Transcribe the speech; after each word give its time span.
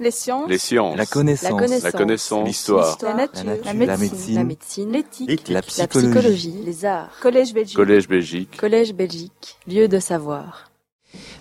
Les 0.00 0.10
sciences. 0.10 0.48
Les 0.48 0.56
sciences. 0.56 0.96
La 0.96 1.04
connaissance. 1.04 1.82
La 1.82 1.92
connaissance. 1.92 2.48
L'histoire. 2.48 2.96
La 3.02 3.14
nature. 3.14 3.44
La 3.44 3.72
La 3.74 3.96
médecine. 3.98 4.44
médecine. 4.44 4.92
L'éthique. 4.92 5.48
La 5.48 5.56
La 5.56 5.62
psychologie. 5.62 6.54
Les 6.64 6.86
arts. 6.86 7.10
Collège 7.20 7.52
Belgique. 7.52 7.76
Collège 7.76 8.08
Belgique. 8.08 8.56
Collège 8.56 8.94
Belgique. 8.94 9.58
Lieu 9.68 9.88
de 9.88 9.98
savoir. 9.98 10.70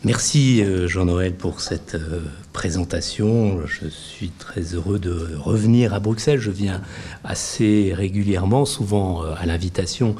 Merci 0.03 0.61
euh, 0.61 0.89
Jean-Noël 0.89 1.35
pour 1.35 1.61
cette 1.61 1.95
euh, 1.95 2.21
présentation. 2.51 3.65
Je 3.65 3.87
suis 3.87 4.29
très 4.29 4.61
heureux 4.73 4.99
de 4.99 5.37
revenir 5.37 5.93
à 5.93 6.01
Bruxelles. 6.01 6.39
Je 6.39 6.51
viens 6.51 6.81
assez 7.23 7.93
régulièrement, 7.95 8.65
souvent 8.65 9.23
euh, 9.23 9.35
à 9.37 9.45
l'invitation 9.45 10.15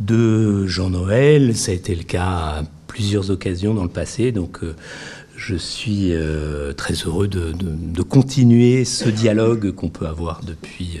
de 0.00 0.66
Jean-Noël. 0.66 1.56
Ça 1.56 1.72
a 1.72 1.74
été 1.74 1.94
le 1.94 2.02
cas 2.02 2.26
à 2.26 2.62
plusieurs 2.88 3.30
occasions 3.30 3.72
dans 3.72 3.84
le 3.84 3.88
passé. 3.88 4.32
Donc 4.32 4.60
je 5.36 5.56
suis 5.56 6.12
euh, 6.12 6.72
très 6.72 6.94
heureux 6.94 7.28
de, 7.28 8.02
continuer 8.02 8.84
ce 8.84 9.08
dialogue 9.08 9.72
qu'on 9.72 9.88
peut 9.88 10.06
avoir 10.06 10.42
depuis 10.44 11.00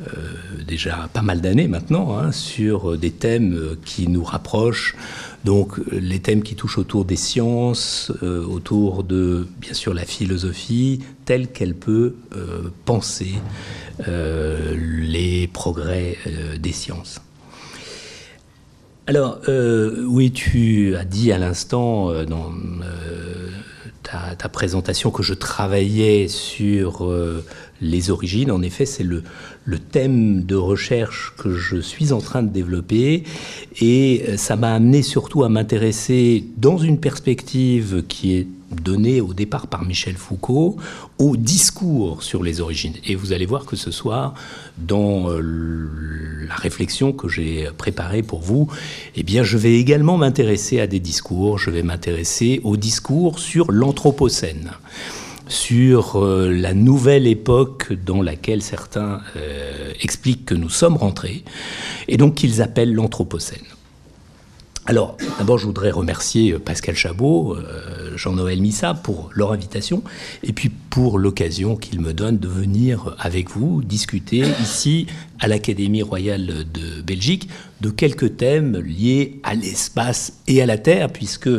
euh, 0.00 0.10
déjà 0.66 1.08
pas 1.12 1.22
mal 1.22 1.40
d'années 1.40 1.68
maintenant 1.68 2.18
hein, 2.18 2.32
sur 2.32 2.98
des 2.98 3.10
thèmes 3.10 3.76
qui 3.84 4.08
nous 4.08 4.24
rapprochent. 4.24 4.94
Donc 5.44 5.78
les 5.90 6.20
thèmes 6.20 6.42
qui 6.42 6.56
touchent 6.56 6.78
autour 6.78 7.04
des 7.04 7.16
sciences, 7.16 8.12
euh, 8.22 8.44
autour 8.44 9.04
de 9.04 9.46
bien 9.58 9.74
sûr 9.74 9.94
la 9.94 10.04
philosophie 10.04 11.00
telle 11.24 11.48
qu'elle 11.48 11.74
peut 11.74 12.14
penser 12.84 13.34
les 14.06 15.48
progrès 15.48 16.18
des 16.58 16.72
sciences. 16.72 17.20
Alors, 19.06 19.38
euh, 19.48 20.02
oui, 20.06 20.32
tu 20.32 20.96
as 20.96 21.04
dit 21.04 21.30
à 21.30 21.36
l'instant 21.36 22.08
euh, 22.08 22.24
dans 22.24 22.50
euh, 22.82 23.50
ta, 24.02 24.34
ta 24.34 24.48
présentation 24.48 25.10
que 25.10 25.22
je 25.22 25.34
travaillais 25.34 26.26
sur 26.26 27.14
les 27.82 28.10
origines. 28.10 28.50
En 28.50 28.62
effet, 28.62 28.86
c'est 28.86 29.04
le, 29.04 29.22
thème 29.92 30.44
de 30.44 30.56
recherche 30.56 31.34
que 31.36 31.54
je 31.54 31.76
suis 31.76 32.12
en 32.12 32.20
train 32.20 32.42
de 32.42 32.48
développer 32.48 33.24
et 33.80 34.24
ça 34.36 34.56
m'a 34.56 34.72
amené 34.74 35.02
surtout 35.02 35.44
à 35.44 35.50
m'intéresser 35.50 36.44
dans 36.56 36.78
une 36.78 36.98
perspective 36.98 38.04
qui 38.08 38.36
est 38.36 38.46
donnée 38.74 39.20
au 39.20 39.34
départ 39.34 39.66
par 39.66 39.84
Michel 39.84 40.16
Foucault 40.16 40.76
au 41.18 41.36
discours 41.36 42.22
sur 42.22 42.42
les 42.42 42.60
origines. 42.60 42.94
Et 43.06 43.14
vous 43.14 43.32
allez 43.32 43.46
voir 43.46 43.64
que 43.64 43.76
ce 43.76 43.90
soir, 43.90 44.34
dans 44.78 45.30
euh, 45.30 45.88
la 46.48 46.54
réflexion 46.54 47.12
que 47.12 47.28
j'ai 47.28 47.68
préparée 47.76 48.22
pour 48.22 48.40
vous, 48.40 48.68
eh 49.16 49.22
bien, 49.22 49.42
je 49.42 49.56
vais 49.56 49.74
également 49.74 50.16
m'intéresser 50.16 50.80
à 50.80 50.86
des 50.86 51.00
discours. 51.00 51.58
Je 51.58 51.70
vais 51.70 51.82
m'intéresser 51.82 52.60
au 52.64 52.76
discours 52.76 53.38
sur 53.38 53.70
l'Anthropocène 53.70 54.72
sur 55.48 56.16
euh, 56.16 56.50
la 56.50 56.74
nouvelle 56.74 57.26
époque 57.26 57.92
dans 57.92 58.22
laquelle 58.22 58.62
certains 58.62 59.20
euh, 59.36 59.92
expliquent 60.00 60.46
que 60.46 60.54
nous 60.54 60.70
sommes 60.70 60.96
rentrés, 60.96 61.44
et 62.08 62.16
donc 62.16 62.34
qu'ils 62.34 62.62
appellent 62.62 62.94
l'Anthropocène. 62.94 63.73
Alors, 64.86 65.16
d'abord, 65.38 65.56
je 65.56 65.64
voudrais 65.64 65.90
remercier 65.90 66.52
euh, 66.52 66.58
Pascal 66.58 66.94
Chabot, 66.94 67.56
euh, 67.56 68.14
Jean-Noël 68.16 68.60
Missa 68.60 68.92
pour 68.92 69.30
leur 69.34 69.52
invitation, 69.52 70.02
et 70.42 70.52
puis 70.52 70.68
pour 70.68 71.18
l'occasion 71.18 71.74
qu'ils 71.76 72.00
me 72.00 72.12
donnent 72.12 72.38
de 72.38 72.48
venir 72.48 73.16
avec 73.18 73.48
vous 73.48 73.82
discuter 73.82 74.44
ici 74.60 75.06
à 75.40 75.48
l'Académie 75.48 76.02
royale 76.02 76.66
de 76.70 77.00
Belgique 77.00 77.48
de 77.80 77.88
quelques 77.88 78.36
thèmes 78.36 78.76
liés 78.76 79.40
à 79.42 79.54
l'espace 79.54 80.34
et 80.46 80.60
à 80.60 80.66
la 80.66 80.76
Terre, 80.76 81.10
puisque 81.10 81.50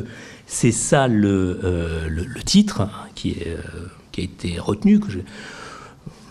c'est 0.45 0.72
ça 0.72 1.08
le, 1.08 1.60
euh, 1.64 2.26
titre 2.45 2.82
hein, 2.82 2.92
qui, 3.16 3.38
a 4.17 4.22
été 4.22 4.60
retenu, 4.60 5.00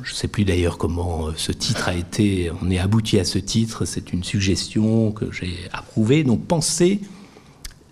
je 0.02 0.10
ne 0.10 0.14
sais 0.14 0.28
plus 0.28 0.44
d'ailleurs 0.44 0.78
comment 0.78 1.28
euh, 1.28 1.32
ce 1.36 1.52
titre 1.52 1.88
a 1.88 1.94
été, 1.94 2.50
on 2.62 2.70
est 2.70 2.78
abouti 2.78 3.18
à 3.18 3.24
ce 3.24 3.38
titre, 3.38 3.84
c'est 3.84 4.12
une 4.12 4.24
suggestion 4.24 5.12
que 5.12 5.30
j'ai 5.32 5.56
approuvée. 5.72 6.24
Donc 6.24 6.44
penser 6.46 7.00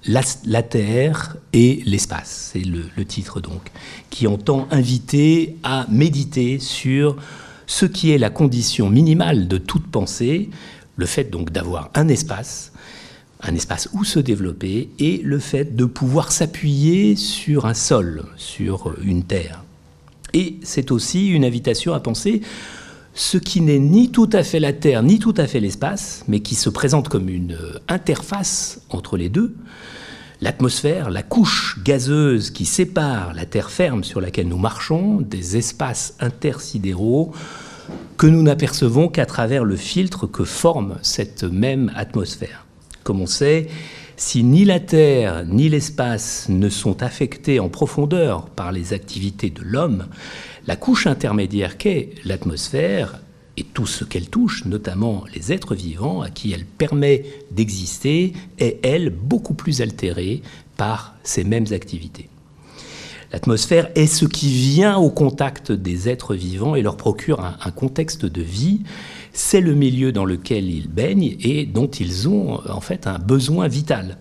la, 0.04 0.62
Terre 0.62 1.36
et 1.52 1.82
l'espace, 1.86 2.50
c'est 2.52 2.64
le, 2.64 2.84
le 2.96 3.04
titre 3.04 3.40
donc, 3.40 3.70
qui 4.10 4.26
entend 4.26 4.66
inviter 4.70 5.56
à 5.62 5.86
méditer 5.88 6.58
sur 6.58 7.16
ce 7.66 7.86
qui 7.86 8.10
est 8.10 8.18
la 8.18 8.30
condition 8.30 8.90
minimale 8.90 9.46
de 9.46 9.58
toute 9.58 9.86
pensée, 9.86 10.50
le 10.96 11.06
fait 11.06 11.30
donc 11.30 11.52
d'avoir 11.52 11.90
un 11.94 12.08
espace, 12.08 12.72
un 13.40 13.54
espace 13.54 13.88
où 13.92 14.04
se 14.04 14.18
développer 14.18 14.90
et 14.98 15.18
le 15.18 15.38
fait 15.38 15.76
de 15.76 15.84
pouvoir 15.84 16.32
s'appuyer 16.32 17.16
sur 17.16 17.66
un 17.66 17.74
sol, 17.74 18.24
sur 18.36 18.94
une 19.02 19.22
terre. 19.22 19.62
Et 20.34 20.56
c'est 20.62 20.90
aussi 20.90 21.28
une 21.28 21.44
invitation 21.44 21.94
à 21.94 22.00
penser 22.00 22.42
ce 23.14 23.36
qui 23.36 23.60
n'est 23.60 23.78
ni 23.78 24.10
tout 24.10 24.30
à 24.32 24.42
fait 24.42 24.60
la 24.60 24.72
Terre, 24.72 25.02
ni 25.02 25.18
tout 25.18 25.34
à 25.36 25.46
fait 25.46 25.60
l'espace, 25.60 26.24
mais 26.28 26.40
qui 26.40 26.54
se 26.54 26.70
présente 26.70 27.08
comme 27.08 27.28
une 27.28 27.52
euh, 27.52 27.78
interface 27.88 28.80
entre 28.88 29.16
les 29.16 29.28
deux. 29.28 29.54
L'atmosphère, 30.40 31.10
la 31.10 31.22
couche 31.22 31.78
gazeuse 31.84 32.50
qui 32.50 32.64
sépare 32.64 33.32
la 33.34 33.44
Terre 33.44 33.70
ferme 33.70 34.02
sur 34.02 34.20
laquelle 34.20 34.48
nous 34.48 34.58
marchons 34.58 35.20
des 35.20 35.56
espaces 35.56 36.16
intersidéraux 36.20 37.32
que 38.16 38.26
nous 38.26 38.42
n'apercevons 38.42 39.08
qu'à 39.08 39.26
travers 39.26 39.64
le 39.64 39.76
filtre 39.76 40.26
que 40.26 40.44
forme 40.44 40.96
cette 41.02 41.44
même 41.44 41.92
atmosphère. 41.94 42.66
Comme 43.04 43.20
on 43.20 43.26
sait, 43.26 43.68
si 44.16 44.42
ni 44.42 44.64
la 44.64 44.80
Terre 44.80 45.44
ni 45.46 45.68
l'espace 45.68 46.46
ne 46.48 46.68
sont 46.68 47.02
affectés 47.02 47.60
en 47.60 47.68
profondeur 47.68 48.46
par 48.50 48.72
les 48.72 48.92
activités 48.92 49.50
de 49.50 49.62
l'homme, 49.62 50.06
la 50.66 50.76
couche 50.76 51.06
intermédiaire 51.06 51.78
qu'est 51.78 52.10
l'atmosphère 52.24 53.20
et 53.56 53.64
tout 53.64 53.86
ce 53.86 54.04
qu'elle 54.04 54.28
touche, 54.28 54.64
notamment 54.64 55.24
les 55.34 55.52
êtres 55.52 55.74
vivants 55.74 56.22
à 56.22 56.30
qui 56.30 56.52
elle 56.52 56.64
permet 56.64 57.24
d'exister, 57.50 58.32
est, 58.58 58.78
elle, 58.82 59.10
beaucoup 59.10 59.54
plus 59.54 59.80
altérée 59.82 60.42
par 60.76 61.14
ces 61.22 61.44
mêmes 61.44 61.66
activités. 61.72 62.28
L'atmosphère 63.32 63.90
est 63.94 64.06
ce 64.06 64.26
qui 64.26 64.48
vient 64.52 64.98
au 64.98 65.10
contact 65.10 65.72
des 65.72 66.08
êtres 66.08 66.34
vivants 66.34 66.74
et 66.74 66.82
leur 66.82 66.96
procure 66.98 67.40
un, 67.40 67.56
un 67.64 67.70
contexte 67.70 68.26
de 68.26 68.42
vie. 68.42 68.82
C'est 69.32 69.60
le 69.60 69.74
milieu 69.74 70.12
dans 70.12 70.24
lequel 70.24 70.70
ils 70.70 70.88
baignent 70.88 71.36
et 71.40 71.64
dont 71.64 71.88
ils 71.88 72.28
ont 72.28 72.60
en 72.68 72.80
fait 72.80 73.06
un 73.06 73.18
besoin 73.18 73.66
vital. 73.66 74.18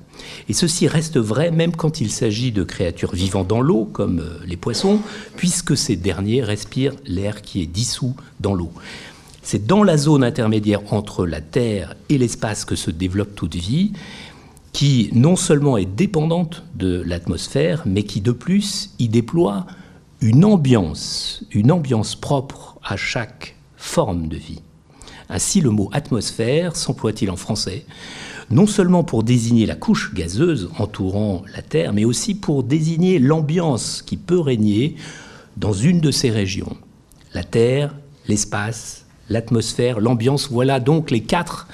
Et 0.48 0.54
ceci 0.54 0.88
reste 0.88 1.18
vrai 1.18 1.52
même 1.52 1.76
quand 1.76 2.00
il 2.00 2.12
s'agit 2.12 2.52
de 2.52 2.64
créatures 2.64 3.14
vivant 3.14 3.44
dans 3.44 3.62
l'eau, 3.62 3.86
comme 3.92 4.20
euh, 4.20 4.40
les 4.46 4.58
poissons, 4.58 5.00
puisque 5.36 5.76
ces 5.76 5.96
derniers 5.96 6.44
respirent 6.44 6.96
l'air 7.06 7.42
qui 7.42 7.62
est 7.62 7.66
dissous 7.68 8.16
dans 8.40 8.54
l'eau. 8.54 8.72
C'est 9.44 9.66
dans 9.66 9.84
la 9.84 9.98
zone 9.98 10.24
intermédiaire 10.24 10.94
entre 10.94 11.26
la 11.26 11.42
Terre 11.42 11.96
et 12.10 12.18
l'espace 12.18 12.64
que 12.64 12.76
se 12.76 12.92
développe 12.92 13.36
toute 13.36 13.56
vie, 13.56 13.92
qui 14.72 15.10
non 15.14 15.36
seulement 15.36 15.78
est 15.78 15.86
dépendante 15.86 16.64
de 16.76 17.02
l'atmosphère, 17.02 17.84
mais 17.86 18.04
qui 18.04 18.22
de 18.22 18.32
plus 18.32 18.92
y 19.00 19.10
déploie 19.10 19.66
une 20.22 20.46
ambiance, 20.46 21.44
une 21.52 21.72
ambiance 21.72 22.16
propre 22.16 22.78
à 22.84 22.96
chaque 22.96 23.58
forme 23.76 24.28
de 24.28 24.38
vie. 24.38 24.62
Ainsi, 25.32 25.62
le 25.62 25.70
mot 25.70 25.90
atmosphère 25.94 26.76
s'emploie-t-il 26.76 27.32
en 27.32 27.38
français, 27.38 27.86
non 28.50 28.68
seulement 28.68 29.06
pour 29.06 29.24
désigner 29.24 29.66
la 29.66 29.76
couche 29.76 30.14
gazeuse 30.14 30.70
entourant 30.78 31.44
la 31.56 31.62
Terre, 31.62 31.94
mais 31.94 32.04
aussi 32.04 32.36
pour 32.36 32.64
désigner 32.64 33.18
l'ambiance 33.18 34.02
qui 34.02 34.18
peut 34.18 34.40
régner 34.40 34.98
dans 35.56 35.72
une 35.72 36.02
de 36.02 36.12
ces 36.12 36.30
régions. 36.30 36.76
La 37.34 37.46
Terre, 37.46 37.96
l'espace, 38.28 39.06
l'atmosphère, 39.30 40.02
l'ambiance, 40.02 40.50
voilà 40.52 40.82
donc 40.82 41.12
les 41.12 41.22
quatre 41.22 41.68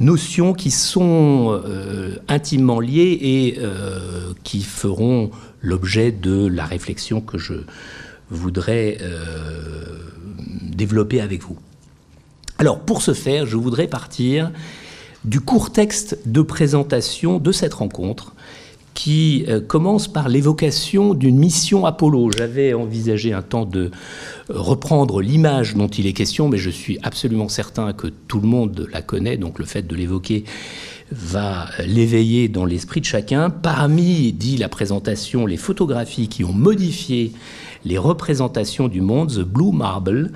notions 0.00 0.54
qui 0.54 0.70
sont 0.70 1.60
euh, 1.64 2.16
intimement 2.28 2.80
liées 2.80 3.18
et 3.20 3.58
euh, 3.58 4.32
qui 4.44 4.62
feront 4.62 5.30
l'objet 5.60 6.10
de 6.10 6.46
la 6.46 6.64
réflexion 6.64 7.20
que 7.20 7.36
je 7.36 7.54
voudrais 8.30 8.96
euh, 9.02 9.84
développer 10.62 11.20
avec 11.20 11.42
vous. 11.42 11.58
Alors, 12.58 12.80
pour 12.80 13.02
ce 13.02 13.14
faire, 13.14 13.46
je 13.46 13.56
voudrais 13.56 13.88
partir 13.88 14.52
du 15.24 15.40
court 15.40 15.72
texte 15.72 16.18
de 16.26 16.40
présentation 16.40 17.38
de 17.38 17.50
cette 17.50 17.74
rencontre 17.74 18.34
qui 18.94 19.44
euh, 19.48 19.60
commence 19.60 20.06
par 20.06 20.28
l'évocation 20.28 21.14
d'une 21.14 21.36
mission 21.36 21.84
Apollo. 21.84 22.30
J'avais 22.38 22.74
envisagé 22.74 23.32
un 23.32 23.42
temps 23.42 23.64
de 23.64 23.90
reprendre 24.48 25.20
l'image 25.20 25.74
dont 25.74 25.88
il 25.88 26.06
est 26.06 26.12
question, 26.12 26.48
mais 26.48 26.58
je 26.58 26.70
suis 26.70 26.98
absolument 27.02 27.48
certain 27.48 27.92
que 27.92 28.06
tout 28.06 28.40
le 28.40 28.46
monde 28.46 28.88
la 28.92 29.02
connaît, 29.02 29.36
donc 29.36 29.58
le 29.58 29.64
fait 29.64 29.82
de 29.82 29.96
l'évoquer 29.96 30.44
va 31.10 31.66
l'éveiller 31.84 32.48
dans 32.48 32.64
l'esprit 32.64 33.00
de 33.00 33.06
chacun. 33.06 33.50
Parmi, 33.50 34.32
dit 34.32 34.56
la 34.56 34.68
présentation, 34.68 35.44
les 35.44 35.56
photographies 35.56 36.28
qui 36.28 36.44
ont 36.44 36.52
modifié 36.52 37.32
les 37.84 37.98
représentations 37.98 38.88
du 38.88 39.00
monde, 39.00 39.32
The 39.32 39.40
Blue 39.40 39.72
Marble 39.72 40.32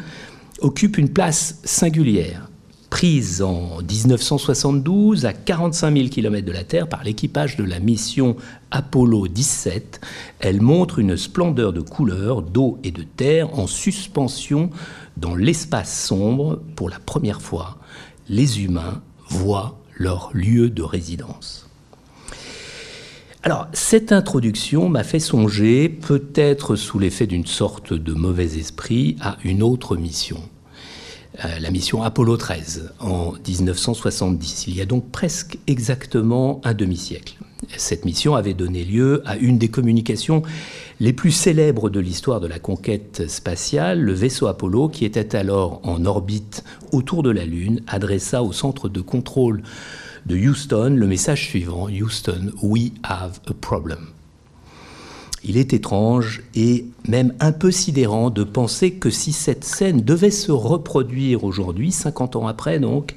occupe 0.60 0.98
une 0.98 1.08
place 1.08 1.60
singulière. 1.64 2.48
Prise 2.90 3.42
en 3.42 3.78
1972 3.82 5.26
à 5.26 5.34
45 5.34 5.94
000 5.94 6.08
km 6.08 6.46
de 6.46 6.52
la 6.52 6.64
Terre 6.64 6.88
par 6.88 7.04
l'équipage 7.04 7.56
de 7.56 7.64
la 7.64 7.80
mission 7.80 8.36
Apollo 8.70 9.28
17, 9.28 10.00
elle 10.40 10.62
montre 10.62 10.98
une 10.98 11.16
splendeur 11.16 11.72
de 11.72 11.80
couleurs, 11.80 12.42
d'eau 12.42 12.78
et 12.84 12.90
de 12.90 13.02
terre 13.02 13.58
en 13.58 13.66
suspension 13.66 14.70
dans 15.16 15.34
l'espace 15.34 16.06
sombre 16.06 16.62
pour 16.76 16.88
la 16.88 16.98
première 16.98 17.42
fois. 17.42 17.78
Les 18.28 18.62
humains 18.62 19.02
voient 19.28 19.78
leur 19.96 20.30
lieu 20.32 20.70
de 20.70 20.82
résidence. 20.82 21.67
Alors, 23.44 23.68
cette 23.72 24.10
introduction 24.10 24.88
m'a 24.88 25.04
fait 25.04 25.20
songer, 25.20 25.88
peut-être 25.88 26.74
sous 26.74 26.98
l'effet 26.98 27.28
d'une 27.28 27.46
sorte 27.46 27.92
de 27.92 28.12
mauvais 28.12 28.58
esprit, 28.58 29.16
à 29.20 29.38
une 29.44 29.62
autre 29.62 29.96
mission. 29.96 30.40
Euh, 31.44 31.58
la 31.60 31.70
mission 31.70 32.02
Apollo 32.02 32.36
13 32.36 32.94
en 32.98 33.34
1970. 33.46 34.66
Il 34.66 34.74
y 34.74 34.80
a 34.80 34.86
donc 34.86 35.12
presque 35.12 35.56
exactement 35.68 36.60
un 36.64 36.74
demi-siècle. 36.74 37.36
Cette 37.76 38.04
mission 38.04 38.34
avait 38.34 38.54
donné 38.54 38.84
lieu 38.84 39.22
à 39.24 39.36
une 39.36 39.56
des 39.56 39.68
communications 39.68 40.42
les 40.98 41.12
plus 41.12 41.30
célèbres 41.30 41.90
de 41.90 42.00
l'histoire 42.00 42.40
de 42.40 42.48
la 42.48 42.58
conquête 42.58 43.28
spatiale. 43.28 44.00
Le 44.00 44.14
vaisseau 44.14 44.48
Apollo, 44.48 44.88
qui 44.88 45.04
était 45.04 45.36
alors 45.36 45.80
en 45.84 46.06
orbite 46.06 46.64
autour 46.90 47.22
de 47.22 47.30
la 47.30 47.44
Lune, 47.44 47.82
adressa 47.86 48.42
au 48.42 48.52
centre 48.52 48.88
de 48.88 49.00
contrôle 49.00 49.62
de 50.26 50.36
Houston 50.36 50.94
le 50.96 51.06
message 51.06 51.46
suivant 51.46 51.88
Houston, 51.88 52.52
we 52.62 52.92
have 53.02 53.40
a 53.46 53.54
problem. 53.54 54.08
Il 55.44 55.56
est 55.56 55.72
étrange 55.72 56.42
et 56.54 56.86
même 57.06 57.34
un 57.40 57.52
peu 57.52 57.70
sidérant 57.70 58.30
de 58.30 58.44
penser 58.44 58.94
que 58.94 59.10
si 59.10 59.32
cette 59.32 59.64
scène 59.64 60.00
devait 60.00 60.30
se 60.30 60.50
reproduire 60.50 61.44
aujourd'hui, 61.44 61.92
50 61.92 62.36
ans 62.36 62.46
après 62.46 62.80
donc, 62.80 63.14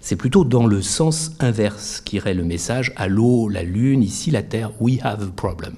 c'est 0.00 0.16
plutôt 0.16 0.44
dans 0.44 0.66
le 0.66 0.82
sens 0.82 1.32
inverse 1.40 2.02
qu'irait 2.02 2.34
le 2.34 2.44
message 2.44 2.92
Allô, 2.96 3.48
la 3.48 3.62
Lune, 3.62 4.02
ici 4.02 4.30
la 4.30 4.42
Terre, 4.42 4.70
we 4.80 4.98
have 5.02 5.22
a 5.22 5.26
problem. 5.34 5.76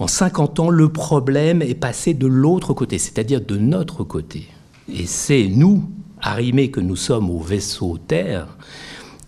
En 0.00 0.08
50 0.08 0.60
ans, 0.60 0.70
le 0.70 0.88
problème 0.88 1.62
est 1.62 1.74
passé 1.74 2.14
de 2.14 2.26
l'autre 2.26 2.74
côté, 2.74 2.98
c'est-à-dire 2.98 3.40
de 3.40 3.56
notre 3.56 4.02
côté. 4.02 4.48
Et 4.92 5.06
c'est 5.06 5.46
nous, 5.46 5.84
arrimés 6.20 6.70
que 6.70 6.80
nous 6.80 6.96
sommes 6.96 7.30
au 7.30 7.38
vaisseau 7.38 7.98
Terre, 8.08 8.56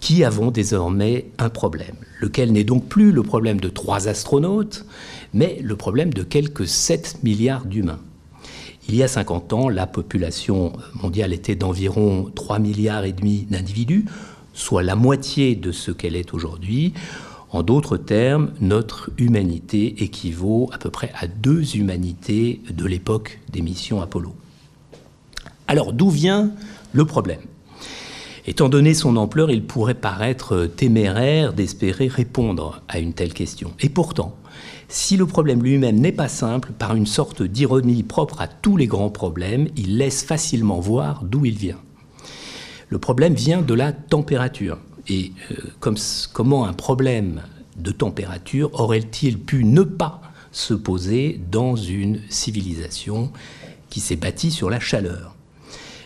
qui 0.02 0.24
avons 0.24 0.50
désormais 0.50 1.26
un 1.38 1.48
problème, 1.48 1.94
lequel 2.20 2.50
n'est 2.50 2.64
donc 2.64 2.86
plus 2.86 3.12
le 3.12 3.22
problème 3.22 3.60
de 3.60 3.68
trois 3.68 4.08
astronautes, 4.08 4.84
mais 5.32 5.60
le 5.62 5.76
problème 5.76 6.12
de 6.12 6.24
quelques 6.24 6.66
7 6.66 7.20
milliards 7.22 7.64
d'humains. 7.64 8.00
Il 8.88 8.96
y 8.96 9.04
a 9.04 9.08
50 9.08 9.52
ans, 9.52 9.68
la 9.68 9.86
population 9.86 10.72
mondiale 11.00 11.32
était 11.32 11.54
d'environ 11.54 12.32
3 12.34 12.58
milliards 12.58 13.04
et 13.04 13.12
demi 13.12 13.46
d'individus, 13.48 14.06
soit 14.54 14.82
la 14.82 14.96
moitié 14.96 15.54
de 15.54 15.70
ce 15.70 15.92
qu'elle 15.92 16.16
est 16.16 16.34
aujourd'hui. 16.34 16.94
En 17.50 17.62
d'autres 17.62 17.96
termes, 17.96 18.50
notre 18.60 19.10
humanité 19.18 20.02
équivaut 20.02 20.68
à 20.72 20.78
peu 20.78 20.90
près 20.90 21.12
à 21.14 21.28
deux 21.28 21.76
humanités 21.76 22.60
de 22.68 22.86
l'époque 22.86 23.38
des 23.52 23.62
missions 23.62 24.02
Apollo. 24.02 24.34
Alors 25.68 25.92
d'où 25.92 26.10
vient 26.10 26.50
le 26.92 27.04
problème? 27.04 27.42
Étant 28.44 28.68
donné 28.68 28.92
son 28.92 29.16
ampleur, 29.16 29.52
il 29.52 29.64
pourrait 29.64 29.94
paraître 29.94 30.66
téméraire 30.66 31.52
d'espérer 31.52 32.08
répondre 32.08 32.82
à 32.88 32.98
une 32.98 33.12
telle 33.12 33.32
question. 33.32 33.72
Et 33.78 33.88
pourtant, 33.88 34.36
si 34.88 35.16
le 35.16 35.26
problème 35.26 35.62
lui-même 35.62 36.00
n'est 36.00 36.10
pas 36.10 36.28
simple, 36.28 36.72
par 36.72 36.96
une 36.96 37.06
sorte 37.06 37.42
d'ironie 37.42 38.02
propre 38.02 38.40
à 38.40 38.48
tous 38.48 38.76
les 38.76 38.88
grands 38.88 39.10
problèmes, 39.10 39.68
il 39.76 39.96
laisse 39.96 40.24
facilement 40.24 40.80
voir 40.80 41.22
d'où 41.22 41.46
il 41.46 41.56
vient. 41.56 41.78
Le 42.88 42.98
problème 42.98 43.34
vient 43.34 43.62
de 43.62 43.74
la 43.74 43.92
température. 43.92 44.78
Et 45.08 45.32
euh, 45.52 45.56
comme, 45.78 45.96
comment 46.32 46.66
un 46.66 46.72
problème 46.72 47.42
de 47.76 47.92
température 47.92 48.70
aurait-il 48.78 49.38
pu 49.38 49.64
ne 49.64 49.82
pas 49.82 50.20
se 50.50 50.74
poser 50.74 51.40
dans 51.50 51.76
une 51.76 52.20
civilisation 52.28 53.30
qui 53.88 54.00
s'est 54.00 54.16
bâtie 54.16 54.50
sur 54.50 54.68
la 54.68 54.80
chaleur? 54.80 55.36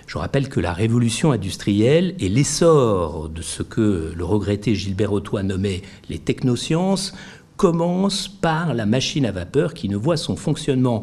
Je 0.07 0.19
rappelle 0.19 0.49
que 0.49 0.61
la 0.61 0.73
révolution 0.73 1.33
industrielle 1.33 2.15
et 2.21 2.29
l'essor 2.29 3.29
de 3.29 3.43
ce 3.43 3.63
que 3.63 4.13
le 4.15 4.25
regretté 4.25 4.75
Gilbert 4.75 5.13
Autois 5.13 5.43
nommait 5.43 5.83
les 6.09 6.19
technosciences 6.19 7.13
commencent 7.57 8.29
par 8.29 8.75
la 8.75 8.87
machine 8.87 9.27
à 9.27 9.33
vapeur 9.33 9.75
qui 9.75 9.89
ne 9.89 9.97
voit 9.97 10.17
son 10.17 10.37
fonctionnement 10.37 11.03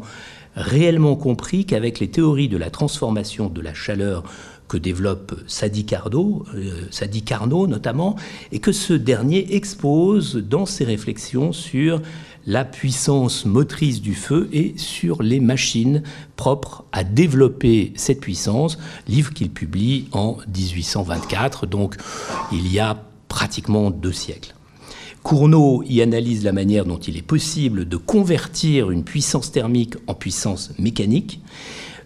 réellement 0.56 1.16
compris 1.16 1.66
qu'avec 1.66 1.98
les 2.00 2.08
théories 2.08 2.48
de 2.48 2.56
la 2.56 2.70
transformation 2.70 3.48
de 3.48 3.60
la 3.60 3.74
chaleur 3.74 4.22
que 4.68 4.76
développe 4.78 5.34
Sadi 5.46 5.86
euh, 5.92 6.70
Sadi 6.90 7.22
Carnot 7.22 7.66
notamment, 7.66 8.16
et 8.52 8.60
que 8.60 8.72
ce 8.72 8.94
dernier 8.94 9.54
expose 9.54 10.36
dans 10.36 10.64
ses 10.64 10.84
réflexions 10.84 11.52
sur 11.52 12.00
la 12.46 12.64
puissance 12.64 13.44
motrice 13.44 14.02
du 14.02 14.14
feu 14.14 14.48
et 14.52 14.74
sur 14.76 15.22
les 15.22 15.40
machines 15.40 16.02
propres 16.36 16.84
à 16.92 17.04
développer 17.04 17.92
cette 17.96 18.20
puissance, 18.20 18.78
livre 19.08 19.32
qu'il 19.32 19.50
publie 19.50 20.08
en 20.12 20.36
1824, 20.54 21.66
donc 21.66 21.96
il 22.52 22.70
y 22.72 22.78
a 22.78 23.02
pratiquement 23.28 23.90
deux 23.90 24.12
siècles. 24.12 24.54
Cournot 25.22 25.82
y 25.88 26.02
analyse 26.02 26.44
la 26.44 26.52
manière 26.52 26.84
dont 26.84 26.98
il 26.98 27.16
est 27.16 27.22
possible 27.22 27.88
de 27.88 27.96
convertir 27.96 28.90
une 28.90 29.04
puissance 29.04 29.50
thermique 29.50 29.94
en 30.06 30.14
puissance 30.14 30.72
mécanique, 30.78 31.40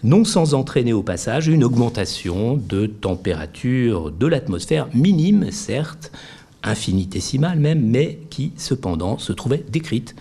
non 0.05 0.25
sans 0.25 0.55
entraîner 0.55 0.93
au 0.93 1.02
passage 1.02 1.49
une 1.49 1.64
augmentation 1.64 2.56
de 2.56 2.87
température 2.87 4.12
de 4.12 4.26
l'atmosphère, 4.29 4.88
minime 4.94 5.50
certes, 5.50 6.12
infinitésimale 6.62 7.58
même, 7.58 7.81
mais 7.81 8.19
qui 8.31 8.52
cependant 8.56 9.19
se 9.19 9.32
trouvait 9.32 9.64
décrite 9.70 10.14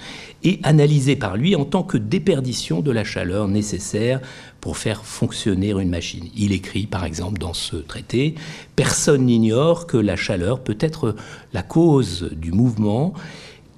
et 0.44 0.60
analysée 0.64 1.16
par 1.16 1.36
lui 1.36 1.56
en 1.56 1.66
tant 1.66 1.84
que 1.84 1.98
déperdition 1.98 2.82
de 2.82 2.92
la 2.92 3.04
chaleur 3.04 3.48
nécessaire 3.48 4.22
pour 4.62 4.78
faire 4.78 5.04
fonctionner 5.04 5.72
une 5.72 5.90
machine. 5.90 6.26
Il 6.36 6.52
écrit 6.52 6.86
par 6.86 7.06
exemple 7.06 7.40
dans 7.40 7.54
ce 7.54 7.76
traité, 7.76 8.36
Personne 8.76 9.26
n'ignore 9.26 9.88
que 9.88 9.98
la 9.98 10.16
chaleur 10.16 10.60
peut 10.60 10.78
être 10.80 11.16
la 11.54 11.64
cause 11.64 12.30
du 12.32 12.52
mouvement, 12.52 13.14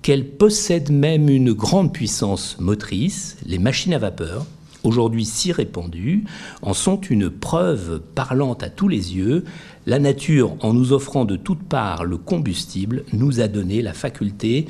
qu'elle 0.01 0.25
possède 0.25 0.91
même 0.91 1.29
une 1.29 1.53
grande 1.53 1.93
puissance 1.93 2.57
motrice, 2.59 3.37
les 3.45 3.59
machines 3.59 3.93
à 3.93 3.99
vapeur, 3.99 4.45
aujourd'hui 4.83 5.25
si 5.25 5.51
répandues, 5.51 6.23
en 6.61 6.73
sont 6.73 6.99
une 7.01 7.29
preuve 7.29 8.01
parlante 8.15 8.63
à 8.63 8.69
tous 8.69 8.87
les 8.87 9.15
yeux. 9.15 9.45
La 9.89 9.97
nature, 9.97 10.55
en 10.59 10.71
nous 10.71 10.93
offrant 10.93 11.25
de 11.25 11.35
toutes 11.35 11.63
parts 11.63 12.05
le 12.05 12.17
combustible, 12.17 13.05
nous 13.11 13.41
a 13.41 13.47
donné 13.47 13.81
la 13.81 13.93
faculté 13.93 14.67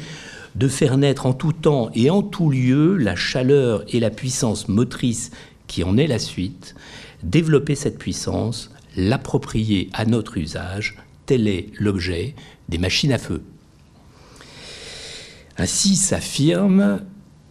de 0.56 0.70
faire 0.70 0.98
naître 0.98 1.26
en 1.26 1.34
tout 1.34 1.52
temps 1.52 1.90
et 1.94 2.10
en 2.10 2.22
tout 2.22 2.50
lieu 2.50 2.96
la 2.96 3.18
chaleur 3.18 3.84
et 3.90 4.00
la 4.00 4.12
puissance 4.12 4.70
motrice 4.70 5.32
qui 5.68 5.84
en 5.84 5.98
est 5.98 6.08
la 6.08 6.20
suite, 6.20 6.74
développer 7.22 7.76
cette 7.76 7.98
puissance, 7.98 8.72
l'approprier 8.96 9.90
à 9.92 10.06
notre 10.06 10.38
usage, 10.38 10.96
tel 11.26 11.50
est 11.50 11.68
l'objet 11.78 12.34
des 12.70 12.78
machines 12.78 13.12
à 13.12 13.18
feu. 13.18 13.44
Ainsi 15.58 15.98
s'affirme 15.98 17.02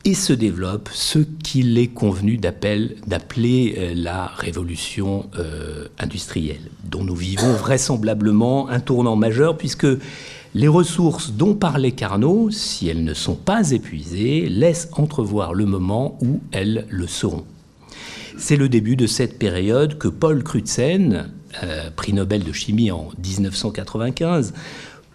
et 0.08 0.14
se 0.14 0.32
développe 0.32 0.88
ce 0.94 1.18
qu'il 1.18 1.76
est 1.76 1.88
convenu 1.88 2.38
d'appeler 2.38 3.74
euh, 3.76 3.92
la 3.94 4.24
révolution 4.24 5.28
euh, 5.38 5.86
industrielle, 5.98 6.70
dont 6.84 7.04
nous 7.04 7.14
vivons 7.14 7.52
vraisemblablement 7.52 8.70
un 8.70 8.80
tournant 8.80 9.16
majeur, 9.16 9.58
puisque 9.58 9.86
les 10.54 10.68
ressources 10.68 11.32
dont 11.32 11.54
parlait 11.54 11.92
Carnot, 11.92 12.50
si 12.50 12.88
elles 12.88 13.04
ne 13.04 13.12
sont 13.12 13.34
pas 13.34 13.72
épuisées, 13.72 14.48
laissent 14.48 14.88
entrevoir 14.92 15.52
le 15.52 15.66
moment 15.66 16.16
où 16.22 16.40
elles 16.52 16.86
le 16.88 17.06
seront. 17.06 17.44
C'est 18.38 18.56
le 18.56 18.70
début 18.70 18.96
de 18.96 19.06
cette 19.06 19.38
période 19.38 19.98
que 19.98 20.08
Paul 20.08 20.42
Crutzen, 20.42 21.28
euh, 21.62 21.90
prix 21.94 22.14
Nobel 22.14 22.44
de 22.44 22.52
chimie 22.52 22.90
en 22.90 23.10
1995, 23.22 24.54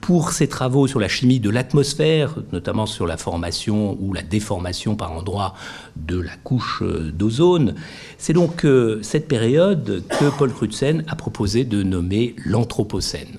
pour 0.03 0.33
ses 0.33 0.49
travaux 0.49 0.85
sur 0.85 0.99
la 0.99 1.07
chimie 1.07 1.39
de 1.39 1.49
l'atmosphère, 1.49 2.35
notamment 2.51 2.85
sur 2.85 3.07
la 3.07 3.15
formation 3.15 3.97
ou 4.01 4.11
la 4.11 4.21
déformation 4.21 4.97
par 4.97 5.13
endroits 5.13 5.53
de 5.95 6.19
la 6.19 6.35
couche 6.43 6.81
euh, 6.81 7.09
d'ozone. 7.13 7.75
C'est 8.17 8.33
donc 8.33 8.65
euh, 8.65 8.99
cette 9.01 9.29
période 9.29 10.03
que 10.09 10.29
Paul 10.37 10.51
Crutzen 10.51 11.05
a 11.07 11.15
proposé 11.15 11.63
de 11.63 11.83
nommer 11.83 12.35
l'Anthropocène. 12.43 13.37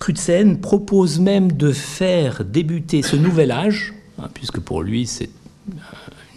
Crutzen 0.00 0.60
propose 0.60 1.20
même 1.20 1.52
de 1.52 1.70
faire 1.70 2.44
débuter 2.44 3.02
ce 3.02 3.14
nouvel 3.14 3.52
âge, 3.52 3.94
hein, 4.18 4.28
puisque 4.34 4.58
pour 4.58 4.82
lui 4.82 5.06
c'est 5.06 5.30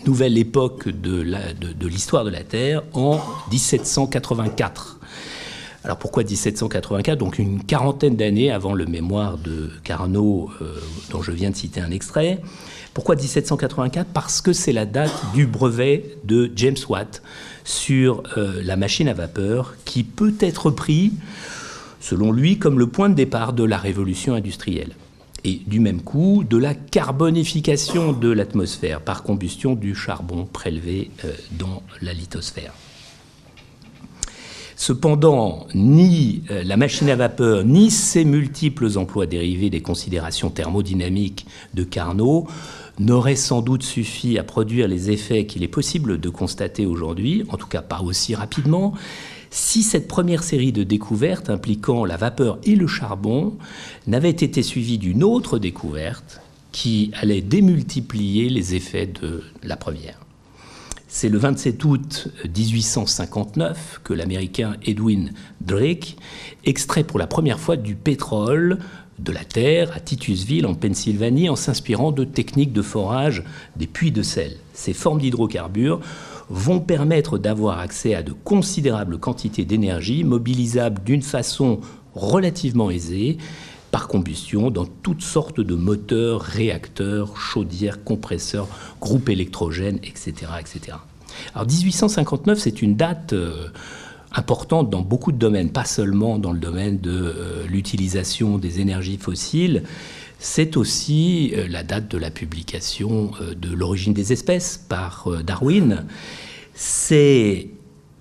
nouvelle 0.05 0.37
époque 0.37 0.87
de 0.87 1.87
l'histoire 1.87 2.25
de 2.25 2.29
la 2.29 2.43
Terre, 2.43 2.83
en 2.93 3.19
1784 3.49 4.99
Alors 5.83 5.97
pourquoi 5.97 6.23
1784 6.23 7.17
Donc 7.17 7.39
une 7.39 7.61
quarantaine 7.61 8.15
d'années 8.15 8.51
avant 8.51 8.73
le 8.73 8.85
mémoire 8.85 9.37
de 9.37 9.69
Carnot, 9.83 10.49
euh, 10.61 10.75
dont 11.11 11.21
je 11.21 11.31
viens 11.31 11.49
de 11.49 11.55
citer 11.55 11.81
un 11.81 11.91
extrait. 11.91 12.39
Pourquoi 12.93 13.15
1784 13.15 14.07
Parce 14.13 14.39
que 14.39 14.53
c'est 14.53 14.71
la 14.71 14.85
date 14.85 15.11
du 15.33 15.45
brevet 15.45 16.15
de 16.23 16.49
James 16.55 16.77
Watt 16.87 17.21
sur 17.65 18.23
euh, 18.37 18.61
la 18.63 18.77
machine 18.77 19.09
à 19.09 19.13
vapeur 19.13 19.75
qui 19.83 20.03
peut 20.03 20.35
être 20.39 20.69
pris, 20.71 21.11
selon 21.99 22.31
lui, 22.31 22.59
comme 22.59 22.79
le 22.79 22.87
point 22.87 23.09
de 23.09 23.15
départ 23.15 23.51
de 23.51 23.65
la 23.65 23.77
révolution 23.77 24.35
industrielle. 24.35 24.95
Et 25.43 25.61
du 25.67 25.81
même 25.81 26.01
coup, 26.01 26.45
de 26.49 26.57
la 26.57 26.73
carbonification 26.75 28.13
de 28.13 28.29
l'atmosphère 28.29 29.01
par 29.01 29.23
combustion 29.23 29.75
du 29.75 29.95
charbon 29.95 30.45
prélevé 30.45 31.11
euh, 31.25 31.33
dans 31.59 31.83
la 32.01 32.13
lithosphère. 32.13 32.73
Cependant, 34.85 35.65
ni 35.73 36.43
euh, 36.51 36.61
la 36.61 36.75
machine 36.75 37.09
à 37.09 37.15
vapeur, 37.15 37.63
ni 37.63 37.89
ses 37.89 38.25
multiples 38.25 38.97
emplois 38.97 39.25
dérivés 39.25 39.69
des 39.69 39.79
considérations 39.79 40.49
thermodynamiques 40.49 41.45
de 41.73 41.85
Carnot 41.85 42.47
n'auraient 42.99 43.37
sans 43.37 43.61
doute 43.61 43.83
suffi 43.83 44.37
à 44.37 44.43
produire 44.43 44.89
les 44.89 45.09
effets 45.09 45.45
qu'il 45.45 45.63
est 45.63 45.69
possible 45.69 46.19
de 46.19 46.27
constater 46.27 46.85
aujourd'hui, 46.85 47.45
en 47.47 47.55
tout 47.55 47.67
cas 47.67 47.81
pas 47.81 48.01
aussi 48.01 48.35
rapidement, 48.35 48.93
si 49.51 49.83
cette 49.83 50.09
première 50.09 50.43
série 50.43 50.73
de 50.73 50.83
découvertes 50.83 51.49
impliquant 51.49 52.03
la 52.03 52.17
vapeur 52.17 52.57
et 52.65 52.75
le 52.75 52.87
charbon 52.87 53.53
n'avait 54.05 54.31
été 54.31 54.61
suivie 54.63 54.97
d'une 54.97 55.23
autre 55.23 55.59
découverte 55.59 56.41
qui 56.73 57.09
allait 57.21 57.39
démultiplier 57.39 58.49
les 58.49 58.75
effets 58.75 59.07
de 59.07 59.43
la 59.63 59.77
première. 59.77 60.22
C'est 61.15 61.29
le 61.29 61.37
27 61.37 61.85
août 61.85 62.27
1859 62.43 64.01
que 64.03 64.13
l'Américain 64.13 64.77
Edwin 64.83 65.31
Drake 65.61 66.17
extrait 66.65 67.03
pour 67.03 67.19
la 67.19 67.27
première 67.27 67.59
fois 67.59 67.75
du 67.75 67.93
pétrole 67.93 68.79
de 69.19 69.31
la 69.31 69.43
terre 69.43 69.91
à 69.95 69.99
Titusville 69.99 70.65
en 70.65 70.73
Pennsylvanie 70.73 71.49
en 71.49 71.55
s'inspirant 71.55 72.11
de 72.11 72.23
techniques 72.23 72.73
de 72.73 72.81
forage 72.81 73.43
des 73.75 73.85
puits 73.85 74.11
de 74.11 74.23
sel. 74.23 74.57
Ces 74.73 74.93
formes 74.93 75.21
d'hydrocarbures 75.21 75.99
vont 76.49 76.79
permettre 76.79 77.37
d'avoir 77.37 77.77
accès 77.77 78.15
à 78.15 78.23
de 78.23 78.33
considérables 78.33 79.19
quantités 79.19 79.65
d'énergie 79.65 80.23
mobilisables 80.23 81.03
d'une 81.03 81.21
façon 81.21 81.79
relativement 82.15 82.89
aisée 82.89 83.37
par 83.93 84.07
combustion 84.07 84.71
dans 84.71 84.87
toutes 84.87 85.21
sortes 85.21 85.61
de 85.61 85.75
moteurs, 85.75 86.41
réacteurs, 86.41 87.37
chaudières, 87.37 88.03
compresseurs, 88.03 88.67
groupes 88.99 89.29
électrogènes, 89.29 89.99
etc. 90.01 90.33
etc. 90.59 90.97
Alors 91.53 91.67
1859, 91.67 92.57
c'est 92.57 92.81
une 92.81 92.95
date 92.95 93.33
euh, 93.33 93.67
importante 94.31 94.89
dans 94.89 95.01
beaucoup 95.01 95.31
de 95.31 95.37
domaines, 95.37 95.69
pas 95.69 95.85
seulement 95.85 96.39
dans 96.39 96.51
le 96.51 96.59
domaine 96.59 96.97
de 96.97 97.11
euh, 97.11 97.67
l'utilisation 97.67 98.57
des 98.57 98.79
énergies 98.79 99.19
fossiles, 99.19 99.83
c'est 100.39 100.75
aussi 100.75 101.53
euh, 101.55 101.67
la 101.69 101.83
date 101.83 102.09
de 102.09 102.17
la 102.17 102.31
publication 102.31 103.29
de 103.55 103.75
l'origine 103.75 104.15
des 104.15 104.33
espèces 104.33 104.83
par 104.89 105.27
Darwin. 105.45 106.03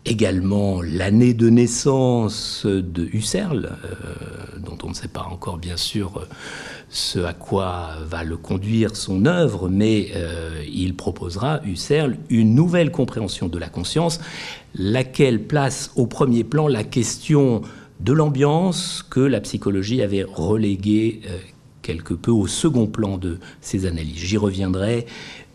Également 0.05 0.83
l'année 0.83 1.35
de 1.35 1.49
naissance 1.49 2.67
de 2.67 3.09
Husserl, 3.13 3.77
euh, 3.85 4.59
dont 4.59 4.79
on 4.83 4.89
ne 4.89 4.95
sait 4.95 5.09
pas 5.09 5.23
encore 5.31 5.59
bien 5.59 5.77
sûr 5.77 6.27
ce 6.89 7.21
à 7.21 7.33
quoi 7.33 7.91
va 8.07 8.25
le 8.25 8.37
conduire 8.37 8.97
son 8.97 9.25
œuvre, 9.27 9.69
mais 9.69 10.11
euh, 10.15 10.63
il 10.71 10.95
proposera, 10.95 11.61
Husserl, 11.65 12.19
une 12.29 12.55
nouvelle 12.55 12.91
compréhension 12.91 13.49
de 13.49 13.59
la 13.59 13.69
conscience, 13.69 14.21
laquelle 14.75 15.43
place 15.43 15.91
au 15.97 16.07
premier 16.07 16.45
plan 16.45 16.69
la 16.69 16.85
question 16.85 17.63
de 18.01 18.13
l'ambiance 18.13 19.05
que 19.09 19.21
la 19.21 19.41
psychologie 19.41 20.03
avait 20.03 20.25
reléguée 20.25 21.21
euh, 21.27 21.39
quelque 21.81 22.15
peu 22.15 22.31
au 22.31 22.47
second 22.47 22.87
plan 22.87 23.19
de 23.19 23.39
ses 23.61 23.87
analyses. 23.87 24.19
J'y 24.19 24.37
reviendrai, 24.37 25.07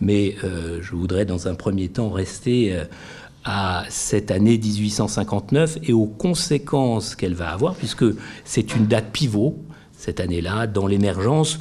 mais 0.01 0.36
je 0.82 0.92
voudrais 0.94 1.24
dans 1.24 1.48
un 1.48 1.56
premier 1.56 1.88
temps 1.88 2.10
rester 2.10 2.77
à 3.50 3.86
cette 3.89 4.30
année 4.30 4.58
1859 4.58 5.77
et 5.84 5.94
aux 5.94 6.06
conséquences 6.06 7.16
qu'elle 7.16 7.34
va 7.34 7.50
avoir, 7.50 7.75
puisque 7.75 8.04
c'est 8.44 8.75
une 8.75 8.88
date 8.88 9.12
pivot, 9.13 9.58
cette 9.98 10.20
année-là, 10.20 10.68
dans 10.68 10.86
l'émergence 10.86 11.58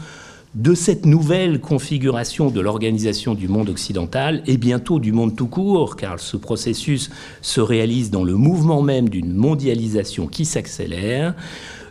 de 0.57 0.75
cette 0.75 1.07
nouvelle 1.07 1.61
configuration 1.61 2.51
de 2.51 2.61
l'organisation 2.61 3.35
du 3.35 3.47
monde 3.47 3.69
occidental 3.69 4.43
et 4.47 4.57
bientôt 4.57 4.99
du 4.99 5.13
monde 5.13 5.37
tout 5.37 5.47
court, 5.47 5.95
car 5.95 6.19
ce 6.19 6.37
processus 6.37 7.11
se 7.41 7.61
réalise 7.61 8.11
dans 8.11 8.25
le 8.25 8.35
mouvement 8.35 8.83
même 8.83 9.09
d'une 9.09 9.33
mondialisation 9.33 10.27
qui 10.27 10.45
s'accélère. 10.45 11.35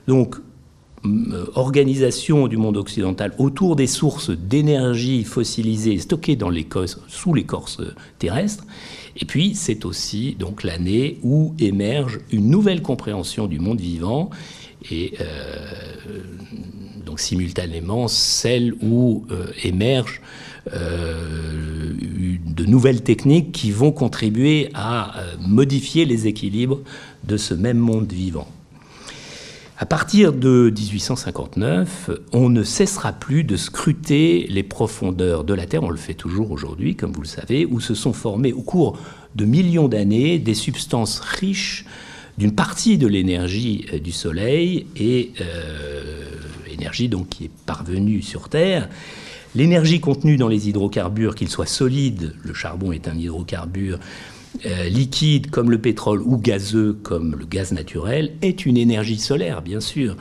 Donc, 0.08 0.36
organisation 1.56 2.48
du 2.48 2.58
monde 2.58 2.78
occidental 2.78 3.34
autour 3.38 3.76
des 3.76 3.88
sources 3.88 4.32
d'énergie 4.32 5.24
fossilisées 5.24 5.98
stockées 6.00 6.36
dans 6.36 6.52
sous 7.08 7.34
l'écorce 7.34 7.82
terrestre 8.20 8.66
et 9.18 9.26
puis, 9.26 9.56
c'est 9.56 9.86
aussi 9.86 10.36
donc 10.38 10.64
l'année 10.64 11.20
où 11.24 11.54
émerge 11.60 12.20
une 12.32 12.50
nouvelle 12.50 12.82
compréhension 12.82 13.48
du 13.48 13.60
monde 13.60 13.80
vivant 13.80 14.30
et 14.92 15.14
euh, 15.22 15.26
donc 17.06 17.20
simultanément 17.20 18.08
celle 18.08 18.74
où 18.84 19.26
euh, 19.32 19.48
émergent 19.64 20.22
euh, 20.74 21.94
de 22.46 22.66
nouvelles 22.66 23.04
techniques 23.04 23.52
qui 23.54 23.72
vont 23.72 23.92
contribuer 23.92 24.70
à 24.74 25.16
modifier 25.40 26.06
les 26.06 26.28
équilibres 26.28 26.80
de 27.24 27.38
ce 27.38 27.54
même 27.54 27.78
monde 27.78 28.12
vivant. 28.12 28.48
À 29.77 29.86
partir 29.86 30.32
de 30.32 30.72
1859, 30.74 32.10
on 32.32 32.48
ne 32.48 32.63
cessera 32.63 33.12
plus 33.12 33.44
de 33.44 33.58
scruter 33.58 34.48
les 34.50 34.63
profondeurs 34.63 35.44
de 35.44 35.53
la 35.53 35.65
Terre, 35.65 35.84
on 35.84 35.89
le 35.89 35.98
fait 35.98 36.13
toujours 36.13 36.51
aujourd'hui, 36.51 36.96
comme 36.96 37.12
vous 37.12 37.24
le 37.24 37.27
savez, 37.27 37.65
où 37.65 37.82
se 37.82 37.94
sont 37.94 38.13
formées 38.13 38.53
au 38.53 38.62
cours 38.62 38.98
de 39.36 39.44
millions 39.44 39.89
d'années 39.89 40.39
des 40.39 40.53
substances 40.53 41.20
riches 41.20 41.84
d'une 42.38 42.55
partie 42.55 42.98
de 42.98 43.05
l'énergie 43.05 43.86
euh, 43.91 44.00
du 44.00 44.13
Soleil 44.13 44.88
et 44.96 45.34
euh, 45.41 46.24
énergie 46.72 47.10
donc 47.10 47.27
qui 47.27 47.46
est 47.46 47.51
parvenue 47.65 48.22
sur 48.22 48.48
Terre. 48.48 48.88
L'énergie 49.55 50.00
contenue 50.00 50.38
dans 50.38 50.48
les 50.48 50.70
hydrocarbures, 50.70 51.36
qu'ils 51.36 51.50
soient 51.50 51.65
solides, 51.65 52.34
le 52.44 52.53
charbon 52.53 52.94
est 52.94 53.10
un 53.10 53.17
hydrocarbure, 53.17 54.00
euh, 54.66 54.90
liquide 54.90 55.50
comme 55.50 55.72
le 55.72 55.80
pétrole 55.80 56.22
ou 56.22 56.38
gazeux 56.38 56.94
comme 57.04 57.36
le 57.36 57.46
gaz 57.46 57.72
naturel 57.72 58.34
est 58.42 58.66
une 58.66 58.78
énergie 58.78 59.20
solaire, 59.20 59.62
bien 59.62 59.80
sûr. 59.80 60.16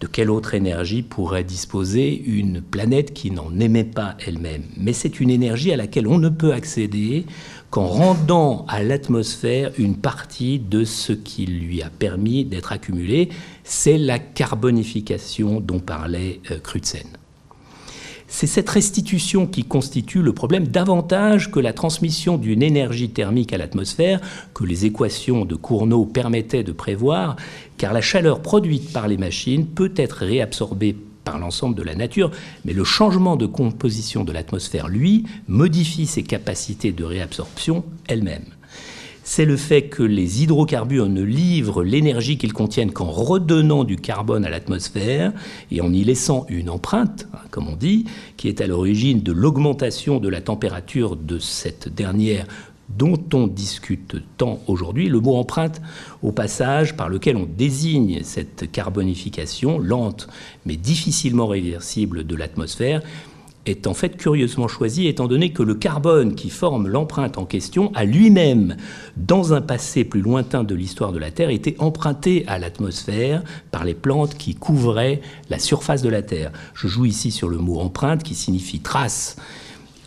De 0.00 0.06
quelle 0.06 0.30
autre 0.30 0.54
énergie 0.54 1.02
pourrait 1.02 1.42
disposer 1.42 2.22
une 2.24 2.60
planète 2.62 3.12
qui 3.12 3.32
n'en 3.32 3.58
émet 3.58 3.84
pas 3.84 4.16
elle-même? 4.24 4.62
Mais 4.76 4.92
c'est 4.92 5.18
une 5.18 5.28
énergie 5.28 5.72
à 5.72 5.76
laquelle 5.76 6.06
on 6.06 6.18
ne 6.18 6.28
peut 6.28 6.52
accéder 6.52 7.26
qu'en 7.70 7.86
rendant 7.86 8.64
à 8.68 8.82
l'atmosphère 8.84 9.72
une 9.76 9.96
partie 9.96 10.60
de 10.60 10.84
ce 10.84 11.12
qui 11.12 11.46
lui 11.46 11.82
a 11.82 11.90
permis 11.90 12.44
d'être 12.44 12.70
accumulé. 12.70 13.28
C'est 13.64 13.98
la 13.98 14.20
carbonification 14.20 15.60
dont 15.60 15.80
parlait 15.80 16.40
euh, 16.52 16.60
Crutzen. 16.60 17.06
C'est 18.30 18.46
cette 18.46 18.68
restitution 18.68 19.46
qui 19.46 19.64
constitue 19.64 20.20
le 20.20 20.34
problème 20.34 20.68
davantage 20.68 21.50
que 21.50 21.58
la 21.58 21.72
transmission 21.72 22.36
d'une 22.36 22.62
énergie 22.62 23.08
thermique 23.08 23.54
à 23.54 23.58
l'atmosphère 23.58 24.20
que 24.52 24.64
les 24.64 24.84
équations 24.84 25.46
de 25.46 25.56
Cournot 25.56 26.04
permettaient 26.04 26.62
de 26.62 26.72
prévoir, 26.72 27.36
car 27.78 27.94
la 27.94 28.02
chaleur 28.02 28.42
produite 28.42 28.92
par 28.92 29.08
les 29.08 29.16
machines 29.16 29.66
peut 29.66 29.94
être 29.96 30.18
réabsorbée 30.26 30.94
par 31.24 31.38
l'ensemble 31.38 31.74
de 31.74 31.82
la 31.82 31.94
nature, 31.94 32.30
mais 32.64 32.74
le 32.74 32.84
changement 32.84 33.36
de 33.36 33.46
composition 33.46 34.24
de 34.24 34.32
l'atmosphère, 34.32 34.88
lui, 34.88 35.24
modifie 35.48 36.06
ses 36.06 36.22
capacités 36.22 36.92
de 36.92 37.04
réabsorption 37.04 37.82
elles-mêmes 38.08 38.57
c'est 39.28 39.44
le 39.44 39.58
fait 39.58 39.82
que 39.82 40.02
les 40.02 40.42
hydrocarbures 40.42 41.10
ne 41.10 41.20
livrent 41.20 41.82
l'énergie 41.84 42.38
qu'ils 42.38 42.54
contiennent 42.54 42.92
qu'en 42.92 43.10
redonnant 43.10 43.84
du 43.84 43.96
carbone 43.96 44.46
à 44.46 44.48
l'atmosphère 44.48 45.34
et 45.70 45.82
en 45.82 45.92
y 45.92 46.02
laissant 46.02 46.46
une 46.48 46.70
empreinte, 46.70 47.28
hein, 47.34 47.40
comme 47.50 47.68
on 47.68 47.76
dit, 47.76 48.06
qui 48.38 48.48
est 48.48 48.62
à 48.62 48.66
l'origine 48.66 49.20
de 49.20 49.32
l'augmentation 49.32 50.18
de 50.18 50.30
la 50.30 50.40
température 50.40 51.14
de 51.14 51.38
cette 51.38 51.94
dernière 51.94 52.46
dont 52.88 53.22
on 53.34 53.48
discute 53.48 54.16
tant 54.38 54.60
aujourd'hui, 54.66 55.10
le 55.10 55.20
mot 55.20 55.36
empreinte 55.36 55.82
au 56.22 56.32
passage 56.32 56.96
par 56.96 57.10
lequel 57.10 57.36
on 57.36 57.44
désigne 57.46 58.20
cette 58.22 58.72
carbonification 58.72 59.78
lente 59.78 60.26
mais 60.64 60.76
difficilement 60.76 61.48
réversible 61.48 62.26
de 62.26 62.34
l'atmosphère 62.34 63.02
est 63.68 63.86
en 63.86 63.94
fait 63.94 64.16
curieusement 64.16 64.68
choisi 64.68 65.06
étant 65.06 65.26
donné 65.26 65.52
que 65.52 65.62
le 65.62 65.74
carbone 65.74 66.34
qui 66.34 66.50
forme 66.50 66.88
l'empreinte 66.88 67.38
en 67.38 67.44
question 67.44 67.92
a 67.94 68.04
lui-même, 68.04 68.76
dans 69.16 69.52
un 69.52 69.60
passé 69.60 70.04
plus 70.04 70.20
lointain 70.20 70.64
de 70.64 70.74
l'histoire 70.74 71.12
de 71.12 71.18
la 71.18 71.30
Terre, 71.30 71.50
été 71.50 71.76
emprunté 71.78 72.44
à 72.46 72.58
l'atmosphère 72.58 73.42
par 73.70 73.84
les 73.84 73.94
plantes 73.94 74.36
qui 74.36 74.54
couvraient 74.54 75.20
la 75.50 75.58
surface 75.58 76.02
de 76.02 76.08
la 76.08 76.22
Terre. 76.22 76.52
Je 76.74 76.88
joue 76.88 77.04
ici 77.04 77.30
sur 77.30 77.48
le 77.48 77.58
mot 77.58 77.80
empreinte 77.80 78.22
qui 78.22 78.34
signifie 78.34 78.80
trace 78.80 79.36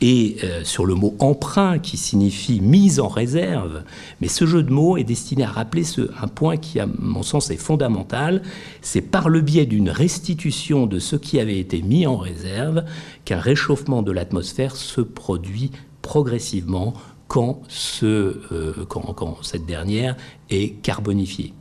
et 0.02 0.38
euh, 0.44 0.64
sur 0.64 0.86
le 0.86 0.96
mot 0.96 1.16
emprunt 1.20 1.78
qui 1.78 1.96
signifie 1.96 2.60
mise 2.60 3.00
en 3.00 3.08
réserve. 3.08 3.84
Mais 4.20 4.28
ce 4.28 4.46
jeu 4.46 4.64
de 4.64 4.72
mots 4.72 4.98
est 4.98 5.04
destiné 5.04 5.44
à 5.44 5.52
rappeler 5.52 5.84
un 6.20 6.28
point 6.28 6.58
qui, 6.58 6.80
à 6.80 6.88
mon 6.88 7.22
sens, 7.22 7.52
est 7.52 7.58
fondamental. 7.58 8.42
C'est 8.82 9.02
par 9.02 9.30
le 9.30 9.42
biais 9.42 9.68
d'une 9.68 9.92
restitution 9.92 10.88
de 10.88 10.98
ce 10.98 11.16
qui 11.16 11.40
avait 11.40 11.60
été 11.60 11.84
mis 11.84 12.08
en 12.08 12.18
réserve 12.18 12.84
qu'un 13.26 13.40
réchauffement 13.40 14.02
de 14.02 14.12
l'atmosphère 14.12 14.76
se 14.76 15.02
produit 15.02 15.72
progressivement 16.02 16.94
quand, 17.28 17.62
euh, 18.04 18.74
quand 18.90 19.38
cette 19.44 19.68
dernière 19.68 20.18
est 20.50 20.82
carbonifiée. 20.82 21.54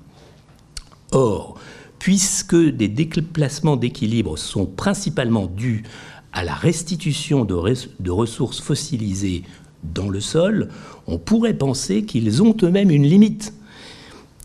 Or, 1.12 1.56
puisque 1.98 2.56
des 2.56 2.88
déplacements 2.88 3.76
d'équilibre 3.76 4.38
sont 4.38 4.64
principalement 4.64 5.46
dus 5.46 5.84
à 6.32 6.44
la 6.44 6.54
restitution 6.54 7.44
de, 7.44 8.10
ressources 8.10 8.60
fossilisées 8.60 9.42
dans 9.82 10.08
le 10.08 10.20
sol, 10.20 10.68
on 11.06 11.18
pourrait 11.18 11.54
penser 11.54 12.04
qu'ils 12.04 12.42
ont 12.42 12.54
eux-mêmes 12.62 12.90
une 12.90 13.06
limite 13.06 13.54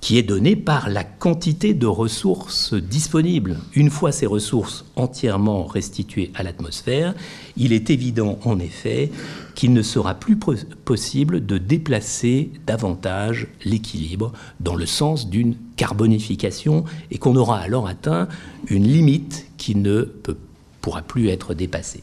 qui 0.02 0.20
est 0.20 0.24
donnée 0.24 0.56
par 0.56 0.90
la 0.90 1.04
quantité 1.04 1.74
de 1.74 1.88
ressources 1.88 2.76
disponibles. 2.76 3.58
Une 3.74 3.90
fois 3.90 4.12
ces 4.12 4.28
ressources 4.28 4.86
entièrement 4.96 5.66
restituées 5.66 6.32
à 6.36 6.44
l'atmosphère, 6.44 7.16
il 7.58 7.74
est 7.74 7.90
évident 7.90 8.38
en 8.46 8.60
effet 8.60 9.10
qu'il 9.56 9.74
ne 9.74 9.82
sera 9.82 10.14
plus 10.14 10.38
possible 10.38 11.44
de 11.44 11.58
déplacer 11.58 12.52
davantage 12.68 13.48
l'équilibre 13.64 14.32
dans 14.60 14.76
le 14.76 14.86
sens 14.86 15.28
d'une 15.28 15.56
carbonification 15.76 16.84
et 17.10 17.18
qu'on 17.18 17.36
aura 17.36 17.58
alors 17.58 17.88
atteint 17.88 18.28
une 18.68 18.88
limite 18.88 19.48
qui 19.58 19.76
ne 19.76 20.04
peut 20.04 20.38
pourra 20.86 21.02
plus 21.02 21.30
être 21.30 21.56
dépassé. 21.56 22.02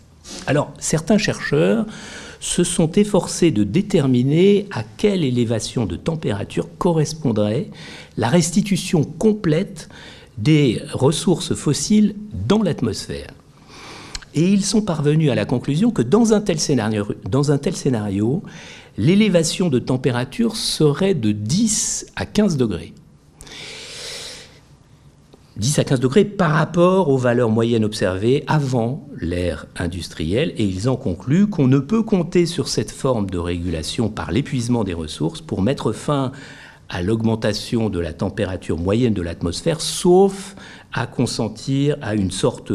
Alors, 0.48 0.74
certains 0.80 1.16
chercheurs 1.16 1.86
se 2.40 2.64
sont 2.64 2.90
efforcés 2.90 3.52
de 3.52 3.62
déterminer 3.62 4.66
à 4.72 4.82
quelle 4.82 5.22
élévation 5.22 5.86
de 5.86 5.94
température 5.94 6.66
correspondrait 6.78 7.68
la 8.16 8.28
restitution 8.28 9.04
complète 9.04 9.88
des 10.36 10.82
ressources 10.92 11.54
fossiles 11.54 12.16
dans 12.48 12.60
l'atmosphère. 12.60 13.28
Et 14.34 14.48
ils 14.48 14.64
sont 14.64 14.82
parvenus 14.82 15.30
à 15.30 15.36
la 15.36 15.44
conclusion 15.44 15.92
que 15.92 16.02
dans 16.02 16.32
un 16.32 16.40
tel 16.40 16.58
scénario, 16.58 17.06
dans 17.30 17.52
un 17.52 17.58
tel 17.58 17.76
scénario 17.76 18.42
l'élévation 18.98 19.68
de 19.68 19.78
température 19.78 20.56
serait 20.56 21.14
de 21.14 21.30
10 21.30 22.06
à 22.16 22.26
15 22.26 22.56
degrés. 22.56 22.94
10 25.62 25.78
à 25.78 25.84
15 25.84 26.00
degrés 26.00 26.24
par 26.24 26.50
rapport 26.50 27.08
aux 27.08 27.16
valeurs 27.16 27.48
moyennes 27.48 27.84
observées 27.84 28.42
avant 28.48 29.08
l'ère 29.20 29.66
industrielle, 29.78 30.52
et 30.56 30.64
ils 30.64 30.88
en 30.88 30.96
concluent 30.96 31.46
qu'on 31.46 31.68
ne 31.68 31.78
peut 31.78 32.02
compter 32.02 32.46
sur 32.46 32.66
cette 32.66 32.90
forme 32.90 33.30
de 33.30 33.38
régulation 33.38 34.08
par 34.08 34.32
l'épuisement 34.32 34.82
des 34.82 34.92
ressources 34.92 35.40
pour 35.40 35.62
mettre 35.62 35.92
fin 35.92 36.32
à 36.88 37.00
l'augmentation 37.00 37.90
de 37.90 38.00
la 38.00 38.12
température 38.12 38.76
moyenne 38.76 39.14
de 39.14 39.22
l'atmosphère, 39.22 39.80
sauf 39.80 40.56
à 40.92 41.06
consentir 41.06 41.96
à 42.02 42.16
une 42.16 42.32
sorte 42.32 42.72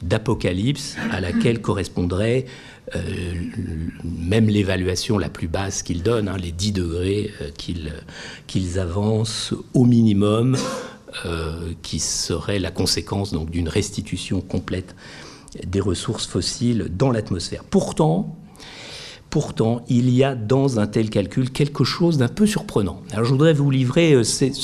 d'apocalypse 0.00 0.96
à 1.10 1.20
laquelle 1.20 1.60
correspondrait 1.60 2.46
euh, 2.96 3.00
même 4.04 4.48
l'évaluation 4.48 5.18
la 5.18 5.28
plus 5.28 5.48
basse 5.48 5.82
qu'ils 5.82 6.02
donnent, 6.02 6.28
hein, 6.28 6.38
les 6.42 6.50
10 6.50 6.72
degrés 6.72 7.30
euh, 7.42 7.50
qu'ils 8.46 8.78
avancent 8.78 9.54
au 9.74 9.84
minimum 9.84 10.56
euh, 11.26 11.74
qui 11.82 11.98
serait 11.98 12.58
la 12.58 12.70
conséquence 12.70 13.32
donc 13.32 13.50
d'une 13.50 13.68
restitution 13.68 14.40
complète 14.40 14.96
des 15.66 15.80
ressources 15.80 16.26
fossiles 16.26 16.88
dans 16.90 17.10
l'atmosphère. 17.10 17.64
Pourtant, 17.64 18.34
pourtant, 19.28 19.84
il 19.88 20.08
y 20.08 20.24
a 20.24 20.34
dans 20.34 20.80
un 20.80 20.86
tel 20.86 21.10
calcul 21.10 21.50
quelque 21.50 21.84
chose 21.84 22.16
d'un 22.16 22.28
peu 22.28 22.46
surprenant. 22.46 23.02
Alors, 23.12 23.26
je 23.26 23.30
voudrais 23.30 23.52
vous 23.52 23.70
livrer 23.70 24.14
euh, 24.14 24.24
ce 24.24 24.60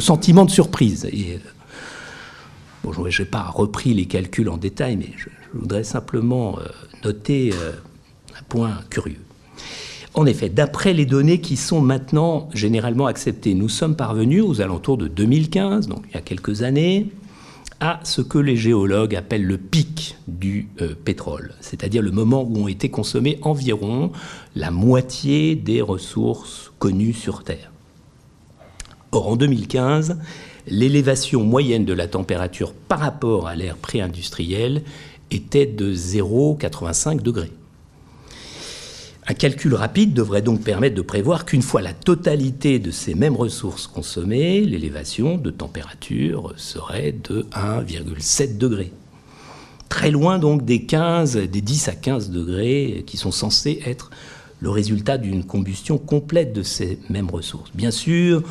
sentiment 0.00 0.44
de 0.44 0.50
surprise. 0.50 1.08
Euh, 1.10 1.38
bon, 2.84 2.92
je 2.92 3.22
n'ai 3.22 3.28
pas 3.28 3.44
repris 3.44 3.94
les 3.94 4.04
calculs 4.04 4.50
en 4.50 4.58
détail, 4.58 4.98
mais 4.98 5.12
je, 5.16 5.30
voudrais 5.54 5.84
simplement 5.84 6.58
noter 7.04 7.52
un 8.38 8.42
point 8.48 8.80
curieux. 8.90 9.20
En 10.14 10.26
effet, 10.26 10.50
d'après 10.50 10.92
les 10.92 11.06
données 11.06 11.40
qui 11.40 11.56
sont 11.56 11.80
maintenant 11.80 12.50
généralement 12.52 13.06
acceptées, 13.06 13.54
nous 13.54 13.70
sommes 13.70 13.96
parvenus 13.96 14.42
aux 14.46 14.60
alentours 14.60 14.98
de 14.98 15.08
2015, 15.08 15.88
donc 15.88 16.04
il 16.10 16.14
y 16.14 16.18
a 16.18 16.20
quelques 16.20 16.62
années, 16.62 17.08
à 17.80 17.98
ce 18.04 18.20
que 18.20 18.38
les 18.38 18.56
géologues 18.56 19.16
appellent 19.16 19.46
le 19.46 19.56
pic 19.56 20.16
du 20.28 20.68
euh, 20.82 20.94
pétrole, 20.94 21.54
c'est-à-dire 21.60 22.02
le 22.02 22.10
moment 22.10 22.42
où 22.42 22.58
ont 22.58 22.68
été 22.68 22.90
consommées 22.90 23.38
environ 23.42 24.12
la 24.54 24.70
moitié 24.70 25.56
des 25.56 25.80
ressources 25.80 26.72
connues 26.78 27.14
sur 27.14 27.42
Terre. 27.42 27.72
Or, 29.12 29.28
en 29.28 29.36
2015, 29.36 30.18
l'élévation 30.68 31.42
moyenne 31.42 31.86
de 31.86 31.92
la 31.92 32.06
température 32.06 32.74
par 32.74 33.00
rapport 33.00 33.48
à 33.48 33.56
l'ère 33.56 33.76
pré-industrielle 33.76 34.82
était 35.30 35.66
de 35.66 35.92
0,85 35.92 37.22
degrés. 37.22 37.50
Un 39.28 39.34
calcul 39.34 39.74
rapide 39.74 40.14
devrait 40.14 40.42
donc 40.42 40.62
permettre 40.62 40.96
de 40.96 41.02
prévoir 41.02 41.44
qu'une 41.44 41.62
fois 41.62 41.80
la 41.80 41.92
totalité 41.92 42.80
de 42.80 42.90
ces 42.90 43.14
mêmes 43.14 43.36
ressources 43.36 43.86
consommées, 43.86 44.62
l'élévation 44.62 45.38
de 45.38 45.50
température 45.50 46.52
serait 46.56 47.12
de 47.12 47.46
1,7 47.52 48.58
degré. 48.58 48.92
Très 49.88 50.10
loin 50.10 50.40
donc 50.40 50.64
des 50.64 50.86
15, 50.86 51.36
des 51.36 51.60
10 51.60 51.88
à 51.88 51.94
15 51.94 52.30
degrés 52.30 53.04
qui 53.06 53.16
sont 53.16 53.30
censés 53.30 53.80
être 53.86 54.10
le 54.58 54.70
résultat 54.70 55.18
d'une 55.18 55.44
combustion 55.44 55.98
complète 55.98 56.52
de 56.52 56.64
ces 56.64 56.98
mêmes 57.08 57.30
ressources. 57.30 57.70
Bien 57.74 57.92
sûr, 57.92 58.42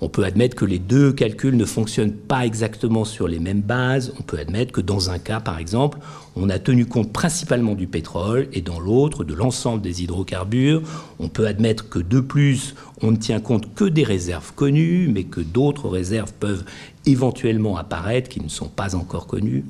on 0.00 0.08
peut 0.08 0.24
admettre 0.24 0.54
que 0.54 0.64
les 0.64 0.78
deux 0.78 1.12
calculs 1.12 1.56
ne 1.56 1.64
fonctionnent 1.64 2.12
pas 2.12 2.46
exactement 2.46 3.04
sur 3.04 3.26
les 3.26 3.40
mêmes 3.40 3.62
bases. 3.62 4.12
On 4.20 4.22
peut 4.22 4.38
admettre 4.38 4.70
que 4.70 4.80
dans 4.80 5.10
un 5.10 5.18
cas, 5.18 5.40
par 5.40 5.58
exemple, 5.58 5.98
on 6.36 6.50
a 6.50 6.58
tenu 6.58 6.84
compte 6.84 7.12
principalement 7.12 7.74
du 7.74 7.86
pétrole 7.86 8.48
et 8.52 8.60
dans 8.60 8.78
l'autre 8.78 9.24
de 9.24 9.32
l'ensemble 9.32 9.80
des 9.80 10.02
hydrocarbures. 10.02 10.82
On 11.18 11.28
peut 11.28 11.46
admettre 11.46 11.88
que 11.88 11.98
de 11.98 12.20
plus, 12.20 12.74
on 13.00 13.10
ne 13.10 13.16
tient 13.16 13.40
compte 13.40 13.74
que 13.74 13.84
des 13.84 14.04
réserves 14.04 14.52
connues, 14.54 15.08
mais 15.08 15.24
que 15.24 15.40
d'autres 15.40 15.88
réserves 15.88 16.34
peuvent 16.38 16.64
éventuellement 17.06 17.78
apparaître 17.78 18.28
qui 18.28 18.42
ne 18.42 18.48
sont 18.48 18.68
pas 18.68 18.94
encore 18.94 19.26
connues. 19.26 19.64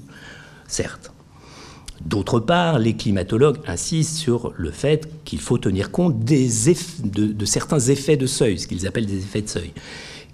Certes. 0.67 1.13
D'autre 2.05 2.41
part, 2.41 2.79
les 2.79 2.95
climatologues 2.95 3.59
insistent 3.67 4.17
sur 4.17 4.53
le 4.57 4.71
fait 4.71 5.09
qu'il 5.25 5.41
faut 5.41 5.59
tenir 5.59 5.91
compte 5.91 6.19
de 6.25 7.45
certains 7.47 7.81
effets 7.81 8.17
de 8.17 8.27
seuil, 8.27 8.59
ce 8.59 8.67
qu'ils 8.67 8.87
appellent 8.87 9.07
des 9.07 9.19
effets 9.19 9.43
de 9.43 9.49
seuil 9.49 9.73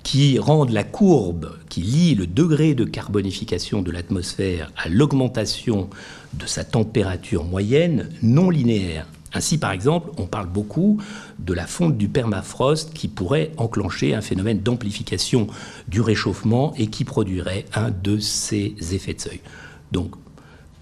qui 0.02 0.38
rendent 0.38 0.70
la 0.70 0.84
courbe 0.84 1.52
qui 1.68 1.80
lie 1.80 2.14
le 2.14 2.26
degré 2.26 2.74
de 2.74 2.84
carbonification 2.84 3.82
de 3.82 3.90
l'atmosphère 3.90 4.72
à 4.76 4.88
l'augmentation 4.88 5.88
de 6.34 6.46
sa 6.46 6.64
température 6.64 7.44
moyenne 7.44 8.08
non 8.22 8.50
linéaire. 8.50 9.06
Ainsi, 9.34 9.56
par 9.58 9.72
exemple, 9.72 10.10
on 10.18 10.26
parle 10.26 10.48
beaucoup 10.48 10.98
de 11.38 11.54
la 11.54 11.66
fonte 11.66 11.96
du 11.96 12.08
permafrost 12.08 12.92
qui 12.92 13.08
pourrait 13.08 13.52
enclencher 13.56 14.14
un 14.14 14.20
phénomène 14.20 14.60
d'amplification 14.60 15.46
du 15.88 16.00
réchauffement 16.00 16.74
et 16.76 16.88
qui 16.88 17.04
produirait 17.04 17.64
un 17.74 17.90
de 17.90 18.18
ces 18.18 18.74
effets 18.92 19.14
de 19.14 19.20
seuil. 19.20 19.40
Donc, 19.90 20.14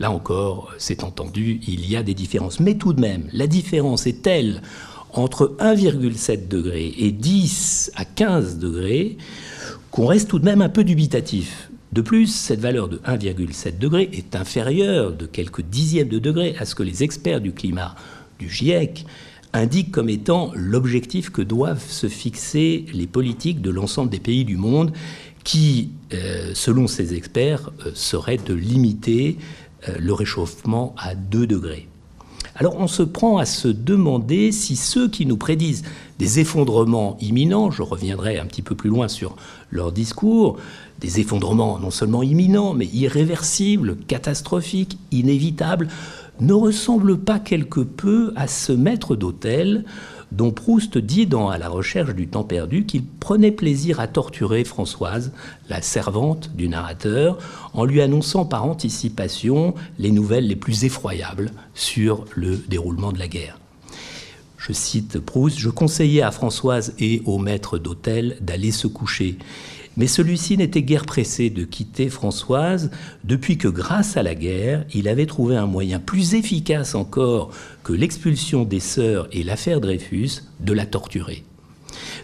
là 0.00 0.10
encore, 0.10 0.72
c'est 0.78 1.04
entendu, 1.04 1.60
il 1.68 1.88
y 1.88 1.94
a 1.94 2.02
des 2.02 2.14
différences. 2.14 2.58
Mais 2.58 2.74
tout 2.74 2.92
de 2.92 3.00
même, 3.00 3.28
la 3.32 3.46
différence 3.46 4.06
est 4.06 4.22
telle 4.22 4.62
entre 5.12 5.56
1,7 5.58 6.48
degré 6.48 6.92
et 6.98 7.12
10 7.12 7.92
à 7.94 8.04
15 8.04 8.58
degrés 8.58 9.16
qu'on 9.90 10.06
reste 10.06 10.28
tout 10.28 10.38
de 10.38 10.44
même 10.44 10.62
un 10.62 10.68
peu 10.68 10.84
dubitatif. 10.84 11.70
De 11.92 12.02
plus, 12.02 12.28
cette 12.28 12.60
valeur 12.60 12.88
de 12.88 12.98
1,7 12.98 13.78
degré 13.78 14.08
est 14.12 14.36
inférieure 14.36 15.12
de 15.12 15.26
quelques 15.26 15.62
dixièmes 15.62 16.08
de 16.08 16.20
degré 16.20 16.54
à 16.58 16.64
ce 16.64 16.74
que 16.74 16.84
les 16.84 17.02
experts 17.02 17.40
du 17.40 17.52
climat 17.52 17.96
du 18.38 18.48
GIEC 18.48 19.04
indiquent 19.52 19.90
comme 19.90 20.08
étant 20.08 20.52
l'objectif 20.54 21.30
que 21.30 21.42
doivent 21.42 21.84
se 21.84 22.08
fixer 22.08 22.84
les 22.92 23.08
politiques 23.08 23.60
de 23.60 23.70
l'ensemble 23.70 24.10
des 24.10 24.20
pays 24.20 24.44
du 24.44 24.56
monde 24.56 24.92
qui, 25.42 25.90
euh, 26.12 26.52
selon 26.54 26.86
ces 26.86 27.14
experts, 27.14 27.70
euh, 27.86 27.90
serait 27.94 28.36
de 28.36 28.54
limiter 28.54 29.36
euh, 29.88 29.96
le 29.98 30.12
réchauffement 30.12 30.94
à 30.98 31.14
2 31.14 31.46
degrés. 31.46 31.88
Alors 32.60 32.76
on 32.78 32.88
se 32.88 33.02
prend 33.02 33.38
à 33.38 33.46
se 33.46 33.68
demander 33.68 34.52
si 34.52 34.76
ceux 34.76 35.08
qui 35.08 35.24
nous 35.24 35.38
prédisent 35.38 35.82
des 36.18 36.40
effondrements 36.40 37.16
imminents, 37.22 37.70
je 37.70 37.80
reviendrai 37.80 38.38
un 38.38 38.44
petit 38.44 38.60
peu 38.60 38.74
plus 38.74 38.90
loin 38.90 39.08
sur 39.08 39.34
leur 39.70 39.92
discours, 39.92 40.58
des 41.00 41.20
effondrements 41.20 41.78
non 41.78 41.90
seulement 41.90 42.22
imminents, 42.22 42.74
mais 42.74 42.84
irréversibles, 42.84 43.96
catastrophiques, 44.06 44.98
inévitables, 45.10 45.88
ne 46.40 46.52
ressemble 46.52 47.16
pas 47.16 47.38
quelque 47.38 47.80
peu 47.80 48.34
à 48.36 48.46
ce 48.46 48.72
maître 48.72 49.16
d'hôtel 49.16 49.86
dont 50.32 50.50
Proust 50.50 50.98
dit 50.98 51.26
dans 51.26 51.48
À 51.48 51.58
la 51.58 51.68
recherche 51.68 52.14
du 52.14 52.28
temps 52.28 52.44
perdu 52.44 52.86
qu'il 52.86 53.04
prenait 53.04 53.50
plaisir 53.50 54.00
à 54.00 54.06
torturer 54.06 54.64
Françoise, 54.64 55.32
la 55.68 55.82
servante 55.82 56.54
du 56.54 56.68
narrateur, 56.68 57.38
en 57.72 57.84
lui 57.84 58.00
annonçant 58.00 58.44
par 58.44 58.64
anticipation 58.64 59.74
les 59.98 60.10
nouvelles 60.10 60.46
les 60.46 60.56
plus 60.56 60.84
effroyables 60.84 61.50
sur 61.74 62.24
le 62.34 62.56
déroulement 62.56 63.12
de 63.12 63.18
la 63.18 63.28
guerre. 63.28 63.58
Je 64.56 64.72
cite 64.72 65.18
Proust, 65.18 65.58
Je 65.58 65.70
conseillais 65.70 66.22
à 66.22 66.30
Françoise 66.30 66.94
et 66.98 67.22
au 67.24 67.38
maître 67.38 67.78
d'hôtel 67.78 68.36
d'aller 68.40 68.72
se 68.72 68.86
coucher. 68.86 69.38
Mais 69.96 70.06
celui-ci 70.06 70.56
n'était 70.56 70.82
guère 70.82 71.04
pressé 71.04 71.50
de 71.50 71.64
quitter 71.64 72.08
Françoise 72.08 72.90
depuis 73.24 73.58
que, 73.58 73.68
grâce 73.68 74.16
à 74.16 74.22
la 74.22 74.34
guerre, 74.34 74.84
il 74.94 75.08
avait 75.08 75.26
trouvé 75.26 75.56
un 75.56 75.66
moyen 75.66 75.98
plus 75.98 76.34
efficace 76.34 76.94
encore 76.94 77.50
que 77.82 77.92
l'expulsion 77.92 78.64
des 78.64 78.80
sœurs 78.80 79.28
et 79.32 79.42
l'affaire 79.42 79.80
Dreyfus 79.80 80.44
de 80.60 80.72
la 80.72 80.86
torturer. 80.86 81.44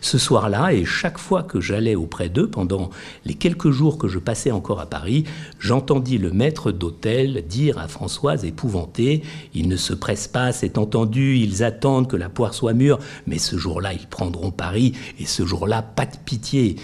Ce 0.00 0.18
soir-là, 0.18 0.72
et 0.72 0.84
chaque 0.84 1.18
fois 1.18 1.42
que 1.42 1.60
j'allais 1.60 1.94
auprès 1.94 2.28
d'eux, 2.28 2.48
pendant 2.48 2.90
les 3.24 3.34
quelques 3.34 3.70
jours 3.70 3.98
que 3.98 4.08
je 4.08 4.18
passais 4.18 4.50
encore 4.50 4.80
à 4.80 4.86
Paris, 4.86 5.24
j'entendis 5.58 6.18
le 6.18 6.30
maître 6.30 6.72
d'hôtel 6.72 7.44
dire 7.48 7.78
à 7.78 7.88
Françoise 7.88 8.44
épouvantée 8.44 9.22
Ils 9.54 9.68
ne 9.68 9.76
se 9.76 9.94
pressent 9.94 10.28
pas, 10.28 10.52
c'est 10.52 10.78
entendu, 10.78 11.36
ils 11.36 11.64
attendent 11.64 12.08
que 12.08 12.16
la 12.16 12.28
poire 12.28 12.54
soit 12.54 12.74
mûre, 12.74 12.98
mais 13.26 13.38
ce 13.38 13.56
jour-là, 13.56 13.92
ils 13.92 14.06
prendront 14.06 14.50
Paris, 14.50 14.92
et 15.18 15.26
ce 15.26 15.44
jour-là, 15.44 15.82
pas 15.82 16.06
de 16.06 16.16
pitié. 16.24 16.76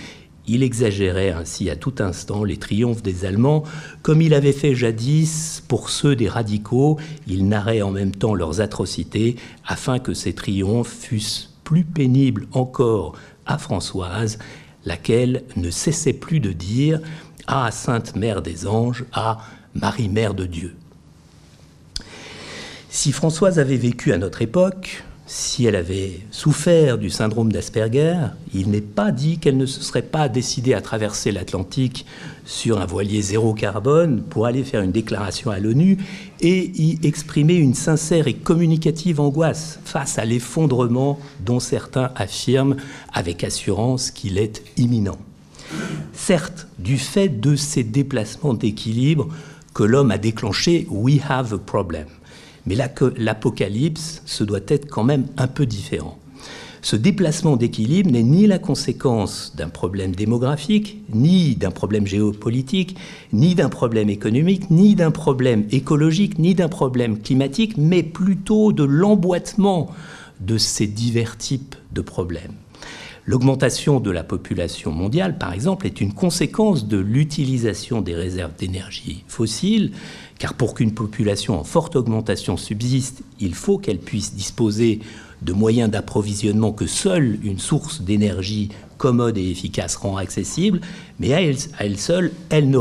Il 0.48 0.62
exagérait 0.62 1.30
ainsi 1.30 1.70
à 1.70 1.76
tout 1.76 1.94
instant 2.00 2.42
les 2.42 2.56
triomphes 2.56 3.02
des 3.02 3.24
Allemands, 3.24 3.62
comme 4.02 4.20
il 4.20 4.34
avait 4.34 4.52
fait 4.52 4.74
jadis 4.74 5.62
pour 5.68 5.88
ceux 5.88 6.16
des 6.16 6.28
radicaux, 6.28 6.98
il 7.28 7.46
narrait 7.46 7.82
en 7.82 7.92
même 7.92 8.12
temps 8.12 8.34
leurs 8.34 8.60
atrocités, 8.60 9.36
afin 9.66 10.00
que 10.00 10.14
ces 10.14 10.32
triomphes 10.32 10.92
fussent 10.92 11.54
plus 11.62 11.84
pénibles 11.84 12.48
encore 12.52 13.14
à 13.46 13.56
Françoise, 13.56 14.38
laquelle 14.84 15.44
ne 15.56 15.70
cessait 15.70 16.12
plus 16.12 16.40
de 16.40 16.52
dire 16.52 17.00
Ah, 17.46 17.70
Sainte 17.70 18.16
Mère 18.16 18.42
des 18.42 18.66
Anges, 18.66 19.04
ah, 19.12 19.38
Marie 19.74 20.08
Mère 20.08 20.34
de 20.34 20.46
Dieu. 20.46 20.74
Si 22.90 23.12
Françoise 23.12 23.58
avait 23.58 23.76
vécu 23.76 24.12
à 24.12 24.18
notre 24.18 24.42
époque, 24.42 25.04
si 25.26 25.66
elle 25.66 25.76
avait 25.76 26.20
souffert 26.30 26.98
du 26.98 27.08
syndrome 27.08 27.52
d'Asperger, 27.52 28.16
il 28.52 28.70
n'est 28.70 28.80
pas 28.80 29.12
dit 29.12 29.38
qu'elle 29.38 29.56
ne 29.56 29.66
se 29.66 29.80
serait 29.80 30.02
pas 30.02 30.28
décidée 30.28 30.74
à 30.74 30.80
traverser 30.80 31.30
l'Atlantique 31.30 32.06
sur 32.44 32.80
un 32.80 32.86
voilier 32.86 33.22
zéro 33.22 33.54
carbone 33.54 34.22
pour 34.22 34.46
aller 34.46 34.64
faire 34.64 34.82
une 34.82 34.90
déclaration 34.90 35.50
à 35.50 35.60
l'ONU 35.60 35.98
et 36.40 36.72
y 36.74 36.98
exprimer 37.06 37.54
une 37.54 37.74
sincère 37.74 38.26
et 38.26 38.34
communicative 38.34 39.20
angoisse 39.20 39.78
face 39.84 40.18
à 40.18 40.24
l'effondrement 40.24 41.20
dont 41.40 41.60
certains 41.60 42.10
affirment 42.16 42.76
avec 43.12 43.44
assurance 43.44 44.10
qu'il 44.10 44.38
est 44.38 44.62
imminent. 44.76 45.18
Certes, 46.12 46.66
du 46.78 46.98
fait 46.98 47.28
de 47.28 47.54
ces 47.56 47.84
déplacements 47.84 48.54
d'équilibre 48.54 49.28
que 49.72 49.84
l'homme 49.84 50.10
a 50.10 50.18
déclenché, 50.18 50.86
we 50.90 51.20
have 51.26 51.54
a 51.54 51.58
problem. 51.58 52.06
Mais 52.66 52.76
l'Apocalypse, 53.16 54.22
ce 54.26 54.44
doit 54.44 54.60
être 54.68 54.88
quand 54.88 55.04
même 55.04 55.26
un 55.36 55.48
peu 55.48 55.66
différent. 55.66 56.18
Ce 56.84 56.96
déplacement 56.96 57.56
d'équilibre 57.56 58.10
n'est 58.10 58.24
ni 58.24 58.48
la 58.48 58.58
conséquence 58.58 59.54
d'un 59.56 59.68
problème 59.68 60.16
démographique, 60.16 61.00
ni 61.14 61.54
d'un 61.54 61.70
problème 61.70 62.08
géopolitique, 62.08 62.96
ni 63.32 63.54
d'un 63.54 63.68
problème 63.68 64.10
économique, 64.10 64.68
ni 64.68 64.96
d'un 64.96 65.12
problème 65.12 65.64
écologique, 65.70 66.40
ni 66.40 66.56
d'un 66.56 66.68
problème 66.68 67.20
climatique, 67.20 67.76
mais 67.76 68.02
plutôt 68.02 68.72
de 68.72 68.82
l'emboîtement 68.82 69.92
de 70.40 70.58
ces 70.58 70.88
divers 70.88 71.36
types 71.38 71.76
de 71.92 72.00
problèmes. 72.00 72.56
L'augmentation 73.24 74.00
de 74.00 74.10
la 74.10 74.24
population 74.24 74.90
mondiale, 74.90 75.38
par 75.38 75.52
exemple, 75.52 75.86
est 75.86 76.00
une 76.00 76.12
conséquence 76.12 76.88
de 76.88 76.98
l'utilisation 76.98 78.00
des 78.00 78.16
réserves 78.16 78.56
d'énergie 78.58 79.24
fossiles 79.28 79.92
car 80.40 80.54
pour 80.54 80.74
qu'une 80.74 80.92
population 80.92 81.56
en 81.56 81.62
forte 81.62 81.94
augmentation 81.94 82.56
subsiste, 82.56 83.22
il 83.38 83.54
faut 83.54 83.78
qu'elle 83.78 84.00
puisse 84.00 84.34
disposer 84.34 84.98
de 85.40 85.52
moyens 85.52 85.88
d'approvisionnement 85.88 86.72
que 86.72 86.86
seule 86.86 87.38
une 87.44 87.60
source 87.60 88.00
d'énergie 88.00 88.70
commode 88.98 89.38
et 89.38 89.50
efficace 89.50 89.94
rend 89.94 90.16
accessible, 90.16 90.80
mais 91.20 91.32
à 91.32 91.40
elle, 91.40 91.98
seule, 91.98 92.32
elle 92.50 92.70
ne, 92.70 92.78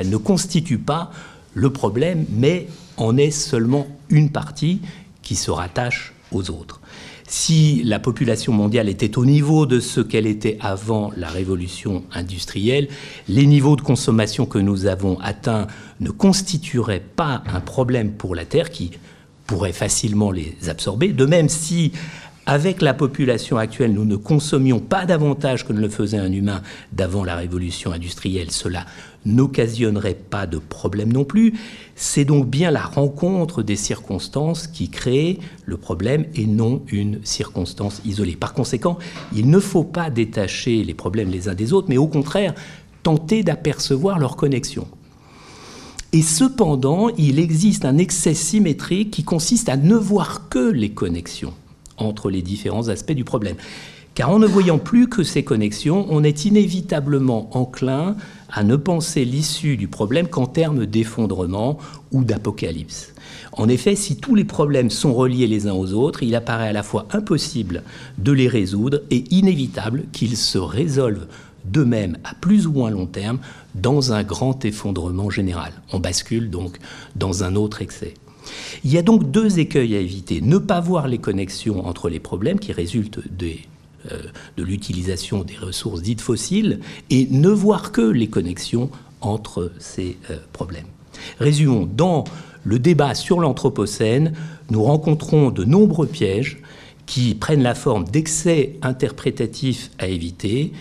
elle 0.00 0.10
ne 0.10 0.16
constitue 0.16 0.78
pas 0.78 1.12
le 1.54 1.72
problème, 1.72 2.26
mais 2.30 2.66
en 2.96 3.16
est 3.16 3.30
seulement 3.30 3.86
une 4.10 4.30
partie 4.30 4.80
qui 5.22 5.36
se 5.36 5.52
rattache 5.52 6.12
aux 6.32 6.50
autres 6.50 6.80
si 7.28 7.82
la 7.84 7.98
population 7.98 8.52
mondiale 8.52 8.88
était 8.88 9.18
au 9.18 9.24
niveau 9.24 9.66
de 9.66 9.80
ce 9.80 10.00
qu'elle 10.00 10.26
était 10.26 10.58
avant 10.60 11.10
la 11.16 11.28
révolution 11.28 12.04
industrielle, 12.12 12.88
les 13.28 13.46
niveaux 13.46 13.76
de 13.76 13.80
consommation 13.80 14.46
que 14.46 14.58
nous 14.58 14.86
avons 14.86 15.18
atteints 15.20 15.66
ne 16.00 16.10
constitueraient 16.10 17.00
pas 17.00 17.42
un 17.52 17.60
problème 17.60 18.12
pour 18.12 18.34
la 18.34 18.44
Terre 18.44 18.70
qui 18.70 18.92
pourrait 19.46 19.72
facilement 19.72 20.30
les 20.30 20.56
absorber. 20.68 21.12
De 21.12 21.24
même, 21.24 21.48
si 21.48 21.92
avec 22.46 22.80
la 22.80 22.94
population 22.94 23.56
actuelle, 23.56 23.92
nous 23.92 24.04
ne 24.04 24.14
consommions 24.14 24.78
pas 24.78 25.04
davantage 25.04 25.66
que 25.66 25.72
ne 25.72 25.80
le 25.80 25.88
faisait 25.88 26.18
un 26.18 26.30
humain 26.30 26.62
d'avant 26.92 27.24
la 27.24 27.34
révolution 27.34 27.90
industrielle. 27.90 28.52
Cela 28.52 28.86
n'occasionnerait 29.24 30.14
pas 30.14 30.46
de 30.46 30.58
problème 30.58 31.12
non 31.12 31.24
plus. 31.24 31.54
C'est 31.96 32.24
donc 32.24 32.46
bien 32.46 32.70
la 32.70 32.82
rencontre 32.82 33.64
des 33.64 33.74
circonstances 33.74 34.68
qui 34.68 34.88
crée 34.88 35.40
le 35.64 35.76
problème 35.76 36.26
et 36.36 36.46
non 36.46 36.82
une 36.86 37.18
circonstance 37.24 38.00
isolée. 38.04 38.36
Par 38.36 38.54
conséquent, 38.54 38.96
il 39.34 39.50
ne 39.50 39.58
faut 39.58 39.84
pas 39.84 40.08
détacher 40.08 40.84
les 40.84 40.94
problèmes 40.94 41.30
les 41.30 41.48
uns 41.48 41.54
des 41.54 41.72
autres, 41.72 41.88
mais 41.88 41.98
au 41.98 42.06
contraire, 42.06 42.54
tenter 43.02 43.42
d'apercevoir 43.42 44.20
leur 44.20 44.36
connexion. 44.36 44.86
Et 46.12 46.22
cependant, 46.22 47.08
il 47.18 47.40
existe 47.40 47.84
un 47.84 47.98
excès 47.98 48.34
symétrique 48.34 49.10
qui 49.10 49.24
consiste 49.24 49.68
à 49.68 49.76
ne 49.76 49.96
voir 49.96 50.48
que 50.48 50.70
les 50.70 50.90
connexions 50.90 51.52
entre 51.96 52.30
les 52.30 52.42
différents 52.42 52.88
aspects 52.88 53.12
du 53.12 53.24
problème. 53.24 53.56
Car 54.16 54.30
en 54.30 54.38
ne 54.38 54.46
voyant 54.46 54.78
plus 54.78 55.08
que 55.08 55.22
ces 55.22 55.44
connexions, 55.44 56.06
on 56.08 56.24
est 56.24 56.46
inévitablement 56.46 57.54
enclin 57.54 58.16
à 58.50 58.64
ne 58.64 58.76
penser 58.76 59.26
l'issue 59.26 59.76
du 59.76 59.88
problème 59.88 60.28
qu'en 60.28 60.46
termes 60.46 60.86
d'effondrement 60.86 61.76
ou 62.12 62.24
d'apocalypse. 62.24 63.12
En 63.52 63.68
effet, 63.68 63.94
si 63.94 64.16
tous 64.16 64.34
les 64.34 64.44
problèmes 64.44 64.88
sont 64.88 65.12
reliés 65.12 65.46
les 65.46 65.66
uns 65.66 65.74
aux 65.74 65.92
autres, 65.92 66.22
il 66.22 66.34
apparaît 66.34 66.68
à 66.68 66.72
la 66.72 66.82
fois 66.82 67.06
impossible 67.12 67.82
de 68.16 68.32
les 68.32 68.48
résoudre 68.48 69.02
et 69.10 69.24
inévitable 69.34 70.04
qu'ils 70.12 70.38
se 70.38 70.56
résolvent 70.56 71.26
d'eux-mêmes 71.66 72.16
à 72.24 72.34
plus 72.34 72.66
ou 72.66 72.72
moins 72.72 72.90
long 72.90 73.06
terme 73.06 73.38
dans 73.74 74.12
un 74.12 74.22
grand 74.22 74.64
effondrement 74.64 75.28
général. 75.28 75.72
On 75.92 75.98
bascule 75.98 76.48
donc 76.48 76.78
dans 77.16 77.44
un 77.44 77.54
autre 77.54 77.82
excès. 77.82 78.14
Il 78.84 78.92
y 78.92 78.98
a 78.98 79.02
donc 79.02 79.30
deux 79.30 79.58
écueils 79.58 79.96
à 79.96 80.00
éviter. 80.00 80.40
Ne 80.40 80.58
pas 80.58 80.80
voir 80.80 81.08
les 81.08 81.18
connexions 81.18 81.86
entre 81.86 82.08
les 82.08 82.20
problèmes 82.20 82.58
qui 82.58 82.72
résultent 82.72 83.20
euh, 83.42 84.18
de 84.56 84.62
l'utilisation 84.62 85.42
des 85.42 85.56
ressources 85.56 86.02
dites 86.02 86.20
fossiles 86.20 86.80
et 87.10 87.26
ne 87.30 87.48
voir 87.48 87.92
que 87.92 88.02
les 88.02 88.28
connexions 88.28 88.90
entre 89.20 89.72
ces 89.78 90.16
euh, 90.30 90.36
problèmes. 90.52 90.86
Résumons, 91.40 91.88
dans 91.90 92.24
le 92.64 92.78
débat 92.78 93.14
sur 93.14 93.40
l'Anthropocène, 93.40 94.32
nous 94.70 94.82
rencontrons 94.82 95.50
de 95.50 95.64
nombreux 95.64 96.06
pièges 96.06 96.58
qui 97.06 97.34
prennent 97.34 97.62
la 97.62 97.74
forme 97.74 98.04
d'excès 98.04 98.76
interprétatifs 98.82 99.90
à 99.98 100.08
éviter. 100.08 100.72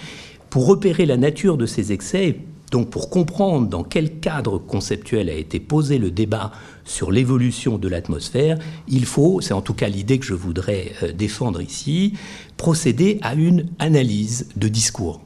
Pour 0.50 0.66
repérer 0.66 1.06
la 1.06 1.18
nature 1.18 1.58
de 1.58 1.66
ces 1.66 1.92
excès, 1.92 2.40
donc 2.76 2.90
pour 2.90 3.10
comprendre 3.10 3.70
dans 3.70 3.86
quel 3.86 4.20
cadre 4.20 4.58
conceptuel 4.58 5.30
a 5.30 5.34
été 5.34 5.62
posé 5.62 5.98
le 5.98 6.12
débat 6.12 6.52
sur 6.84 7.10
l'évolution 7.10 7.78
de 7.78 7.88
l'atmosphère, 7.88 8.60
il 8.90 9.06
faut, 9.06 9.40
c'est 9.40 9.54
en 9.54 9.62
tout 9.62 9.74
cas 9.74 9.88
l'idée 9.88 10.20
que 10.20 10.26
je 10.26 10.34
voudrais 10.34 10.92
euh, 11.02 11.14
défendre 11.14 11.62
ici, 11.62 12.16
procéder 12.58 13.18
à 13.22 13.34
une 13.34 13.68
analyse 13.80 14.50
de 14.58 14.68
discours. 14.68 15.22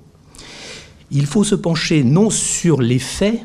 Il 1.09 1.25
faut 1.25 1.43
se 1.43 1.55
pencher 1.55 2.03
non 2.03 2.29
sur 2.29 2.83
les 2.83 2.99
faits, 2.99 3.39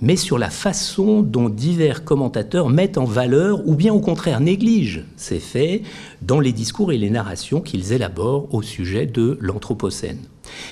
mais 0.00 0.16
sur 0.16 0.38
la 0.38 0.48
façon 0.48 1.20
dont 1.20 1.50
divers 1.50 2.04
commentateurs 2.04 2.70
mettent 2.70 2.96
en 2.96 3.04
valeur 3.04 3.68
ou 3.68 3.74
bien 3.74 3.92
au 3.92 4.00
contraire 4.00 4.40
négligent 4.40 5.04
ces 5.16 5.40
faits 5.40 5.82
dans 6.22 6.40
les 6.40 6.52
discours 6.52 6.90
et 6.90 6.96
les 6.96 7.10
narrations 7.10 7.60
qu'ils 7.60 7.92
élaborent 7.92 8.48
au 8.54 8.62
sujet 8.62 9.04
de 9.04 9.36
l'Anthropocène. 9.42 10.20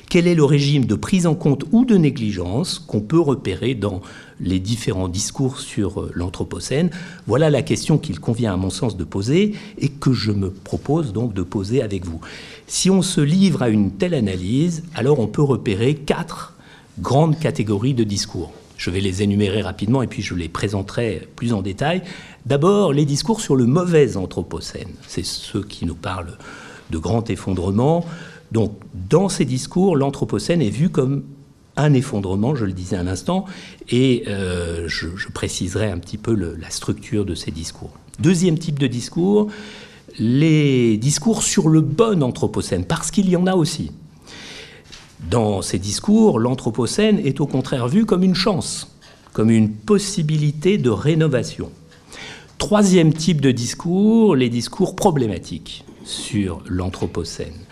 Quel 0.08 0.26
est 0.26 0.34
le 0.34 0.44
régime 0.44 0.84
de 0.84 0.94
prise 0.94 1.26
en 1.26 1.34
compte 1.34 1.64
ou 1.72 1.84
de 1.84 1.96
négligence 1.96 2.78
qu'on 2.78 3.00
peut 3.00 3.20
repérer 3.20 3.74
dans 3.74 4.00
les 4.40 4.58
différents 4.58 5.08
discours 5.08 5.60
sur 5.60 6.00
euh, 6.00 6.10
l'Anthropocène? 6.14 6.90
Voilà 7.26 7.50
la 7.50 7.62
question 7.62 7.98
qu'il 7.98 8.20
convient 8.20 8.52
à 8.52 8.56
mon 8.56 8.70
sens 8.70 8.96
de 8.96 9.04
poser 9.04 9.54
et 9.78 9.88
que 9.88 10.12
je 10.12 10.32
me 10.32 10.50
propose 10.50 11.12
donc 11.12 11.34
de 11.34 11.42
poser 11.42 11.82
avec 11.82 12.04
vous. 12.04 12.20
Si 12.66 12.90
on 12.90 13.02
se 13.02 13.20
livre 13.20 13.62
à 13.62 13.68
une 13.68 13.92
telle 13.92 14.14
analyse, 14.14 14.84
alors 14.94 15.20
on 15.20 15.26
peut 15.26 15.42
repérer 15.42 15.94
quatre 15.94 16.54
grandes 16.98 17.38
catégories 17.38 17.94
de 17.94 18.04
discours. 18.04 18.52
Je 18.76 18.90
vais 18.90 19.00
les 19.00 19.22
énumérer 19.22 19.62
rapidement 19.62 20.02
et 20.02 20.06
puis 20.06 20.22
je 20.22 20.34
les 20.34 20.48
présenterai 20.48 21.28
plus 21.36 21.52
en 21.52 21.62
détail. 21.62 22.02
D'abord, 22.44 22.92
les 22.92 23.04
discours 23.04 23.40
sur 23.40 23.56
le 23.56 23.66
mauvais 23.66 24.16
Anthropocène. 24.16 24.90
C'est 25.06 25.24
ceux 25.24 25.62
qui 25.62 25.86
nous 25.86 25.94
parlent 25.94 26.36
de 26.90 26.98
grand 26.98 27.30
effondrement. 27.30 28.04
Donc, 28.54 28.72
dans 29.10 29.28
ces 29.28 29.44
discours, 29.44 29.96
l'Anthropocène 29.96 30.62
est 30.62 30.70
vu 30.70 30.88
comme 30.88 31.24
un 31.76 31.92
effondrement, 31.92 32.54
je 32.54 32.64
le 32.64 32.72
disais 32.72 32.94
à 32.94 33.02
l'instant, 33.02 33.46
et 33.90 34.22
euh, 34.28 34.86
je, 34.86 35.08
préciserai 35.34 35.90
un 35.90 35.98
petit 35.98 36.18
peu 36.18 36.34
la 36.34 36.70
structure 36.70 37.24
de 37.24 37.34
ces 37.34 37.50
discours. 37.50 37.90
Deuxième 38.20 38.56
type 38.56 38.78
de 38.78 38.86
discours, 38.86 39.48
les 40.20 40.96
discours 40.98 41.42
sur 41.42 41.68
le 41.68 41.80
bon 41.80 42.22
Anthropocène, 42.22 42.84
parce 42.84 43.10
qu'il 43.10 43.28
y 43.28 43.34
en 43.34 43.48
a 43.48 43.56
aussi. 43.56 43.90
Dans 45.28 45.60
ces 45.60 45.80
discours, 45.80 46.38
l'Anthropocène 46.38 47.18
est 47.18 47.40
au 47.40 47.48
contraire 47.48 47.88
vu 47.88 48.06
comme 48.06 48.22
une 48.22 48.36
chance, 48.36 48.96
comme 49.32 49.50
une 49.50 49.72
possibilité 49.72 50.78
de 50.78 50.90
rénovation. 50.90 51.72
Troisième 52.58 53.12
type 53.12 53.40
de 53.40 53.50
discours, 53.50 54.36
les 54.36 54.48
discours 54.48 54.94
problématiques 54.94 55.84
sur 56.04 56.62
l'Anthropocène 56.68 57.63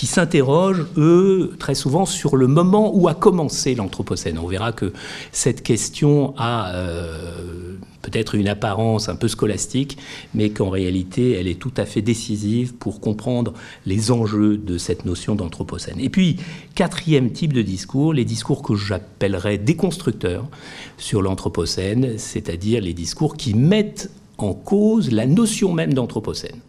qui 0.00 0.06
s'interrogent, 0.06 0.86
eux, 0.96 1.52
très 1.58 1.74
souvent 1.74 2.06
sur 2.06 2.38
le 2.38 2.46
moment 2.46 2.90
où 2.96 3.06
a 3.08 3.12
commencé 3.12 3.74
l'Anthropocène. 3.74 4.38
On 4.38 4.46
verra 4.46 4.72
que 4.72 4.94
cette 5.30 5.62
question 5.62 6.32
a 6.38 6.72
euh, 6.74 7.74
peut-être 8.00 8.34
une 8.34 8.48
apparence 8.48 9.10
un 9.10 9.14
peu 9.14 9.28
scolastique, 9.28 9.98
mais 10.32 10.48
qu'en 10.48 10.70
réalité, 10.70 11.32
elle 11.32 11.46
est 11.48 11.58
tout 11.58 11.74
à 11.76 11.84
fait 11.84 12.00
décisive 12.00 12.72
pour 12.76 13.02
comprendre 13.02 13.52
les 13.84 14.10
enjeux 14.10 14.56
de 14.56 14.78
cette 14.78 15.04
notion 15.04 15.34
d'Anthropocène. 15.34 16.00
Et 16.00 16.08
puis, 16.08 16.36
quatrième 16.74 17.30
type 17.30 17.52
de 17.52 17.60
discours, 17.60 18.14
les 18.14 18.24
discours 18.24 18.62
que 18.62 18.76
j'appellerais 18.76 19.58
déconstructeurs 19.58 20.48
sur 20.96 21.20
l'Anthropocène, 21.20 22.16
c'est-à-dire 22.16 22.80
les 22.80 22.94
discours 22.94 23.36
qui 23.36 23.52
mettent 23.52 24.10
en 24.38 24.54
cause 24.54 25.12
la 25.12 25.26
notion 25.26 25.74
même 25.74 25.92
d'Anthropocène 25.92 26.60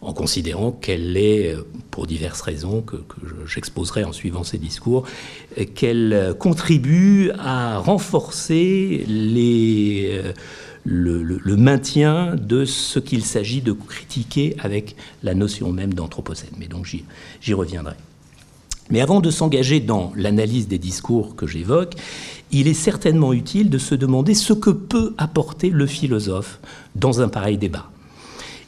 en 0.00 0.12
considérant 0.12 0.70
qu'elle 0.72 1.16
est, 1.16 1.54
euh, 1.54 1.66
pour 1.90 2.06
diverses 2.06 2.40
raisons 2.40 2.82
que, 2.82 2.96
j'exposerai 3.46 4.04
en 4.04 4.12
suivant 4.12 4.44
ces 4.44 4.58
discours, 4.58 5.04
euh, 5.58 5.64
qu'elle 5.74 6.34
contribue 6.38 7.30
à 7.38 7.78
renforcer 7.78 9.04
euh, 9.08 10.32
le, 10.84 11.56
maintien 11.56 12.36
de 12.36 12.64
ce 12.64 12.98
qu'il 12.98 13.24
s'agit 13.24 13.60
de 13.60 13.72
critiquer 13.72 14.54
avec 14.60 14.94
la 15.22 15.34
notion 15.34 15.72
même 15.72 15.94
d'anthropocène. 15.94 16.50
Mais 16.58 16.68
donc 16.68 16.86
j'y 17.40 17.54
reviendrai. 17.54 17.94
Mais 18.90 19.00
avant 19.02 19.20
de 19.20 19.30
s'engager 19.30 19.80
dans 19.80 20.12
l'analyse 20.16 20.66
des 20.66 20.78
discours 20.78 21.36
que 21.36 21.46
j'évoque, 21.46 21.94
il 22.52 22.68
est 22.68 22.74
certainement 22.74 23.34
utile 23.34 23.68
de 23.68 23.76
se 23.76 23.94
demander 23.94 24.32
ce 24.32 24.54
que 24.54 24.70
peut 24.70 25.14
apporter 25.18 25.68
le 25.68 25.86
philosophe 25.86 26.58
dans 26.94 27.20
un 27.20 27.28
pareil 27.28 27.58
débat. 27.58 27.90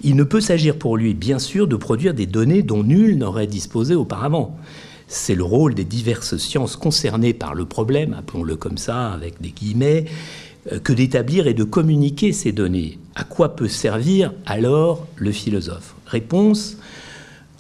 Il 0.02 0.16
ne 0.16 0.24
peut 0.24 0.40
s'agir 0.40 0.78
pour 0.78 0.96
lui, 0.96 1.12
bien 1.12 1.38
sûr, 1.38 1.68
de 1.68 1.76
produire 1.76 2.14
des 2.14 2.26
données 2.26 2.62
dont 2.62 2.82
nul 2.82 3.18
n'aurait 3.18 3.46
disposé 3.46 3.94
auparavant. 3.94 4.56
C'est 5.08 5.34
le 5.34 5.44
rôle 5.44 5.74
des 5.74 5.84
diverses 5.84 6.36
sciences 6.36 6.76
concernées 6.76 7.34
par 7.34 7.54
le 7.54 7.66
problème, 7.66 8.14
appelons-le 8.14 8.56
comme 8.56 8.78
ça, 8.78 9.12
avec 9.12 9.42
des 9.42 9.50
guillemets, 9.50 10.06
euh, 10.72 10.78
que 10.78 10.92
d'établir 10.92 11.46
et 11.46 11.54
de 11.54 11.64
communiquer 11.64 12.32
ces 12.32 12.52
données. 12.52 12.98
À 13.14 13.24
quoi 13.24 13.56
peut 13.56 13.68
servir 13.68 14.32
alors 14.46 15.06
le 15.16 15.32
philosophe? 15.32 15.94
Réponse 16.06 16.78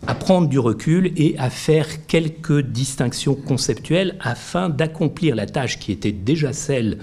à 0.06 0.14
prendre 0.14 0.48
du 0.48 0.58
recul 0.58 1.12
et 1.16 1.34
à 1.38 1.50
faire 1.50 2.06
quelques 2.06 2.60
distinctions 2.60 3.34
conceptuelles 3.34 4.16
afin 4.20 4.70
d'accomplir 4.70 5.34
la 5.34 5.46
tâche 5.46 5.78
qui 5.78 5.92
était 5.92 6.12
déjà 6.12 6.54
celle 6.54 6.98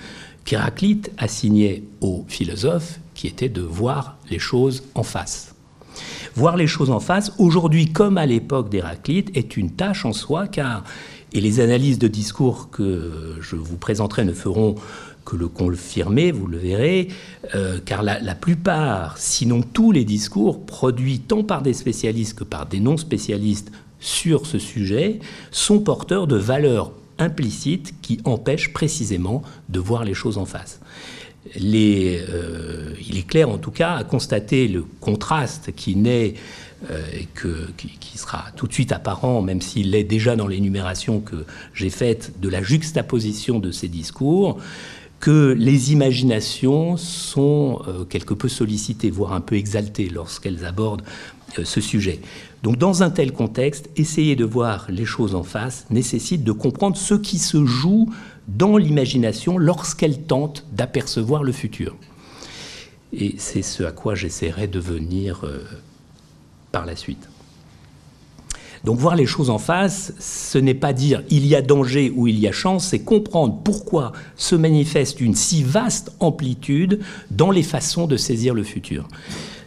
qu'Héraclite 0.46 1.12
assignait 1.18 1.84
aux 2.02 2.26
philosophes 2.28 3.00
qui 3.18 3.28
était 3.28 3.50
de 3.50 3.62
voir 3.62 4.16
les 4.30 4.40
choses 4.40 4.84
en 4.96 5.04
face. 5.04 5.56
Voir 6.36 6.56
les 6.56 6.68
choses 6.68 6.92
en 6.92 7.00
face, 7.00 7.34
aujourd'hui 7.40 7.92
comme 7.92 8.18
à 8.18 8.28
l'époque 8.28 8.70
d'Héraclite, 8.70 9.36
est 9.36 9.58
une 9.58 9.72
tâche 9.72 10.06
en 10.06 10.14
soi, 10.14 10.48
car, 10.48 10.84
et 11.34 11.42
les 11.42 11.60
analyses 11.60 11.98
de 11.98 12.08
discours 12.08 12.70
que 12.70 13.36
je 13.42 13.56
vous 13.56 13.78
présenterai 13.78 14.24
ne 14.24 14.34
feront 14.34 14.76
que 15.26 15.36
le 15.36 15.48
confirmer, 15.48 16.32
vous 16.32 16.46
le 16.46 16.60
verrez, 16.60 17.10
euh, 17.56 17.80
car 17.84 18.04
la, 18.04 18.20
la, 18.20 18.36
plupart, 18.36 19.18
sinon 19.18 19.62
tous 19.62 19.92
les 19.92 20.06
discours, 20.06 20.66
produits 20.66 21.20
tant 21.20 21.44
par 21.44 21.64
des 21.64 21.74
spécialistes 21.74 22.38
que 22.38 22.44
par 22.44 22.68
des 22.68 22.80
non-spécialistes 22.80 23.72
sur 24.00 24.46
ce 24.46 24.60
sujet, 24.60 25.20
sont 25.50 25.80
porteurs 25.80 26.28
de 26.28 26.38
valeurs 26.38 26.92
implicites 27.18 27.96
qui 28.02 28.22
empêchent 28.26 28.74
précisément 28.74 29.42
de 29.70 29.80
voir 29.80 30.04
les 30.06 30.14
choses 30.14 30.38
en 30.38 30.46
face. 30.46 30.80
Euh, 31.56 32.94
il 33.08 33.18
est 33.18 33.28
clair 33.28 33.50
en 33.50 33.58
tout 33.58 33.72
cas 33.72 33.96
à 33.96 34.04
constater 34.04 34.68
le 34.68 34.84
contraste 35.00 35.72
qui 35.76 35.96
naît 35.96 36.36
euh, 36.92 37.02
et 37.14 37.28
qui, 38.00 38.18
sera 38.18 38.46
tout 38.56 38.68
de 38.68 38.74
suite 38.74 38.92
apparent, 38.92 39.42
même 39.42 39.62
s'il 39.62 39.92
l'est 39.92 40.04
déjà 40.04 40.36
dans 40.36 40.48
l'énumération 40.48 41.20
que 41.20 41.46
j'ai 41.74 41.90
faite, 41.90 42.34
de 42.42 42.50
la 42.50 42.64
juxtaposition 42.64 43.60
de 43.60 43.72
ces 43.72 43.88
discours, 43.88 44.58
que 45.20 45.56
les 45.58 45.92
imaginations 45.92 46.98
sont 46.98 47.82
euh, 47.88 48.04
quelque 48.06 48.34
peu 48.34 48.50
sollicitées, 48.50 49.12
voire 49.12 49.34
un 49.34 49.42
peu 49.42 49.56
exaltées 49.56 50.10
lorsqu'elles 50.10 50.66
abordent 50.66 51.04
ce 51.64 51.80
sujet. 51.80 52.20
Donc 52.64 52.78
dans 52.78 53.04
un 53.04 53.10
tel 53.10 53.32
contexte, 53.32 53.90
essayer 53.96 54.36
de 54.36 54.46
voir 54.46 54.88
les 54.90 55.06
choses 55.06 55.34
en 55.34 55.44
face 55.44 55.86
nécessite 55.90 56.44
de 56.44 56.52
comprendre 56.52 56.98
ce 56.98 57.14
qui 57.14 57.40
se 57.40 57.66
joue 57.66 58.10
dans 58.48 58.78
l'imagination 58.78 59.58
lorsqu'elle 59.58 60.22
tente 60.22 60.66
d'apercevoir 60.72 61.44
le 61.44 61.52
futur. 61.52 61.96
Et 63.14 63.36
c'est 63.38 63.62
ce 63.62 63.84
à 63.84 63.92
quoi 63.92 64.16
j'essaierai 64.16 64.68
de 64.68 64.80
venir 64.80 65.42
euh, 65.44 65.64
par 66.72 66.86
la 66.86 66.96
suite. 66.96 67.30
Donc 68.84 69.00
voir 69.00 69.16
les 69.16 69.26
choses 69.26 69.50
en 69.50 69.58
face, 69.58 70.14
ce 70.20 70.58
n'est 70.58 70.74
pas 70.74 70.94
dire 70.94 71.24
il 71.30 71.46
y 71.46 71.56
a 71.56 71.62
danger 71.62 72.12
ou 72.16 72.28
il 72.28 72.40
y 72.40 72.48
a 72.48 72.52
chance, 72.52 72.88
c'est 72.88 73.00
comprendre 73.00 73.60
pourquoi 73.64 74.12
se 74.36 74.56
manifeste 74.56 75.20
une 75.20 75.36
si 75.36 75.64
vaste 75.64 76.12
amplitude 76.20 77.00
dans 77.32 77.52
les 77.52 77.64
façons 77.64 78.08
de 78.08 78.18
saisir 78.18 78.54
le 78.54 78.64
futur. 78.64 79.08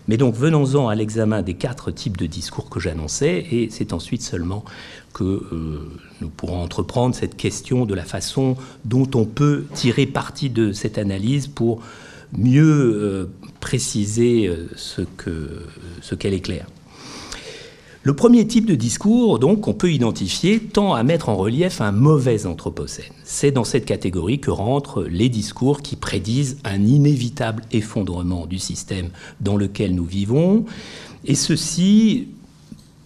Mais 0.08 0.16
donc 0.16 0.34
venons-en 0.34 0.88
à 0.88 0.94
l'examen 0.94 1.42
des 1.42 1.54
quatre 1.54 1.90
types 1.90 2.16
de 2.16 2.26
discours 2.26 2.68
que 2.68 2.80
j'annonçais, 2.80 3.46
et 3.50 3.68
c'est 3.70 3.92
ensuite 3.92 4.22
seulement 4.22 4.64
que 5.12 5.24
euh, 5.24 5.90
nous 6.20 6.28
pourrons 6.28 6.62
entreprendre 6.62 7.14
cette 7.14 7.36
question 7.36 7.86
de 7.86 7.94
la 7.94 8.04
façon 8.04 8.56
dont 8.84 9.08
on 9.14 9.24
peut 9.24 9.66
tirer 9.74 10.06
parti 10.06 10.50
de 10.50 10.72
cette 10.72 10.98
analyse 10.98 11.46
pour 11.46 11.82
mieux 12.36 12.64
euh, 12.64 13.30
préciser 13.60 14.46
euh, 14.46 14.68
ce 14.76 16.14
qu'elle 16.14 16.34
éclaire. 16.34 16.66
Le 18.02 18.14
premier 18.14 18.46
type 18.46 18.64
de 18.64 18.74
discours, 18.74 19.38
donc, 19.38 19.60
qu'on 19.60 19.74
peut 19.74 19.92
identifier, 19.92 20.58
tend 20.58 20.94
à 20.94 21.02
mettre 21.02 21.28
en 21.28 21.36
relief 21.36 21.82
un 21.82 21.92
mauvais 21.92 22.46
anthropocène. 22.46 23.12
C'est 23.24 23.50
dans 23.50 23.64
cette 23.64 23.84
catégorie 23.84 24.40
que 24.40 24.50
rentrent 24.50 25.02
les 25.02 25.28
discours 25.28 25.82
qui 25.82 25.96
prédisent 25.96 26.56
un 26.64 26.82
inévitable 26.82 27.62
effondrement 27.72 28.46
du 28.46 28.58
système 28.58 29.10
dans 29.42 29.58
lequel 29.58 29.94
nous 29.94 30.06
vivons, 30.06 30.64
et 31.26 31.34
ceci 31.34 32.28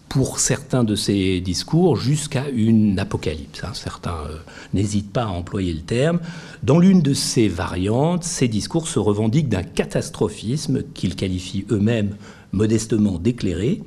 pour 0.09 0.39
certains 0.39 0.85
de 0.85 0.95
ces 0.95 1.41
discours 1.41 1.97
jusqu'à 1.97 2.49
une 2.51 3.01
apocalypse. 3.01 3.65
Hein. 3.65 3.73
Certains 3.75 4.19
euh, 4.31 4.37
n'hésitent 4.73 5.13
pas 5.13 5.25
à 5.25 5.29
employer 5.29 5.73
le 5.73 5.81
terme. 5.81 6.21
Dans 6.63 6.79
l'une 6.79 7.03
de 7.03 7.15
ces 7.15 7.49
variantes, 7.49 8.23
ces 8.23 8.47
discours 8.47 8.87
se 8.87 9.01
revendiquent 9.01 9.49
d'un 9.49 9.65
catastrophisme 9.65 10.85
qu'ils 10.95 11.17
qualifient 11.17 11.67
eux-mêmes 11.73 12.15
modestement 12.53 13.19
d'éclairé. 13.19 13.83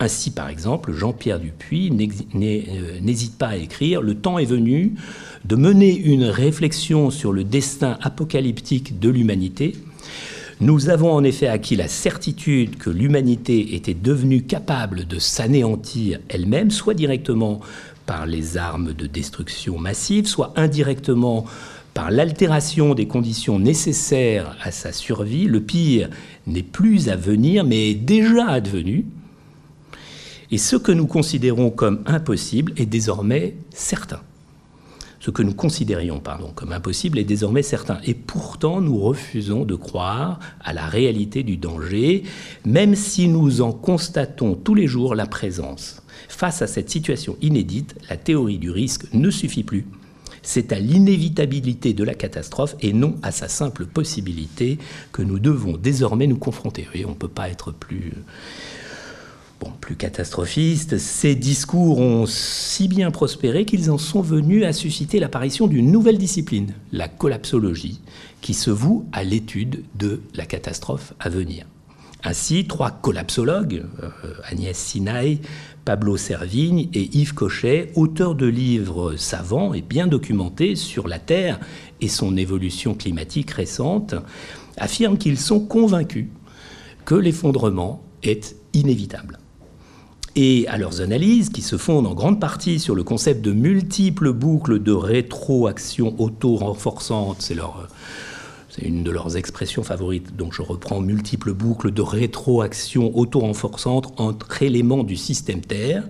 Ainsi, 0.00 0.30
par 0.30 0.48
exemple, 0.48 0.92
Jean-Pierre 0.92 1.38
Dupuis 1.38 1.90
euh, 1.90 3.00
n'hésite 3.02 3.36
pas 3.36 3.48
à 3.48 3.56
écrire 3.56 4.00
Le 4.00 4.14
temps 4.14 4.38
est 4.38 4.46
venu 4.46 4.94
de 5.44 5.56
mener 5.56 5.94
une 5.94 6.24
réflexion 6.24 7.10
sur 7.10 7.32
le 7.32 7.44
destin 7.44 7.98
apocalyptique 8.00 8.98
de 8.98 9.10
l'humanité 9.10 9.74
nous 10.62 10.90
avons 10.90 11.10
en 11.12 11.24
effet 11.24 11.46
acquis 11.46 11.74
la 11.74 11.88
certitude 11.88 12.76
que 12.76 12.90
l'humanité 12.90 13.74
était 13.74 13.94
devenue 13.94 14.42
capable 14.42 15.06
de 15.06 15.18
s'anéantir 15.18 16.20
elle-même, 16.28 16.70
soit 16.70 16.92
directement 16.92 17.60
par 18.04 18.26
les 18.26 18.58
armes 18.58 18.92
de 18.92 19.06
destruction 19.06 19.78
massive, 19.78 20.26
soit 20.26 20.52
indirectement 20.56 21.46
par 21.94 22.10
l'altération 22.10 22.94
des 22.94 23.06
conditions 23.06 23.58
nécessaires 23.58 24.54
à 24.62 24.70
sa 24.70 24.92
survie. 24.92 25.46
Le 25.46 25.62
pire 25.62 26.10
n'est 26.46 26.62
plus 26.62 27.08
à 27.08 27.16
venir, 27.16 27.64
mais 27.64 27.92
est 27.92 27.94
déjà 27.94 28.46
advenu. 28.46 29.06
Et 30.50 30.58
ce 30.58 30.76
que 30.76 30.92
nous 30.92 31.06
considérons 31.06 31.70
comme 31.70 32.02
impossible 32.06 32.72
est 32.76 32.86
désormais 32.86 33.54
certain 33.72 34.20
ce 35.20 35.30
que 35.30 35.42
nous 35.42 35.54
considérions 35.54 36.20
comme 36.54 36.72
impossible 36.72 37.18
est 37.18 37.24
désormais 37.24 37.62
certain. 37.62 37.98
Et 38.04 38.14
pourtant, 38.14 38.80
nous 38.80 38.98
refusons 38.98 39.64
de 39.64 39.74
croire 39.74 40.40
à 40.64 40.72
la 40.72 40.86
réalité 40.86 41.42
du 41.42 41.58
danger, 41.58 42.24
même 42.64 42.94
si 42.94 43.28
nous 43.28 43.60
en 43.60 43.72
constatons 43.72 44.54
tous 44.54 44.74
les 44.74 44.86
jours 44.86 45.14
la 45.14 45.26
présence. 45.26 46.02
Face 46.28 46.62
à 46.62 46.66
cette 46.66 46.90
situation 46.90 47.36
inédite, 47.42 47.96
la 48.08 48.16
théorie 48.16 48.58
du 48.58 48.70
risque 48.70 49.12
ne 49.12 49.30
suffit 49.30 49.62
plus. 49.62 49.86
C'est 50.42 50.72
à 50.72 50.78
l'inévitabilité 50.78 51.92
de 51.92 52.02
la 52.02 52.14
catastrophe 52.14 52.74
et 52.80 52.94
non 52.94 53.16
à 53.22 53.30
sa 53.30 53.46
simple 53.46 53.84
possibilité 53.84 54.78
que 55.12 55.20
nous 55.20 55.38
devons 55.38 55.76
désormais 55.76 56.26
nous 56.26 56.38
confronter. 56.38 56.88
Oui, 56.94 57.04
on 57.04 57.10
ne 57.10 57.14
peut 57.14 57.28
pas 57.28 57.50
être 57.50 57.72
plus, 57.72 58.14
bon, 59.60 59.70
plus 59.80 59.96
catastrophiste. 59.96 60.98
Ces 60.98 61.34
discours 61.34 61.98
ont 61.98 62.26
si 62.26 62.88
bien 62.88 63.10
prospéré 63.10 63.64
qu'ils 63.64 63.90
en 63.90 63.98
sont 63.98 64.22
venus 64.22 64.64
à 64.64 64.72
susciter 64.72 65.20
l'apparition 65.20 65.66
d'une 65.66 65.92
nouvelle 65.92 66.18
discipline, 66.18 66.74
la 66.92 67.08
collapsologie, 67.08 68.00
qui 68.40 68.54
se 68.54 68.70
voue 68.70 69.06
à 69.12 69.22
l'étude 69.22 69.84
de 69.94 70.22
la 70.34 70.46
catastrophe 70.46 71.12
à 71.20 71.28
venir. 71.28 71.66
Ainsi, 72.22 72.66
trois 72.66 72.90
collapsologues, 72.90 73.84
euh, 74.02 74.10
Agnès 74.44 74.76
Sinaï, 74.76 75.40
Pablo 75.86 76.18
Servigne 76.18 76.88
et 76.92 77.16
Yves 77.16 77.32
Cochet, 77.32 77.92
auteurs 77.94 78.34
de 78.34 78.46
livres 78.46 79.16
savants 79.16 79.72
et 79.72 79.80
bien 79.80 80.06
documentés 80.06 80.76
sur 80.76 81.08
la 81.08 81.18
Terre 81.18 81.58
et 82.02 82.08
son 82.08 82.36
évolution 82.36 82.94
climatique 82.94 83.52
récente, 83.52 84.14
affirment 84.76 85.16
qu'ils 85.16 85.38
sont 85.38 85.60
convaincus 85.60 86.26
que 87.06 87.14
l'effondrement 87.14 88.02
est 88.22 88.54
inévitable. 88.74 89.39
Et 90.36 90.66
à 90.68 90.78
leurs 90.78 91.00
analyses, 91.00 91.48
qui 91.50 91.62
se 91.62 91.76
fondent 91.76 92.06
en 92.06 92.14
grande 92.14 92.40
partie 92.40 92.78
sur 92.78 92.94
le 92.94 93.02
concept 93.02 93.42
de 93.42 93.52
multiples 93.52 94.32
boucles 94.32 94.80
de 94.80 94.92
rétroaction 94.92 96.14
auto-renforçante, 96.18 97.36
c'est 97.40 97.54
leur 97.54 97.88
c'est 98.70 98.82
une 98.82 99.02
de 99.02 99.10
leurs 99.10 99.36
expressions 99.36 99.82
favorites. 99.82 100.36
Donc 100.36 100.54
je 100.54 100.62
reprends 100.62 101.00
multiples 101.00 101.52
boucles 101.52 101.90
de 101.90 102.02
rétroaction 102.02 103.16
auto-renforçante 103.18 104.14
entre 104.18 104.62
éléments 104.62 105.02
du 105.02 105.16
système 105.16 105.60
Terre. 105.60 106.04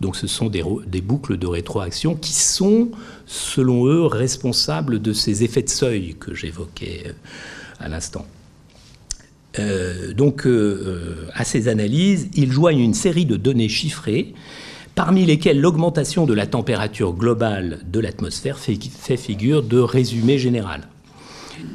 Donc 0.00 0.16
ce 0.16 0.26
sont 0.26 0.48
des, 0.48 1.00
boucles 1.02 1.36
de 1.36 1.46
rétroaction 1.46 2.14
qui 2.14 2.32
sont, 2.32 2.90
selon 3.26 3.86
eux, 3.86 4.06
responsables 4.06 5.02
de 5.02 5.12
ces 5.12 5.44
effets 5.44 5.62
de 5.62 5.68
seuil 5.68 6.14
que 6.14 6.32
j'évoquais 6.32 7.02
euh, 7.06 7.12
à 7.80 7.88
l'instant. 7.88 8.24
Euh, 9.58 10.12
donc 10.12 10.46
euh, 10.46 11.26
à 11.34 11.44
ces 11.44 11.68
analyses, 11.68 12.28
ils 12.34 12.52
joignent 12.52 12.80
une 12.80 12.94
série 12.94 13.26
de 13.26 13.36
données 13.36 13.68
chiffrées 13.68 14.34
parmi 14.94 15.24
lesquelles 15.24 15.60
l'augmentation 15.60 16.26
de 16.26 16.34
la 16.34 16.46
température 16.46 17.14
globale 17.14 17.80
de 17.90 18.00
l'atmosphère 18.00 18.58
fait, 18.58 19.16
figure 19.16 19.62
de 19.62 19.78
résumé 19.78 20.38
général. 20.38 20.88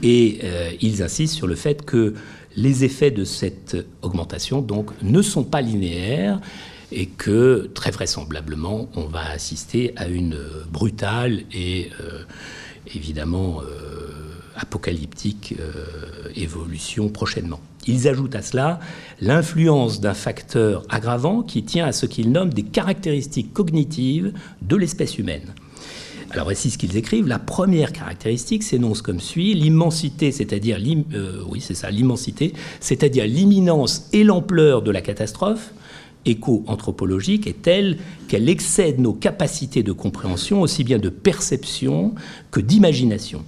Et 0.04 0.40
euh, 0.44 0.72
ils 0.82 1.02
insistent 1.04 1.36
sur 1.36 1.48
le 1.48 1.56
fait 1.56 1.86
que 1.86 2.14
les 2.56 2.84
effets 2.84 3.12
de 3.12 3.24
cette 3.24 3.78
augmentation 4.02 4.62
donc, 4.62 4.92
ne 5.02 5.22
sont 5.22 5.44
pas 5.44 5.62
linéaires 5.62 6.40
et 6.92 7.08
que 7.08 7.70
très 7.74 7.92
vraisemblablement 7.92 8.90
on 8.96 9.06
va 9.06 9.30
assister 9.32 9.94
à 9.96 10.08
une 10.08 10.38
brutale 10.72 11.42
et 11.54 11.90
euh, 12.00 12.24
évidemment 12.94 13.62
euh, 13.62 14.15
apocalyptique 14.56 15.56
évolution 16.36 17.10
prochainement. 17.10 17.60
Ils 17.88 18.08
ajoutent 18.08 18.36
à 18.36 18.42
cela 18.42 18.80
l'influence 19.22 20.02
d'un 20.02 20.14
facteur 20.14 20.84
aggravant 20.90 21.44
qui 21.44 21.64
tient 21.64 21.86
à 21.86 21.92
ce 21.92 22.06
qu'ils 22.06 22.32
nomment 22.32 22.54
des 22.54 22.64
caractéristiques 22.64 23.54
cognitives 23.54 24.34
de 24.62 24.76
l'espèce 24.76 25.18
humaine. 25.18 25.54
Alors 26.32 26.46
voici 26.46 26.72
ce 26.72 26.78
qu'ils 26.78 26.98
écrivent. 26.98 27.28
La 27.28 27.40
première 27.40 27.94
caractéristique 27.94 28.64
s'énonce 28.64 29.02
comme 29.02 29.20
suit 29.20 29.54
l'immensité, 29.54 30.32
c'est-à-dire 30.32 30.78
euh, 31.14 31.42
oui, 31.48 31.62
c'est 31.62 31.76
ça, 31.76 31.92
l'immensité, 31.92 32.54
c'est-à-dire 32.80 33.26
l'imminence 33.26 34.10
et 34.12 34.24
l'ampleur 34.24 34.82
de 34.82 34.92
la 34.92 35.02
catastrophe 35.02 35.72
éco-anthropologique 36.26 37.46
est 37.46 37.62
telle 37.62 37.98
qu'elle 38.28 38.50
excède 38.50 39.00
nos 39.00 39.14
capacités 39.14 39.84
de 39.84 39.92
compréhension, 39.92 40.62
aussi 40.62 40.84
bien 40.84 40.98
de 40.98 41.10
perception 41.10 42.16
que 42.50 42.60
d'imagination. 42.60 43.46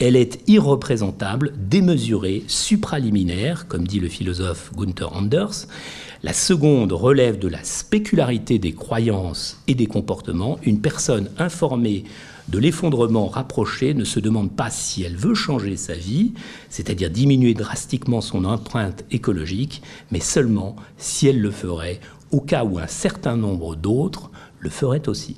Elle 0.00 0.16
est 0.16 0.40
irreprésentable, 0.48 1.52
démesurée, 1.58 2.42
supraliminaire, 2.46 3.68
comme 3.68 3.86
dit 3.86 4.00
le 4.00 4.08
philosophe 4.08 4.72
Gunther 4.74 5.14
Anders. 5.14 5.66
La 6.22 6.32
seconde 6.32 6.92
relève 6.92 7.38
de 7.38 7.48
la 7.48 7.62
spécularité 7.62 8.58
des 8.58 8.72
croyances 8.72 9.60
et 9.66 9.74
des 9.74 9.86
comportements. 9.86 10.58
Une 10.62 10.80
personne 10.80 11.28
informée 11.36 12.04
de 12.48 12.58
l'effondrement 12.58 13.26
rapproché 13.26 13.92
ne 13.92 14.04
se 14.04 14.20
demande 14.20 14.56
pas 14.56 14.70
si 14.70 15.02
elle 15.02 15.16
veut 15.16 15.34
changer 15.34 15.76
sa 15.76 15.92
vie, 15.92 16.32
c'est-à-dire 16.70 17.10
diminuer 17.10 17.52
drastiquement 17.52 18.22
son 18.22 18.46
empreinte 18.46 19.04
écologique, 19.10 19.82
mais 20.10 20.20
seulement 20.20 20.76
si 20.96 21.28
elle 21.28 21.42
le 21.42 21.50
ferait 21.50 22.00
au 22.30 22.40
cas 22.40 22.64
où 22.64 22.78
un 22.78 22.86
certain 22.86 23.36
nombre 23.36 23.76
d'autres 23.76 24.30
le 24.60 24.70
feraient 24.70 25.10
aussi. 25.10 25.36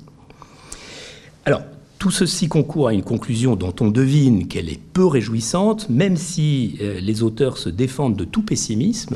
Alors, 1.43 1.63
tout 2.03 2.11
ceci 2.11 2.49
concourt 2.49 2.89
à 2.89 2.93
une 2.93 3.01
conclusion 3.01 3.55
dont 3.55 3.73
on 3.79 3.89
devine 3.89 4.49
qu'elle 4.49 4.67
est 4.67 4.77
peu 4.91 5.05
réjouissante, 5.05 5.89
même 5.89 6.17
si 6.17 6.75
euh, 6.81 6.99
les 6.99 7.23
auteurs 7.23 7.57
se 7.57 7.69
défendent 7.69 8.17
de 8.17 8.25
tout 8.25 8.41
pessimisme 8.41 9.15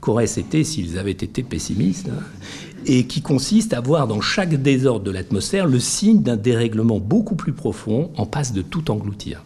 qu'auraient 0.00 0.24
été 0.24 0.64
s'ils 0.64 0.98
avaient 0.98 1.12
été 1.12 1.44
pessimistes, 1.44 2.08
hein, 2.08 2.20
et 2.84 3.06
qui 3.06 3.22
consiste 3.22 3.74
à 3.74 3.80
voir 3.80 4.08
dans 4.08 4.20
chaque 4.20 4.60
désordre 4.60 5.04
de 5.04 5.12
l'atmosphère 5.12 5.68
le 5.68 5.78
signe 5.78 6.20
d'un 6.20 6.36
dérèglement 6.36 6.98
beaucoup 6.98 7.36
plus 7.36 7.52
profond 7.52 8.10
en 8.16 8.26
passe 8.26 8.52
de 8.52 8.62
tout 8.62 8.90
engloutir. 8.90 9.44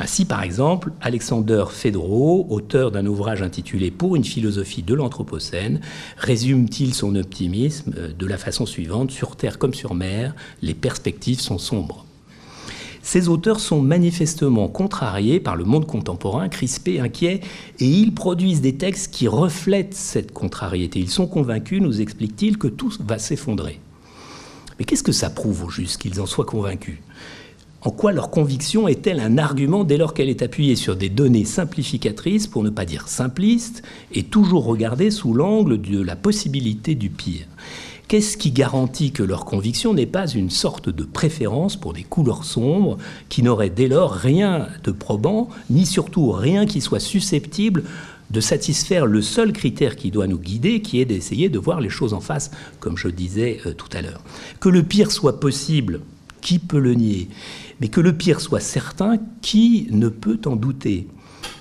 Ainsi, 0.00 0.24
par 0.24 0.42
exemple, 0.42 0.90
Alexander 1.00 1.64
Fedro, 1.70 2.46
auteur 2.50 2.90
d'un 2.90 3.06
ouvrage 3.06 3.42
intitulé 3.42 3.90
Pour 3.90 4.16
une 4.16 4.24
philosophie 4.24 4.82
de 4.82 4.94
l'Anthropocène, 4.94 5.80
résume-t-il 6.16 6.94
son 6.94 7.14
optimisme 7.14 7.92
euh, 7.96 8.12
de 8.12 8.26
la 8.26 8.36
façon 8.36 8.66
suivante 8.66 9.12
Sur 9.12 9.36
Terre 9.36 9.58
comme 9.58 9.74
sur 9.74 9.94
mer, 9.94 10.34
les 10.62 10.74
perspectives 10.74 11.40
sont 11.40 11.58
sombres. 11.58 12.04
Ces 13.02 13.28
auteurs 13.28 13.60
sont 13.60 13.82
manifestement 13.82 14.66
contrariés 14.66 15.38
par 15.38 15.56
le 15.56 15.64
monde 15.64 15.86
contemporain, 15.86 16.48
crispé, 16.48 17.00
inquiet, 17.00 17.42
et 17.78 17.86
ils 17.86 18.14
produisent 18.14 18.62
des 18.62 18.76
textes 18.76 19.12
qui 19.12 19.28
reflètent 19.28 19.94
cette 19.94 20.32
contrariété. 20.32 21.00
Ils 21.00 21.10
sont 21.10 21.26
convaincus, 21.26 21.82
nous 21.82 22.00
explique-t-il, 22.00 22.56
que 22.56 22.66
tout 22.66 22.92
va 23.00 23.18
s'effondrer. 23.18 23.78
Mais 24.78 24.86
qu'est-ce 24.86 25.02
que 25.02 25.12
ça 25.12 25.30
prouve 25.30 25.64
au 25.64 25.70
juste 25.70 26.00
qu'ils 26.00 26.20
en 26.20 26.26
soient 26.26 26.46
convaincus? 26.46 26.98
En 27.84 27.90
quoi 27.90 28.12
leur 28.12 28.30
conviction 28.30 28.88
est-elle 28.88 29.20
un 29.20 29.36
argument 29.36 29.84
dès 29.84 29.98
lors 29.98 30.14
qu'elle 30.14 30.30
est 30.30 30.40
appuyée 30.40 30.74
sur 30.74 30.96
des 30.96 31.10
données 31.10 31.44
simplificatrices, 31.44 32.46
pour 32.46 32.62
ne 32.62 32.70
pas 32.70 32.86
dire 32.86 33.08
simplistes, 33.08 33.82
et 34.10 34.22
toujours 34.22 34.64
regardée 34.64 35.10
sous 35.10 35.34
l'angle 35.34 35.80
de 35.80 36.00
la 36.00 36.16
possibilité 36.16 36.94
du 36.94 37.10
pire? 37.10 37.46
Qu'est-ce 38.08 38.38
qui 38.38 38.52
garantit 38.52 39.12
que 39.12 39.22
leur 39.22 39.44
conviction 39.44 39.92
n'est 39.92 40.06
pas 40.06 40.26
une 40.26 40.48
sorte 40.48 40.88
de 40.88 41.04
préférence 41.04 41.76
pour 41.76 41.92
des 41.92 42.04
couleurs 42.04 42.44
sombres 42.44 42.96
qui 43.28 43.42
n'auraient 43.42 43.70
dès 43.70 43.88
lors 43.88 44.12
rien 44.12 44.68
de 44.82 44.90
probant, 44.90 45.50
ni 45.68 45.84
surtout 45.84 46.30
rien 46.30 46.64
qui 46.64 46.80
soit 46.80 47.00
susceptible 47.00 47.84
de 48.30 48.40
satisfaire 48.40 49.04
le 49.04 49.20
seul 49.20 49.52
critère 49.52 49.96
qui 49.96 50.10
doit 50.10 50.26
nous 50.26 50.38
guider, 50.38 50.80
qui 50.80 51.00
est 51.00 51.04
d'essayer 51.04 51.50
de 51.50 51.58
voir 51.58 51.82
les 51.82 51.90
choses 51.90 52.14
en 52.14 52.20
face, 52.20 52.50
comme 52.80 52.96
je 52.96 53.08
disais 53.08 53.60
euh, 53.66 53.74
tout 53.74 53.88
à 53.92 54.00
l'heure? 54.00 54.22
Que 54.60 54.70
le 54.70 54.82
pire 54.82 55.12
soit 55.12 55.38
possible, 55.38 56.00
qui 56.40 56.58
peut 56.58 56.78
le 56.78 56.94
nier? 56.94 57.28
Mais 57.80 57.88
que 57.88 58.00
le 58.00 58.16
pire 58.16 58.40
soit 58.40 58.60
certain, 58.60 59.18
qui 59.42 59.88
ne 59.90 60.08
peut 60.08 60.40
en 60.46 60.56
douter 60.56 61.08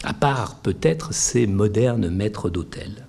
À 0.04 0.14
part 0.14 0.62
peut-être 0.62 1.14
ces 1.14 1.48
modernes 1.48 2.10
maîtres 2.10 2.50
d'hôtel? 2.50 3.03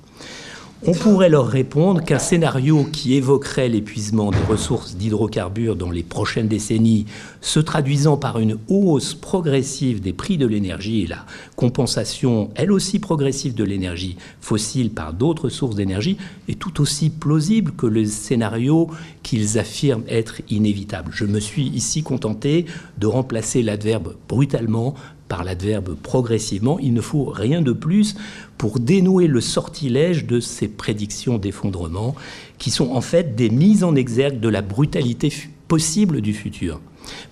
On 0.86 0.92
pourrait 0.92 1.30
leur 1.30 1.46
répondre 1.46 2.04
qu'un 2.04 2.18
scénario 2.18 2.84
qui 2.84 3.14
évoquerait 3.14 3.70
l'épuisement 3.70 4.30
des 4.30 4.42
ressources 4.46 4.96
d'hydrocarbures 4.96 5.76
dans 5.76 5.90
les 5.90 6.02
prochaines 6.02 6.48
décennies, 6.48 7.06
se 7.40 7.58
traduisant 7.58 8.18
par 8.18 8.38
une 8.38 8.58
hausse 8.68 9.14
progressive 9.14 10.02
des 10.02 10.12
prix 10.12 10.36
de 10.36 10.46
l'énergie 10.46 11.02
et 11.02 11.06
la 11.06 11.24
compensation, 11.56 12.50
elle 12.54 12.70
aussi 12.70 12.98
progressive, 12.98 13.54
de 13.54 13.64
l'énergie 13.64 14.16
fossile 14.42 14.90
par 14.90 15.14
d'autres 15.14 15.48
sources 15.48 15.76
d'énergie, 15.76 16.18
est 16.48 16.58
tout 16.58 16.82
aussi 16.82 17.08
plausible 17.08 17.72
que 17.72 17.86
le 17.86 18.04
scénario 18.04 18.90
qu'ils 19.22 19.58
affirment 19.58 20.04
être 20.08 20.42
inévitable. 20.50 21.12
Je 21.14 21.24
me 21.24 21.40
suis 21.40 21.68
ici 21.68 22.02
contenté 22.02 22.66
de 22.98 23.06
remplacer 23.06 23.62
l'adverbe 23.62 24.16
brutalement 24.28 24.94
par 25.28 25.44
l'adverbe 25.44 25.94
progressivement. 25.94 26.78
Il 26.78 26.92
ne 26.92 27.00
faut 27.00 27.24
rien 27.24 27.62
de 27.62 27.72
plus 27.72 28.14
pour 28.58 28.78
dénouer 28.78 29.26
le 29.26 29.40
sortilège 29.40 30.26
de 30.26 30.40
ces 30.40 30.68
prédictions 30.68 31.38
d'effondrement, 31.38 32.14
qui 32.58 32.70
sont 32.70 32.90
en 32.90 33.00
fait 33.00 33.34
des 33.34 33.50
mises 33.50 33.84
en 33.84 33.94
exergue 33.94 34.40
de 34.40 34.48
la 34.48 34.62
brutalité 34.62 35.32
possible 35.68 36.20
du 36.20 36.34
futur. 36.34 36.80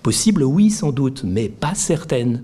Possible, 0.02 0.42
oui, 0.42 0.70
sans 0.70 0.92
doute, 0.92 1.24
mais 1.24 1.48
pas 1.48 1.74
certaine, 1.74 2.42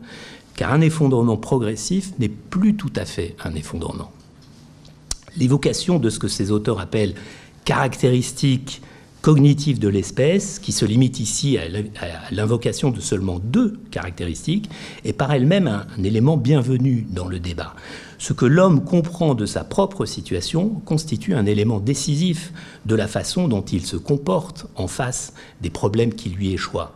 car 0.57 0.73
un 0.73 0.81
effondrement 0.81 1.37
progressif 1.37 2.13
n'est 2.19 2.29
plus 2.29 2.75
tout 2.75 2.93
à 2.97 3.05
fait 3.05 3.37
un 3.45 3.55
effondrement. 3.55 4.13
L'évocation 5.37 5.99
de 5.99 6.11
ce 6.11 6.19
que 6.19 6.29
ces 6.29 6.51
auteurs 6.51 6.81
appellent 6.81 7.15
caractéristiques 7.65 8.83
cognitive 9.23 9.79
de 9.79 9.89
l'espèce, 9.89 10.59
qui 10.59 10.73
se 10.73 10.85
limite 10.85 11.21
ici 11.21 11.59
à 11.59 11.65
l'invocation 12.31 12.91
de 12.91 13.01
seulement 13.01 13.41
deux 13.43 13.79
caractéristiques, 13.91 14.71
est 15.05 15.13
par 15.13 15.33
elle-même 15.33 15.67
un, 15.67 15.87
élément 16.03 16.37
bienvenu 16.37 17.07
dans 17.11 17.27
le 17.27 17.41
débat. 17.41 17.75
Ce 18.19 18.33
que 18.33 18.47
l'homme 18.47 18.85
comprend 18.85 19.35
de 19.35 19.47
sa 19.47 19.65
propre 19.65 20.07
situation 20.07 20.69
constitue 20.85 21.35
un 21.35 21.47
élément 21.47 21.81
décisif 21.81 22.53
de 22.87 22.95
la 22.95 23.09
façon 23.09 23.49
dont 23.49 23.63
il 23.63 23.85
se 23.85 23.97
comporte 23.97 24.67
en 24.77 24.87
face 24.87 25.33
des 25.61 25.71
problèmes 25.71 26.15
qui 26.15 26.31
lui 26.31 26.53
échoient. 26.53 26.95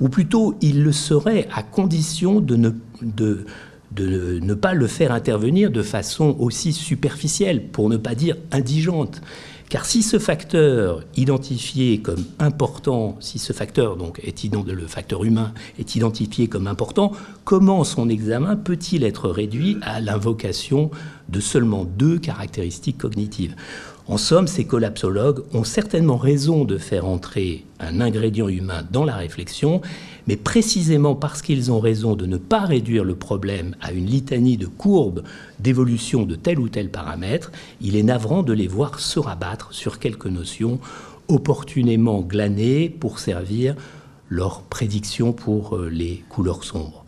ou 0.00 0.08
plutôt 0.08 0.56
il 0.60 0.82
le 0.82 0.90
serait 0.90 1.46
à 1.54 1.62
condition 1.62 2.40
de 2.40 2.56
ne, 2.56 2.70
de, 3.00 3.46
de 3.92 4.40
ne 4.42 4.54
pas 4.54 4.74
le 4.74 4.86
faire 4.86 5.12
intervenir 5.12 5.70
de 5.70 5.82
façon 5.82 6.36
aussi 6.38 6.72
superficielle, 6.72 7.68
pour 7.68 7.88
ne 7.88 7.96
pas 7.96 8.14
dire 8.14 8.36
indigente. 8.50 9.20
Car 9.70 9.86
si 9.86 10.02
ce 10.02 10.18
facteur 10.18 11.02
identifié 11.16 11.98
comme 12.00 12.24
important, 12.38 13.16
si 13.20 13.38
ce 13.38 13.52
facteur 13.52 13.96
donc 13.96 14.20
est 14.22 14.44
le 14.44 14.86
facteur 14.86 15.24
humain 15.24 15.52
est 15.78 15.96
identifié 15.96 16.48
comme 16.48 16.66
important, 16.66 17.12
comment 17.44 17.82
son 17.82 18.08
examen 18.08 18.56
peut-il 18.56 19.04
être 19.04 19.28
réduit 19.28 19.78
à 19.82 20.00
l'invocation 20.00 20.90
de 21.28 21.40
seulement 21.40 21.84
deux 21.84 22.18
caractéristiques 22.18 22.98
cognitives? 22.98 23.56
En 24.06 24.18
somme, 24.18 24.46
ces 24.46 24.66
collapsologues 24.66 25.42
ont 25.54 25.64
certainement 25.64 26.18
raison 26.18 26.66
de 26.66 26.76
faire 26.76 27.06
entrer 27.06 27.64
un 27.80 28.02
ingrédient 28.02 28.48
humain 28.48 28.82
dans 28.90 29.04
la 29.04 29.16
réflexion, 29.16 29.80
mais 30.26 30.36
précisément 30.36 31.14
parce 31.14 31.42
qu'ils 31.42 31.70
ont 31.70 31.80
raison 31.80 32.16
de 32.16 32.26
ne 32.26 32.36
pas 32.36 32.60
réduire 32.60 33.04
le 33.04 33.14
problème 33.14 33.76
à 33.80 33.92
une 33.92 34.06
litanie 34.06 34.56
de 34.56 34.66
courbes 34.66 35.22
d'évolution 35.58 36.24
de 36.24 36.34
tel 36.34 36.58
ou 36.58 36.68
tel 36.68 36.90
paramètre, 36.90 37.52
il 37.80 37.96
est 37.96 38.02
navrant 38.02 38.42
de 38.42 38.52
les 38.52 38.68
voir 38.68 39.00
se 39.00 39.18
rabattre 39.18 39.72
sur 39.72 39.98
quelques 39.98 40.26
notions 40.26 40.80
opportunément 41.28 42.20
glanées 42.20 42.88
pour 42.88 43.18
servir 43.18 43.74
leur 44.28 44.62
prédiction 44.62 45.32
pour 45.32 45.76
euh, 45.76 45.88
les 45.88 46.24
couleurs 46.28 46.64
sombres. 46.64 47.04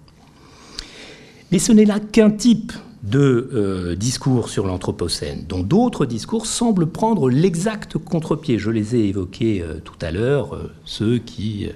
Mais 1.53 1.59
ce 1.59 1.73
n'est 1.73 1.85
là 1.85 2.01
qu'un 2.01 2.31
type 2.31 2.73
de 3.03 3.51
euh, 3.53 3.95
discours 3.95 4.49
sur 4.49 4.67
l'Anthropocène, 4.67 5.45
dont 5.49 5.63
d'autres 5.63 6.07
discours 6.07 6.47
semblent 6.47 6.87
prendre 6.87 7.31
l'exact 7.31 7.99
contre-pied. 7.99 8.59
Je 8.59 8.71
les 8.71 8.97
ai 8.97 9.09
évoqués 9.09 9.63
euh, 9.63 9.79
tout 9.83 9.99
à 10.01 10.11
l'heure, 10.11 10.59
ceux 10.85 11.19
qui 11.19 11.69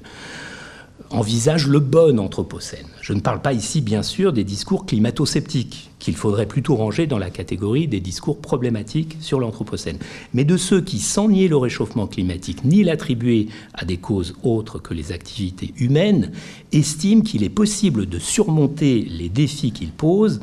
envisagent 1.11 1.66
le 1.66 1.80
bon 1.80 2.18
Anthropocène. 2.18 2.86
Je 3.00 3.12
ne 3.12 3.20
parle 3.20 3.42
pas 3.42 3.52
ici, 3.52 3.80
bien 3.80 4.02
sûr, 4.02 4.32
des 4.32 4.44
discours 4.44 4.86
climato-sceptiques, 4.86 5.90
qu'il 5.98 6.14
faudrait 6.14 6.46
plutôt 6.46 6.76
ranger 6.76 7.06
dans 7.06 7.18
la 7.18 7.30
catégorie 7.30 7.88
des 7.88 8.00
discours 8.00 8.38
problématiques 8.38 9.16
sur 9.20 9.40
l'Anthropocène, 9.40 9.98
mais 10.32 10.44
de 10.44 10.56
ceux 10.56 10.80
qui, 10.80 10.98
sans 10.98 11.28
nier 11.28 11.48
le 11.48 11.56
réchauffement 11.56 12.06
climatique 12.06 12.64
ni 12.64 12.84
l'attribuer 12.84 13.48
à 13.74 13.84
des 13.84 13.96
causes 13.96 14.34
autres 14.42 14.78
que 14.78 14.94
les 14.94 15.12
activités 15.12 15.74
humaines, 15.78 16.30
estiment 16.72 17.22
qu'il 17.22 17.42
est 17.42 17.48
possible 17.48 18.06
de 18.06 18.18
surmonter 18.18 19.02
les 19.02 19.28
défis 19.28 19.72
qu'il 19.72 19.90
pose 19.90 20.40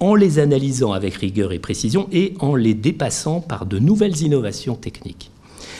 en 0.00 0.16
les 0.16 0.40
analysant 0.40 0.92
avec 0.92 1.14
rigueur 1.14 1.52
et 1.52 1.60
précision 1.60 2.08
et 2.10 2.34
en 2.40 2.56
les 2.56 2.74
dépassant 2.74 3.40
par 3.40 3.66
de 3.66 3.78
nouvelles 3.78 4.20
innovations 4.22 4.74
techniques. 4.74 5.30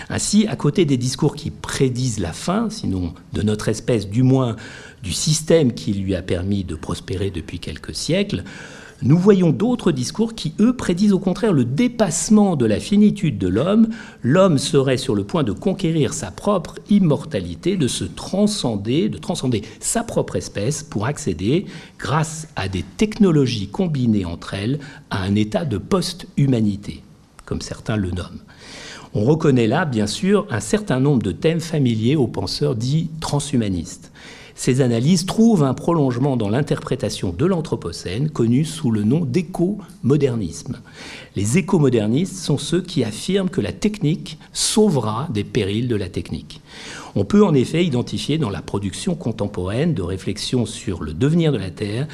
Ainsi, 0.08 0.46
à 0.46 0.56
côté 0.56 0.84
des 0.84 0.96
discours 0.96 1.34
qui 1.34 1.50
prédisent 1.50 2.18
la 2.18 2.32
fin, 2.32 2.70
sinon 2.70 3.14
de 3.32 3.42
notre 3.42 3.68
espèce, 3.68 4.08
du 4.08 4.22
moins 4.22 4.56
du 5.02 5.12
système 5.12 5.72
qui 5.72 5.92
lui 5.94 6.14
a 6.14 6.22
permis 6.22 6.64
de 6.64 6.74
prospérer 6.74 7.30
depuis 7.30 7.58
quelques 7.58 7.94
siècles, 7.94 8.44
nous 9.04 9.18
voyons 9.18 9.50
d'autres 9.50 9.90
discours 9.90 10.34
qui, 10.36 10.54
eux, 10.60 10.76
prédisent 10.76 11.12
au 11.12 11.18
contraire 11.18 11.52
le 11.52 11.64
dépassement 11.64 12.54
de 12.54 12.66
la 12.66 12.78
finitude 12.78 13.36
de 13.36 13.48
l'homme. 13.48 13.88
L'homme 14.22 14.58
serait 14.58 14.96
sur 14.96 15.16
le 15.16 15.24
point 15.24 15.42
de 15.42 15.50
conquérir 15.50 16.14
sa 16.14 16.30
propre 16.30 16.76
immortalité, 16.88 17.76
de 17.76 17.88
se 17.88 18.04
transcender, 18.04 19.08
de 19.08 19.18
transcender 19.18 19.62
sa 19.80 20.04
propre 20.04 20.36
espèce 20.36 20.84
pour 20.84 21.06
accéder, 21.06 21.66
grâce 21.98 22.46
à 22.54 22.68
des 22.68 22.84
technologies 22.96 23.66
combinées 23.66 24.24
entre 24.24 24.54
elles, 24.54 24.78
à 25.10 25.22
un 25.24 25.34
état 25.34 25.64
de 25.64 25.78
post-humanité, 25.78 27.02
comme 27.44 27.60
certains 27.60 27.96
le 27.96 28.12
nomment. 28.12 28.40
On 29.14 29.24
reconnaît 29.24 29.66
là, 29.66 29.84
bien 29.84 30.06
sûr, 30.06 30.46
un 30.50 30.60
certain 30.60 30.98
nombre 30.98 31.22
de 31.22 31.32
thèmes 31.32 31.60
familiers 31.60 32.16
aux 32.16 32.26
penseurs 32.26 32.74
dits 32.74 33.10
transhumanistes. 33.20 34.10
Ces 34.54 34.80
analyses 34.80 35.26
trouvent 35.26 35.64
un 35.64 35.74
prolongement 35.74 36.36
dans 36.36 36.48
l'interprétation 36.48 37.34
de 37.36 37.44
l'Anthropocène, 37.44 38.30
connue 38.30 38.64
sous 38.64 38.90
le 38.90 39.02
nom 39.02 39.24
d'éco-modernisme. 39.24 40.78
Les 41.36 41.58
éco-modernistes 41.58 42.36
sont 42.36 42.58
ceux 42.58 42.80
qui 42.80 43.04
affirment 43.04 43.50
que 43.50 43.60
la 43.60 43.72
technique 43.72 44.38
sauvera 44.52 45.28
des 45.32 45.44
périls 45.44 45.88
de 45.88 45.96
la 45.96 46.08
technique. 46.08 46.60
On 47.14 47.24
peut 47.24 47.44
en 47.44 47.54
effet 47.54 47.84
identifier 47.84 48.38
dans 48.38 48.50
la 48.50 48.62
production 48.62 49.14
contemporaine 49.14 49.94
de 49.94 50.02
réflexion 50.02 50.64
sur 50.64 51.02
le 51.02 51.12
devenir 51.12 51.52
de 51.52 51.58
la 51.58 51.70
Terre 51.70 52.06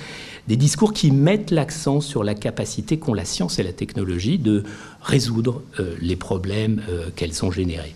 des 0.49 0.57
discours 0.57 0.95
qui 0.95 1.11
mettent 1.11 1.51
l'accent 1.51 2.01
sur 2.01 2.25
la 2.25 2.35
capacité 2.35 2.99
qu'ont 2.99 3.15
la 3.15 3.27
science 3.27 3.59
et 3.59 3.63
la 3.63 3.73
technologie 3.73 4.39
de 4.39 4.65
résoudre 5.09 5.63
euh, 5.81 5.95
les 6.01 6.17
problèmes 6.17 6.83
euh, 6.89 7.09
qu'elles 7.17 7.45
ont 7.45 7.51
générés. 7.51 7.95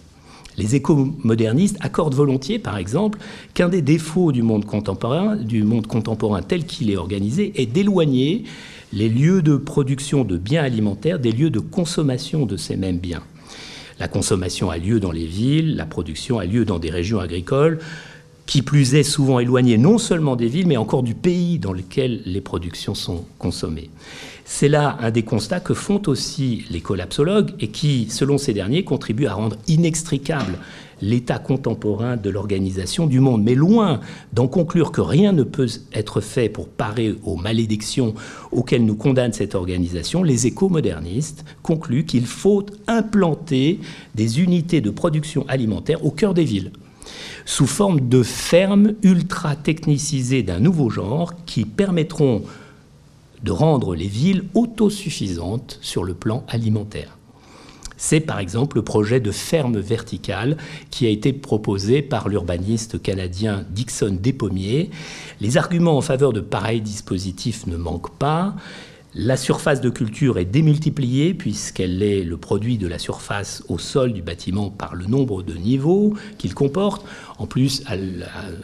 Les 0.59 0.75
éco-modernistes 0.75 1.77
accordent 1.81 2.15
volontiers, 2.15 2.59
par 2.59 2.77
exemple, 2.77 3.19
qu'un 3.55 3.69
des 3.69 3.83
défauts 3.83 4.33
du 4.33 4.43
monde 4.43 4.65
contemporain, 4.65 5.37
du 5.37 5.63
monde 5.63 5.87
contemporain 5.87 6.43
tel 6.43 6.67
qu'il 6.67 6.91
est 6.91 6.97
organisé, 6.97 7.53
est 7.61 7.67
d'éloigner 7.67 8.45
les 8.93 9.09
lieux 9.09 9.41
de 9.43 9.57
production 9.57 10.25
de 10.25 10.37
biens 10.37 10.63
alimentaires 10.63 11.19
des 11.19 11.33
lieux 11.33 11.51
de 11.51 11.61
consommation 11.61 12.45
de 12.45 12.57
ces 12.57 12.77
mêmes 12.77 12.99
biens. 12.99 13.23
La 13.99 14.09
consommation 14.09 14.71
a 14.71 14.79
lieu 14.79 15.01
dans 15.01 15.13
les 15.13 15.27
villes, 15.27 15.77
la 15.77 15.87
production 15.87 16.39
a 16.39 16.45
lieu 16.45 16.65
dans 16.65 16.79
des 16.79 16.91
régions 16.91 17.21
agricoles, 17.21 17.79
qui 18.47 18.61
plus 18.63 18.95
est 18.95 19.03
souvent 19.05 19.39
éloignées 19.39 19.79
non 19.79 19.99
seulement 19.99 20.37
des 20.37 20.49
villes, 20.49 20.67
mais 20.67 20.77
encore 20.77 21.03
du 21.03 21.15
pays 21.15 21.59
dans 21.59 21.73
lequel 21.73 22.23
les 22.27 22.41
productions 22.41 22.95
sont 22.95 23.25
consommées. 23.39 23.91
C'est 24.45 24.69
là 24.69 24.99
un 25.01 25.11
des 25.11 25.23
constats 25.23 25.61
que 25.61 25.75
font 25.75 26.03
aussi 26.07 26.65
les 26.71 26.81
collapsologues 26.81 27.53
et 27.61 27.69
qui, 27.69 28.09
selon 28.11 28.39
ces 28.39 28.53
derniers, 28.53 28.85
contribuent 28.85 29.27
à 29.27 29.35
rendre 29.35 29.57
inextricable 29.69 30.59
l'état 31.01 31.39
contemporain 31.39 32.17
de 32.17 32.31
l'organisation 32.31 33.07
du 33.07 33.21
monde. 33.21 33.43
Mais 33.43 33.55
loin 33.55 34.01
d'en 34.33 34.49
conclure 34.49 34.93
que 34.93 35.01
rien 35.01 35.33
ne 35.33 35.43
peut 35.43 35.69
être 35.93 36.21
fait 36.21 36.49
pour 36.49 36.69
parer 36.69 37.15
aux 37.25 37.37
malédictions 37.37 38.15
auxquelles 38.51 38.85
nous 38.85 38.97
condamne 38.97 39.33
cette 39.33 39.55
organisation, 39.55 40.23
les 40.23 40.47
éco-modernistes 40.47 41.45
concluent 41.63 42.05
qu'il 42.05 42.27
faut 42.27 42.67
implanter 42.87 43.81
des 44.15 44.41
unités 44.41 44.81
de 44.81 44.91
production 44.91 45.45
alimentaire 45.49 46.05
au 46.05 46.11
cœur 46.11 46.35
des 46.35 46.45
villes 46.45 46.73
sous 47.45 47.67
forme 47.67 48.09
de 48.09 48.23
fermes 48.23 48.95
ultra 49.03 49.57
technicisées 49.57 50.45
d'un 50.45 50.61
nouveau 50.61 50.91
genre 50.91 51.33
qui 51.45 51.65
permettront 51.65 52.43
de 53.43 53.51
rendre 53.53 53.95
les 53.95 54.07
villes 54.07 54.45
autosuffisantes 54.55 55.79
sur 55.83 56.05
le 56.05 56.15
plan 56.15 56.45
alimentaire. 56.49 57.19
C'est 57.97 58.19
par 58.19 58.41
exemple 58.41 58.79
le 58.79 58.83
projet 58.83 59.21
de 59.21 59.31
ferme 59.31 59.79
verticale 59.79 60.57
qui 60.91 61.07
a 61.07 61.09
été 61.09 61.33
proposé 61.33 62.03
par 62.03 62.29
l'urbaniste 62.29 63.01
canadien 63.01 63.65
Dixon 63.71 64.19
Despommiers. 64.21 64.91
Les 65.41 65.57
arguments 65.57 65.97
en 65.97 66.01
faveur 66.01 66.33
de 66.33 66.41
pareils 66.41 66.81
dispositifs 66.81 67.65
ne 67.69 67.77
manquent 67.77 68.19
pas. 68.19 68.57
La 69.15 69.37
surface 69.37 69.83
de 69.83 69.91
culture 69.91 70.39
est 70.39 70.47
démultipliée 70.47 71.35
puisqu'elle 71.35 72.03
est 72.03 72.25
le 72.25 72.39
produit 72.39 72.79
de 72.79 72.87
la 72.87 72.99
surface 72.99 73.63
au 73.69 73.77
sol 73.77 74.15
du 74.15 74.23
bâtiment 74.23 74.71
par 74.71 74.95
le 74.95 75.05
nombre 75.05 75.43
de 75.43 75.53
niveaux 75.53 76.15
qu'il 76.39 76.55
comporte. 76.55 77.05
En 77.37 77.47
plus, 77.47 77.85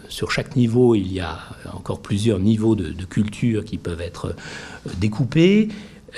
sur 0.08 0.30
chaque 0.30 0.56
niveau, 0.56 0.94
il 0.94 1.12
y 1.12 1.20
a 1.20 1.38
encore 1.74 2.00
plusieurs 2.00 2.38
niveaux 2.38 2.76
de, 2.76 3.04
culture 3.04 3.62
qui 3.62 3.76
peuvent 3.76 4.00
être 4.00 4.26
euh, 4.28 4.90
découpés. 4.98 5.68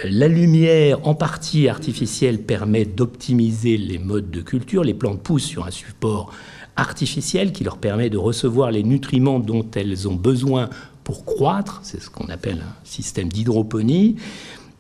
La 0.04 0.28
lumière, 0.28 1.04
en 1.06 1.14
partie 1.14 1.68
artificielle, 1.68 2.42
permet 2.42 2.84
d'optimiser 2.84 3.76
les 3.76 3.98
modes 3.98 4.30
de 4.30 4.40
culture. 4.42 4.84
Les 4.84 4.94
plantes 4.94 5.22
poussent 5.22 5.44
sur 5.44 5.66
un 5.66 5.72
support 5.72 6.32
artificiel 6.76 7.52
qui 7.52 7.64
leur 7.64 7.78
permet 7.78 8.10
de 8.10 8.16
recevoir 8.16 8.70
les 8.70 8.84
nutriments 8.84 9.40
dont 9.40 9.66
elles 9.74 10.08
ont 10.08 10.14
besoin 10.14 10.70
pour 11.04 11.24
croître, 11.24 11.80
c'est 11.82 12.00
ce 12.00 12.10
qu'on 12.10 12.28
appelle 12.28 12.62
un 12.66 12.74
système 12.84 13.28
d'hydroponie, 13.28 14.16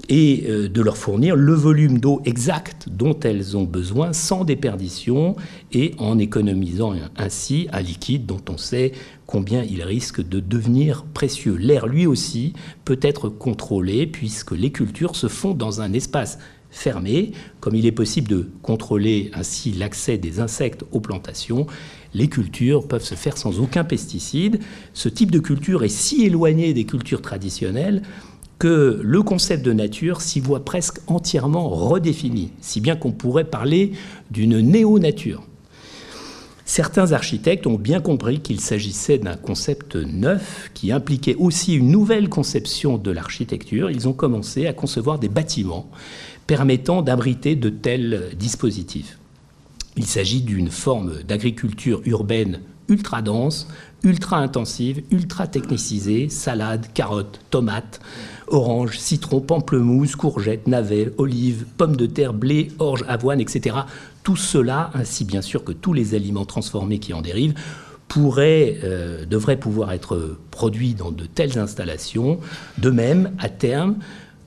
et 0.08 0.44
euh, 0.48 0.68
de 0.68 0.82
leur 0.82 0.96
fournir 0.96 1.36
le 1.36 1.52
volume 1.52 1.98
d'eau 1.98 2.22
exact 2.24 2.88
dont 2.88 3.18
elles 3.20 3.56
ont 3.56 3.64
besoin 3.64 4.12
sans 4.12 4.44
déperdition 4.44 5.36
et 5.72 5.94
en 5.98 6.18
économisant 6.18 6.94
ainsi 7.16 7.68
un 7.72 7.80
liquide 7.80 8.26
dont 8.26 8.40
on 8.48 8.56
sait 8.56 8.92
combien 9.26 9.62
il 9.62 9.82
risque 9.82 10.26
de 10.26 10.40
devenir 10.40 11.04
précieux. 11.04 11.54
L'air, 11.54 11.86
lui 11.86 12.06
aussi, 12.06 12.54
peut 12.84 12.98
être 13.02 13.28
contrôlé 13.28 14.06
puisque 14.06 14.52
les 14.52 14.72
cultures 14.72 15.16
se 15.16 15.28
font 15.28 15.54
dans 15.54 15.80
un 15.80 15.92
espace 15.92 16.38
fermé. 16.70 17.32
Comme 17.60 17.74
il 17.74 17.86
est 17.86 17.92
possible 17.92 18.28
de 18.28 18.50
contrôler 18.62 19.30
ainsi 19.34 19.72
l'accès 19.72 20.18
des 20.18 20.40
insectes 20.40 20.84
aux 20.92 21.00
plantations, 21.00 21.66
les 22.14 22.28
cultures 22.28 22.86
peuvent 22.86 23.04
se 23.04 23.14
faire 23.14 23.36
sans 23.36 23.60
aucun 23.60 23.84
pesticide. 23.84 24.60
Ce 24.94 25.08
type 25.08 25.30
de 25.30 25.38
culture 25.38 25.84
est 25.84 25.88
si 25.88 26.24
éloigné 26.24 26.74
des 26.74 26.84
cultures 26.84 27.22
traditionnelles 27.22 28.02
que 28.58 29.00
le 29.02 29.22
concept 29.22 29.64
de 29.64 29.72
nature 29.72 30.20
s'y 30.20 30.38
voit 30.38 30.64
presque 30.64 30.98
entièrement 31.06 31.68
redéfini, 31.68 32.50
si 32.60 32.80
bien 32.80 32.94
qu'on 32.94 33.12
pourrait 33.12 33.44
parler 33.44 33.92
d'une 34.30 34.60
néo-nature. 34.60 35.42
Certains 36.66 37.12
architectes 37.12 37.66
ont 37.66 37.78
bien 37.78 38.00
compris 38.00 38.40
qu'il 38.40 38.60
s'agissait 38.60 39.18
d'un 39.18 39.36
concept 39.36 39.96
neuf 39.96 40.70
qui 40.74 40.92
impliquait 40.92 41.34
aussi 41.34 41.74
une 41.74 41.90
nouvelle 41.90 42.28
conception 42.28 42.96
de 42.96 43.10
l'architecture. 43.10 43.90
Ils 43.90 44.06
ont 44.06 44.12
commencé 44.12 44.66
à 44.66 44.72
concevoir 44.72 45.18
des 45.18 45.28
bâtiments 45.28 45.90
permettant 46.46 47.02
d'abriter 47.02 47.56
de 47.56 47.70
tels 47.70 48.36
dispositifs. 48.38 49.19
Il 49.96 50.06
s'agit 50.06 50.42
d'une 50.42 50.70
forme 50.70 51.22
d'agriculture 51.22 52.00
urbaine 52.04 52.60
ultra 52.88 53.22
dense, 53.22 53.68
ultra 54.02 54.38
intensive, 54.38 55.02
ultra 55.10 55.46
technicisée, 55.46 56.28
salade, 56.28 56.86
carottes, 56.92 57.40
tomates, 57.50 58.00
oranges, 58.48 58.98
citrons, 58.98 59.40
pamplemousse, 59.40 60.16
courgettes, 60.16 60.66
navets, 60.66 61.12
olives, 61.18 61.64
pommes 61.76 61.96
de 61.96 62.06
terre, 62.06 62.34
blé, 62.34 62.72
orge, 62.78 63.04
avoine, 63.08 63.40
etc. 63.40 63.76
Tout 64.22 64.36
cela, 64.36 64.90
ainsi 64.94 65.24
bien 65.24 65.42
sûr 65.42 65.64
que 65.64 65.72
tous 65.72 65.92
les 65.92 66.14
aliments 66.14 66.44
transformés 66.44 66.98
qui 66.98 67.14
en 67.14 67.22
dérivent, 67.22 67.54
euh, 68.18 69.24
devraient 69.24 69.60
pouvoir 69.60 69.92
être 69.92 70.36
produits 70.50 70.94
dans 70.94 71.12
de 71.12 71.26
telles 71.26 71.58
installations. 71.58 72.40
De 72.78 72.90
même, 72.90 73.30
à 73.38 73.48
terme, 73.48 73.96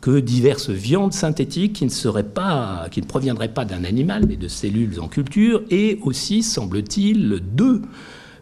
que 0.03 0.19
diverses 0.19 0.69
viandes 0.69 1.13
synthétiques 1.13 1.71
qui 1.71 1.85
ne, 1.85 1.89
seraient 1.89 2.27
pas, 2.27 2.87
qui 2.91 2.99
ne 2.99 3.05
proviendraient 3.05 3.53
pas 3.53 3.63
d'un 3.63 3.85
animal, 3.85 4.25
mais 4.27 4.35
de 4.35 4.49
cellules 4.49 4.99
en 4.99 5.07
culture, 5.07 5.63
et 5.69 5.97
aussi, 6.01 6.43
semble-t-il, 6.43 7.39
d'œufs 7.55 7.79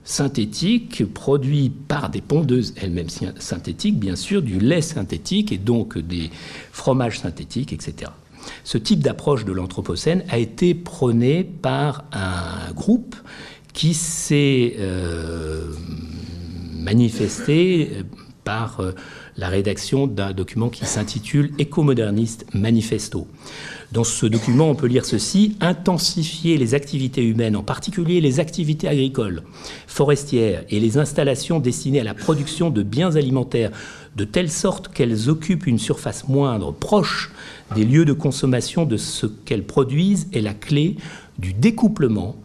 synthétiques 0.03 1.05
produits 1.13 1.69
par 1.69 2.09
des 2.09 2.21
pondeuses 2.21 2.73
elles-mêmes 2.81 3.11
synthétiques, 3.37 3.99
bien 3.99 4.15
sûr, 4.15 4.41
du 4.41 4.59
lait 4.59 4.81
synthétique 4.81 5.51
et 5.51 5.59
donc 5.59 5.99
des 5.99 6.31
fromages 6.71 7.19
synthétiques, 7.19 7.73
etc. 7.73 8.09
Ce 8.63 8.79
type 8.79 9.01
d'approche 9.01 9.45
de 9.45 9.51
l'Anthropocène 9.51 10.23
a 10.29 10.39
été 10.39 10.73
prôné 10.73 11.43
par 11.43 12.05
un 12.11 12.73
groupe 12.73 13.15
qui 13.73 13.93
s'est 13.93 14.77
euh, 14.79 15.67
manifesté 16.73 18.03
par 18.43 18.79
euh, 18.79 18.91
la 19.37 19.49
rédaction 19.49 20.07
d'un 20.07 20.33
document 20.33 20.69
qui 20.69 20.85
s'intitule 20.85 21.51
Écomoderniste 21.57 22.45
Manifesto. 22.53 23.27
Dans 23.91 24.03
ce 24.03 24.25
document, 24.25 24.69
on 24.69 24.75
peut 24.75 24.87
lire 24.87 25.05
ceci 25.05 25.57
intensifier 25.59 26.57
les 26.57 26.73
activités 26.73 27.23
humaines, 27.23 27.55
en 27.55 27.63
particulier 27.63 28.21
les 28.21 28.39
activités 28.39 28.87
agricoles, 28.87 29.43
forestières 29.85 30.63
et 30.69 30.79
les 30.79 30.97
installations 30.97 31.59
destinées 31.59 31.99
à 31.99 32.05
la 32.05 32.13
production 32.13 32.69
de 32.69 32.83
biens 32.83 33.15
alimentaires, 33.15 33.71
de 34.15 34.23
telle 34.23 34.49
sorte 34.49 34.87
qu'elles 34.89 35.29
occupent 35.29 35.67
une 35.67 35.79
surface 35.79 36.27
moindre, 36.27 36.71
proche 36.71 37.31
des 37.75 37.85
lieux 37.85 38.05
de 38.05 38.13
consommation 38.13 38.85
de 38.85 38.97
ce 38.97 39.25
qu'elles 39.25 39.65
produisent, 39.65 40.27
est 40.33 40.41
la 40.41 40.53
clé 40.53 40.95
du 41.37 41.53
découplement 41.53 42.35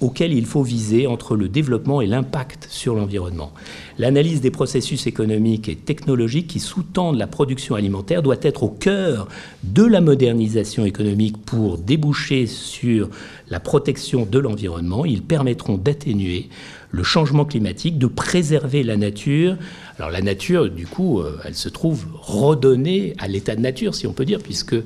auquel 0.00 0.32
il 0.32 0.44
faut 0.44 0.62
viser 0.62 1.06
entre 1.06 1.36
le 1.36 1.48
développement 1.48 2.00
et 2.00 2.06
l'impact 2.06 2.66
sur 2.70 2.94
l'environnement. 2.94 3.52
L'analyse 3.98 4.40
des 4.40 4.50
processus 4.50 5.06
économiques 5.06 5.68
et 5.68 5.76
technologiques 5.76 6.48
qui 6.48 6.60
sous-tendent 6.60 7.16
la 7.16 7.26
production 7.26 7.74
alimentaire 7.74 8.22
doit 8.22 8.36
être 8.42 8.64
au 8.64 8.68
cœur 8.68 9.28
de 9.62 9.84
la 9.84 10.00
modernisation 10.00 10.84
économique 10.84 11.38
pour 11.44 11.78
déboucher 11.78 12.46
sur 12.46 13.08
la 13.48 13.60
protection 13.60 14.26
de 14.26 14.38
l'environnement. 14.38 15.04
Ils 15.04 15.22
permettront 15.22 15.78
d'atténuer 15.78 16.48
le 16.90 17.02
changement 17.02 17.44
climatique, 17.44 17.98
de 17.98 18.06
préserver 18.06 18.82
la 18.82 18.96
nature. 18.96 19.56
Alors 19.98 20.10
la 20.10 20.22
nature, 20.22 20.70
du 20.70 20.86
coup, 20.86 21.20
euh, 21.20 21.38
elle 21.44 21.54
se 21.54 21.68
trouve 21.68 22.06
redonnée 22.20 23.14
à 23.18 23.26
l'état 23.26 23.56
de 23.56 23.60
nature, 23.60 23.94
si 23.94 24.06
on 24.06 24.12
peut 24.12 24.24
dire, 24.24 24.40
puisque 24.40 24.76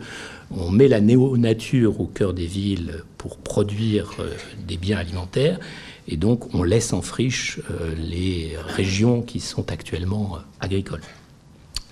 on 0.50 0.70
met 0.70 0.88
la 0.88 1.00
néo-nature 1.00 2.00
au 2.00 2.06
cœur 2.06 2.32
des 2.32 2.46
villes 2.46 3.02
pour 3.18 3.36
produire 3.38 4.12
euh, 4.20 4.30
des 4.66 4.76
biens 4.76 4.98
alimentaires, 4.98 5.58
et 6.06 6.16
donc 6.16 6.54
on 6.54 6.62
laisse 6.62 6.92
en 6.92 7.02
friche 7.02 7.60
euh, 7.70 7.94
les 7.96 8.52
régions 8.66 9.22
qui 9.22 9.40
sont 9.40 9.70
actuellement 9.70 10.36
euh, 10.36 10.40
agricoles. 10.60 11.02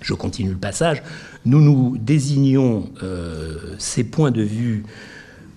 Je 0.01 0.13
continue 0.13 0.51
le 0.51 0.57
passage. 0.57 1.01
Nous 1.45 1.59
nous 1.59 1.97
désignons 1.97 2.91
ces 3.79 4.03
points 4.03 4.29
de 4.29 4.43
vue, 4.43 4.83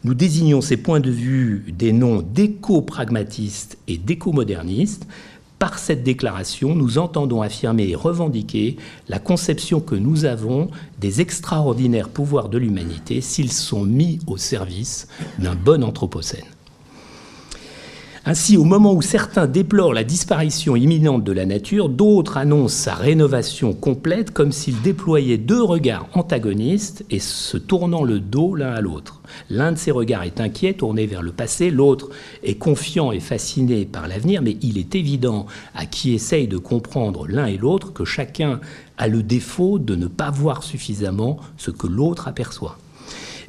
nous 0.03 0.15
désignons 0.15 0.63
ces 0.63 0.79
points 0.79 1.01
de 1.01 1.11
vue 1.11 1.67
des 1.69 1.93
noms 1.93 2.23
d'éco-pragmatistes 2.23 3.77
et 3.87 3.99
d'éco-modernistes 3.99 5.07
par 5.61 5.79
cette 5.79 6.03
déclaration, 6.03 6.75
nous 6.75 6.97
entendons 6.97 7.43
affirmer 7.43 7.91
et 7.91 7.95
revendiquer 7.95 8.79
la 9.11 9.19
conception 9.19 9.81
que 9.81 9.95
nous 9.95 10.25
avons 10.25 10.71
des 10.99 11.21
extraordinaires 11.21 12.09
pouvoirs 12.09 12.49
de 12.49 12.57
l'humanité 12.57 13.21
s'ils 13.21 13.53
sont 13.53 13.85
mis 13.85 14.21
au 14.27 14.39
service 14.39 15.07
d'un 15.39 15.55
bon 15.55 15.85
anthropocène. 15.85 16.47
Ainsi, 18.31 18.57
au 18.57 18.63
moment 18.63 18.93
où 18.93 19.03
certains 19.03 19.49
déplorent 19.49 19.93
la 19.93 20.05
disparition 20.05 20.77
imminente 20.77 21.25
de 21.25 21.33
la 21.33 21.47
nature, 21.47 21.89
d'autres 21.89 22.37
annoncent 22.37 22.85
sa 22.85 22.95
rénovation 22.95 23.73
complète 23.73 24.31
comme 24.31 24.53
s'ils 24.53 24.81
déployaient 24.83 25.37
deux 25.37 25.61
regards 25.61 26.07
antagonistes 26.15 27.05
et 27.11 27.19
se 27.19 27.57
tournant 27.57 28.05
le 28.05 28.21
dos 28.21 28.55
l'un 28.55 28.71
à 28.71 28.81
l'autre. 28.81 29.21
L'un 29.51 29.73
de 29.73 29.79
ces 29.79 29.91
regards 29.91 30.23
est 30.23 30.41
inquiet, 30.41 30.75
tourné 30.75 31.07
vers 31.07 31.23
le 31.23 31.33
passé, 31.33 31.73
l'autre 31.73 32.11
est 32.45 32.55
confiant 32.55 33.11
et 33.11 33.19
fasciné 33.19 33.85
par 33.85 34.07
l'avenir, 34.07 34.43
mais 34.43 34.59
il 34.63 34.79
est 34.79 34.95
évident 34.95 35.47
à 35.75 35.85
qui 35.85 36.15
essaye 36.15 36.47
de 36.47 36.57
comprendre 36.57 37.27
l'un 37.27 37.47
et 37.47 37.59
l'autre 37.59 37.93
que 37.93 38.05
chacun 38.05 38.61
a 38.97 39.09
le 39.09 39.25
défaut 39.25 39.81
de 39.81 39.97
ne 39.97 40.07
pas 40.07 40.31
voir 40.31 40.63
suffisamment 40.63 41.41
ce 41.57 41.73
que 41.73 41.89
l'autre 41.89 42.29
aperçoit. 42.29 42.79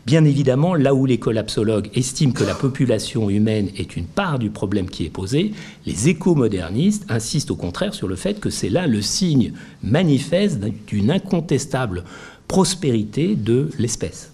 Bien 0.08 0.26
évidemment, 0.26 0.74
là 0.74 0.96
où 0.96 1.06
les 1.06 1.20
collapsologues 1.20 1.92
estiment 1.94 2.34
que 2.34 2.44
la 2.44 2.56
population 2.56 3.30
humaine 3.30 3.70
est 3.78 3.96
une 3.96 4.08
part 4.08 4.40
du 4.40 4.50
problème 4.50 4.90
qui 4.90 5.06
est 5.06 5.12
posé, 5.12 5.54
les 5.86 6.10
éco-modernistes 6.10 7.06
insistent 7.08 7.52
au 7.52 7.56
contraire 7.56 7.94
sur 7.94 8.08
le 8.08 8.16
fait 8.16 8.40
que 8.40 8.50
c'est 8.50 8.70
là 8.70 8.88
le 8.88 9.02
signe 9.04 9.54
manifeste 9.84 10.60
d'une 10.88 11.12
incontestable 11.12 12.04
prospérité 12.48 13.36
de 13.36 13.70
l'espèce. 13.78 14.32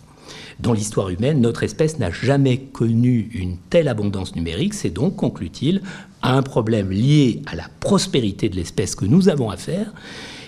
Dans 0.62 0.74
l'histoire 0.74 1.10
humaine, 1.10 1.42
notre 1.42 1.64
espèce 1.64 2.00
n'a 2.00 2.12
jamais 2.12 2.58
connu 2.58 3.30
une 3.34 3.58
telle 3.70 3.90
abondance 3.90 4.36
numérique. 4.36 4.74
C'est 4.74 4.90
donc, 4.90 5.18
conclut-il, 5.18 5.82
un 6.24 6.42
problème 6.42 6.90
lié 6.90 7.42
à 7.46 7.56
la 7.56 7.68
prospérité 7.82 8.50
de 8.50 8.56
l'espèce 8.56 8.96
que 8.96 9.06
nous 9.06 9.30
avons 9.30 9.52
à 9.52 9.58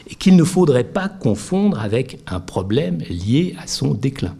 et 0.09 0.15
qu'il 0.15 0.35
ne 0.35 0.43
faudrait 0.43 0.85
pas 0.85 1.09
confondre 1.09 1.79
avec 1.79 2.19
un 2.25 2.39
problème 2.39 2.99
lié 3.09 3.55
à 3.61 3.67
son 3.67 3.93
déclin. 3.93 4.35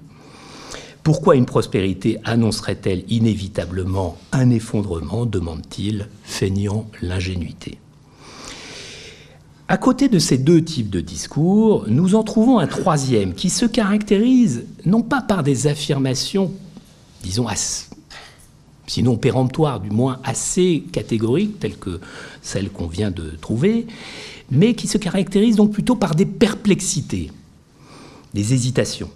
Pourquoi 1.04 1.36
une 1.36 1.46
prospérité 1.46 2.18
annoncerait-elle 2.24 3.04
inévitablement 3.08 4.18
un 4.32 4.50
effondrement 4.50 5.26
demande-t-il, 5.26 6.08
feignant 6.24 6.86
l'ingénuité. 7.02 7.80
À 9.68 9.78
côté 9.78 10.10
de 10.10 10.20
ces 10.20 10.38
deux 10.38 10.64
types 10.64 10.90
de 10.90 11.00
discours, 11.00 11.86
nous 11.88 12.16
en 12.16 12.24
trouvons 12.24 12.58
un 12.58 12.68
troisième 12.68 13.34
qui 13.34 13.50
se 13.50 13.66
caractérise 13.66 14.66
non 14.86 15.04
pas 15.04 15.22
par 15.22 15.44
des 15.44 15.68
affirmations, 15.68 16.52
disons, 17.24 17.46
sinon 18.88 19.16
péremptoires, 19.16 19.80
du 19.80 19.92
moins 19.92 20.20
assez 20.24 20.84
catégoriques, 20.92 21.60
telles 21.60 21.78
que 21.78 22.00
celles 22.42 22.72
qu'on 22.72 22.88
vient 22.88 23.12
de 23.12 23.30
trouver, 23.40 23.86
mais 24.50 24.74
qui 24.74 24.88
se 24.88 24.98
caractérise 24.98 25.56
donc 25.56 25.72
plutôt 25.72 25.96
par 25.96 26.16
des 26.16 26.26
perplexités, 26.26 27.32
des 28.34 28.54
hésitations. 28.54 29.12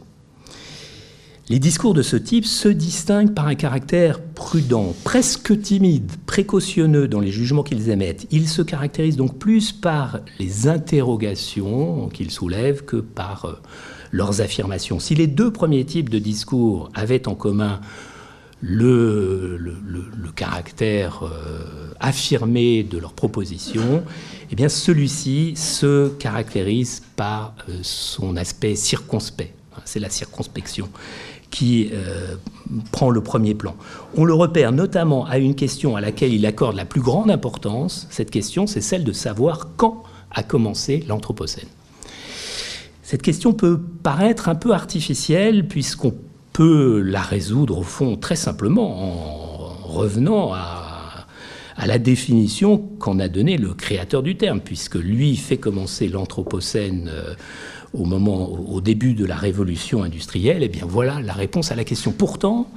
Les 1.50 1.60
discours 1.60 1.94
de 1.94 2.02
ce 2.02 2.16
type 2.16 2.46
se 2.46 2.70
distinguent 2.70 3.34
par 3.34 3.48
un 3.48 3.56
caractère 3.56 4.22
prudent, 4.22 4.96
presque 5.04 5.62
timide, 5.62 6.10
précautionneux 6.26 7.10
dans 7.10 7.20
les 7.20 7.32
jugements 7.32 7.64
qu'ils 7.64 7.90
émettent. 7.90 8.28
Ils 8.32 8.48
se 8.48 8.62
caractérisent 8.62 9.18
donc 9.18 9.38
plus 9.38 9.74
par 9.74 10.22
les 10.40 10.70
interrogations 10.70 12.08
qu'ils 12.08 12.32
soulèvent 12.32 12.86
que 12.86 12.96
par 12.96 13.44
euh, 13.44 13.60
leurs 14.14 14.40
affirmations. 14.40 15.00
Si 15.00 15.16
les 15.16 15.28
deux 15.28 15.52
premiers 15.52 15.84
types 15.84 16.10
de 16.10 16.18
discours 16.18 16.90
avaient 16.94 17.28
en 17.28 17.36
commun 17.36 17.82
le, 18.62 19.60
caractère 20.38 21.24
euh, 21.24 21.92
affirmé 22.00 22.84
de 22.84 22.98
leurs 22.98 23.14
propositions, 23.14 24.06
eh 24.50 24.56
bien 24.56 24.70
celui-ci 24.70 25.58
se 25.58 26.08
caractérise 26.08 27.04
par 27.18 27.54
euh, 27.68 27.80
son 27.82 28.38
aspect 28.38 28.78
circonspect. 28.78 29.54
C'est 29.86 30.00
la 30.00 30.10
circonspection 30.10 30.88
qui 31.54 31.92
euh, 31.94 32.36
prend 32.92 33.12
le 33.12 33.22
premier 33.22 33.54
plan. 33.54 33.76
On 34.18 34.26
le 34.26 34.34
repère 34.34 34.72
notamment 34.72 35.26
à 35.28 35.38
une 35.38 35.54
question 35.54 35.96
à 35.96 36.02
laquelle 36.02 36.34
il 36.34 36.48
accorde 36.48 36.76
la 36.76 36.84
plus 36.84 37.00
grande 37.00 37.30
importance. 37.30 38.08
Cette 38.10 38.32
question, 38.32 38.66
c'est 38.66 38.82
celle 38.82 39.04
de 39.04 39.14
savoir 39.14 39.70
quand 39.78 40.02
a 40.32 40.42
commencé 40.42 41.06
l'Anthropocène. 41.08 41.68
Cette 43.04 43.22
question 43.22 43.54
peut 43.54 43.80
paraître 44.02 44.50
un 44.50 44.56
peu 44.56 44.74
artificielle 44.74 45.68
puisqu'on 45.68 46.16
peut 46.54 47.02
la 47.02 47.22
résoudre 47.22 47.78
au 47.78 47.84
fond 47.84 48.16
très 48.16 48.36
simplement 48.36 49.04
en 49.04 49.88
revenant 49.88 50.54
à, 50.54 50.80
la 51.86 52.00
définition 52.00 52.78
qu'en 52.78 53.20
a 53.20 53.28
donnée 53.28 53.58
le 53.58 53.74
créateur 53.74 54.24
du 54.24 54.38
terme, 54.38 54.62
puisque 54.62 54.96
lui 54.96 55.36
fait 55.36 55.58
commencer 55.58 56.08
l'Anthropocène 56.08 57.12
euh, 57.14 57.34
au 57.94 58.06
moment, 58.06 58.52
au 58.52 58.82
début 58.82 59.14
de 59.14 59.26
la 59.26 59.36
révolution 59.36 60.04
industrielle, 60.04 60.64
eh 60.64 60.70
bien 60.70 60.86
voilà 60.88 61.22
la 61.22 61.34
réponse 61.34 61.72
à 61.72 61.76
la 61.76 61.84
question. 61.84 62.12
Pourtant, 62.12 62.68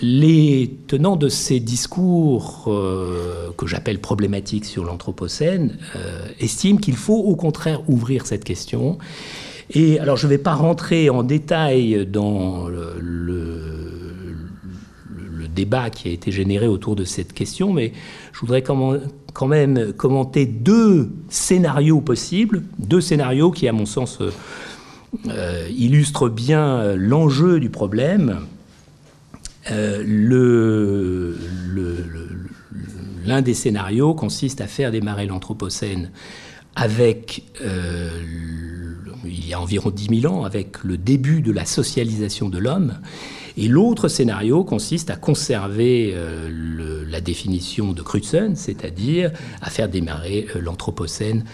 les 0.00 0.70
tenants 0.86 1.16
de 1.16 1.28
ces 1.28 1.60
discours 1.60 2.64
euh, 2.68 3.50
que 3.56 3.66
j'appelle 3.66 4.00
problématiques 4.00 4.64
sur 4.64 4.84
l'Anthropocène 4.84 5.76
euh, 5.96 6.26
estiment 6.40 6.78
qu'il 6.78 6.96
faut 6.96 7.18
au 7.18 7.36
contraire 7.36 7.82
ouvrir 7.88 8.26
cette 8.26 8.44
question. 8.44 8.98
Et 9.70 9.98
alors 9.98 10.16
je 10.16 10.26
ne 10.26 10.30
vais 10.30 10.38
pas 10.38 10.54
rentrer 10.54 11.10
en 11.10 11.22
détail 11.22 12.06
dans 12.06 12.68
le, 12.68 12.92
débat 15.54 15.88
qui 15.88 16.08
a 16.08 16.10
été 16.10 16.32
généré 16.32 16.66
autour 16.66 16.96
de 16.96 17.04
cette 17.04 17.32
question, 17.32 17.72
mais 17.72 17.92
je 18.32 18.40
voudrais 18.40 18.62
quand 18.62 18.74
même 18.74 19.02
commenter 19.34 20.46
deux 20.46 21.10
scénarios 21.28 22.00
possibles, 22.00 22.62
deux 22.78 23.00
scénarios 23.00 23.50
qui, 23.50 23.68
à 23.68 23.72
mon 23.72 23.84
sens, 23.84 24.18
euh, 25.28 25.68
illustrent 25.76 26.28
bien 26.28 26.94
l'enjeu 26.94 27.60
du 27.60 27.68
problème. 27.68 28.40
l'un 33.26 33.42
des 33.42 33.54
scénarios 33.54 34.14
consiste 34.14 34.60
à 34.60 34.66
faire 34.66 34.90
démarrer 34.92 35.26
l'Anthropocène 35.26 36.10
avec, 36.76 37.44
euh, 37.60 38.10
il 39.24 39.46
y 39.46 39.54
a 39.54 39.60
environ 39.60 39.90
10 39.90 40.20
000 40.20 40.32
ans, 40.32 40.44
avec 40.44 40.82
le 40.84 40.96
début 40.96 41.40
de 41.40 41.52
la 41.52 41.64
socialisation 41.64 42.48
de 42.48 42.58
l'homme. 42.58 42.98
Et 43.56 43.68
l'autre 43.68 44.08
scénario 44.08 44.64
consiste 44.64 45.10
à 45.10 45.16
conserver 45.16 46.12
euh, 46.14 47.04
la 47.08 47.20
définition 47.20 47.92
de 47.92 48.02
Crutzen, 48.02 48.56
c'est-à-dire 48.56 49.30
à 49.62 49.70
faire 49.70 49.88
démarrer 49.88 50.46
euh, 50.54 50.60
l'Anthropocène 50.60 51.44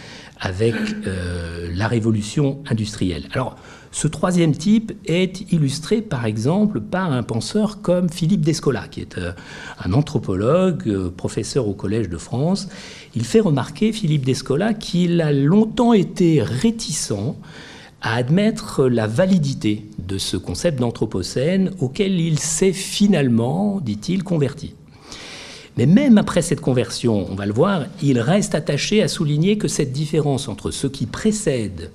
avec 0.42 0.74
la 1.05 1.86
révolution 1.86 2.61
industrielle. 2.70 3.28
Alors, 3.32 3.57
ce 3.92 4.07
troisième 4.07 4.53
type 4.53 4.92
est 5.05 5.53
illustré 5.53 6.01
par 6.01 6.24
exemple 6.24 6.80
par 6.80 7.12
un 7.12 7.24
penseur 7.24 7.82
comme 7.82 8.09
Philippe 8.09 8.42
Descola, 8.42 8.86
qui 8.88 9.01
est 9.01 9.18
euh, 9.18 9.32
un 9.84 9.92
anthropologue, 9.92 10.84
euh, 10.86 11.11
professeur 11.11 11.66
au 11.66 11.74
Collège 11.74 12.09
de 12.09 12.16
France. 12.16 12.68
Il 13.16 13.24
fait 13.24 13.40
remarquer, 13.40 13.92
Philippe 13.92 14.24
Descola, 14.24 14.74
qu'il 14.74 15.20
a 15.20 15.32
longtemps 15.32 15.92
été 15.92 16.40
réticent 16.40 17.34
à 18.03 18.14
admettre 18.14 18.86
la 18.86 19.07
validité 19.07 19.86
de 19.98 20.18
ce 20.18 20.36
concept 20.36 20.78
d'anthropocène 20.78 21.72
auquel 21.80 22.18
il 22.20 22.38
s'est 22.38 22.72
finalement, 22.72 23.80
dit-il, 23.80 24.24
converti. 24.24 24.74
Mais 25.76 25.86
même 25.86 26.18
après 26.18 26.42
cette 26.42 26.61
conversion, 26.61 27.26
on 27.30 27.34
va 27.34 27.46
le 27.46 27.53
voir, 27.53 27.84
il 28.03 28.20
reste 28.20 28.55
attaché 28.55 29.03
à 29.03 29.09
souligner 29.09 29.59
que 29.59 29.68
cette 29.68 29.92
différence 29.92 30.48
entre 30.48 30.70
ce 30.70 30.86
qui 30.86 31.07
précède 31.07 31.90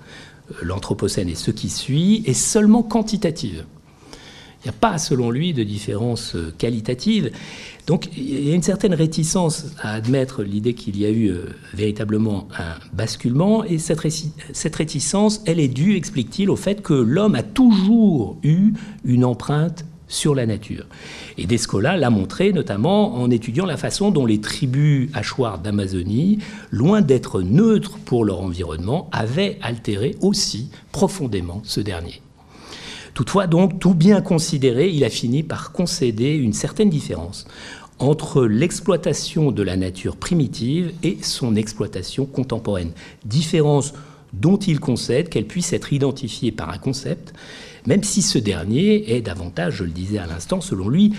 l'Anthropocène 0.62 1.30
et 1.30 1.36
ce 1.36 1.52
qui 1.52 1.70
suit 1.70 2.24
est 2.26 2.34
seulement 2.34 2.84
quantitative. 2.84 3.66
Il 4.64 4.70
n'y 4.70 4.76
a 4.76 4.80
pas, 4.80 4.98
selon 4.98 5.30
lui, 5.30 5.54
de 5.54 5.64
différence 5.64 6.36
euh, 6.36 6.52
qualitative. 6.58 7.30
Donc 7.88 8.10
il 8.18 8.48
y 8.48 8.52
a 8.52 8.56
une 8.56 8.64
certaine 8.64 8.94
réticence 8.94 9.66
à 9.80 9.94
admettre 9.94 10.44
l'idée 10.44 10.74
qu'il 10.74 10.98
y 10.98 11.06
a 11.06 11.10
eu 11.10 11.28
euh, 11.28 11.46
véritablement 11.74 12.48
un 12.58 12.76
basculement, 12.94 13.64
et 13.64 13.78
cette, 13.78 14.00
réticence, 14.76 15.42
elle 15.46 15.60
est 15.60 15.68
due, 15.68 15.96
explique-t-il, 15.96 16.50
au 16.50 16.56
fait 16.56 16.82
que 16.82 16.94
l'homme 16.94 17.36
a 17.36 17.44
toujours 17.44 18.38
eu 18.44 18.74
une 19.04 19.24
empreinte 19.24 19.86
sur 20.08 20.36
la 20.36 20.46
nature. 20.46 20.86
Et 21.38 21.46
Descola 21.46 21.98
l'a 21.98 22.10
montré 22.10 22.54
notamment 22.54 23.16
en 23.16 23.30
étudiant 23.32 23.66
la 23.66 23.78
façon 23.78 24.12
dont 24.12 24.26
les 24.26 24.40
tribus 24.40 25.10
hachoirs 25.14 25.60
d'Amazonie, 25.60 26.40
loin 26.72 27.02
d'être 27.02 27.42
neutres 27.42 27.98
pour 28.06 28.24
leur 28.26 28.42
environnement, 28.42 29.10
avaient 29.12 29.58
altéré 29.62 30.16
aussi 30.22 30.70
profondément 30.92 31.62
ce 31.64 31.82
dernier. 31.82 32.22
Toutefois, 33.16 33.48
donc, 33.48 33.80
tout 33.80 33.96
bien 33.96 34.22
considéré, 34.22 34.90
il 34.90 35.06
a 35.06 35.10
fini 35.10 35.42
par 35.42 35.72
concéder 35.72 36.34
une 36.34 36.54
certaine 36.54 36.90
différence 36.90 37.48
entre 37.98 38.46
l'exploitation 38.46 39.54
de 39.54 39.64
la 39.64 39.78
nature 39.78 40.18
primitive 40.18 40.92
et 41.02 41.18
son 41.22 41.56
exploitation 41.56 42.26
contemporaine. 42.26 42.92
Différence 43.24 43.94
dont 44.34 44.58
il 44.58 44.82
concède 44.82 45.30
qu'elle 45.30 45.48
puisse 45.48 45.72
être 45.72 45.94
identifiée 45.94 46.52
par 46.52 46.70
un 46.70 46.78
concept, 46.78 47.34
même 47.88 48.04
si 48.04 48.22
ce 48.22 48.38
dernier 48.38 49.16
est 49.16 49.22
davantage, 49.22 49.76
je 49.76 49.86
le 49.86 49.92
disais 49.92 50.18
à 50.18 50.28
l'instant, 50.28 50.60
selon 50.60 50.90
lui, 50.90 51.14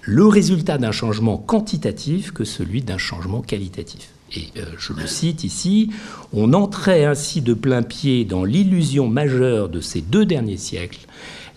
le 0.00 0.26
résultat 0.26 0.78
d'un 0.78 0.90
changement 0.90 1.36
quantitatif 1.36 2.32
que 2.32 2.44
celui 2.44 2.80
d'un 2.80 2.96
changement 2.96 3.42
qualitatif. 3.42 4.08
Et 4.34 4.44
euh, 4.56 4.64
je 4.78 4.94
le 4.94 5.06
cite 5.06 5.44
ici, 5.44 5.90
on 6.32 6.54
entrait 6.54 7.04
ainsi 7.04 7.42
de 7.42 7.52
plein 7.52 7.82
pied 7.82 8.24
dans 8.24 8.44
l'illusion 8.44 9.06
majeure 9.06 9.68
de 9.68 9.80
ces 9.80 10.00
deux 10.00 10.24
derniers 10.24 10.56
siècles, 10.56 11.06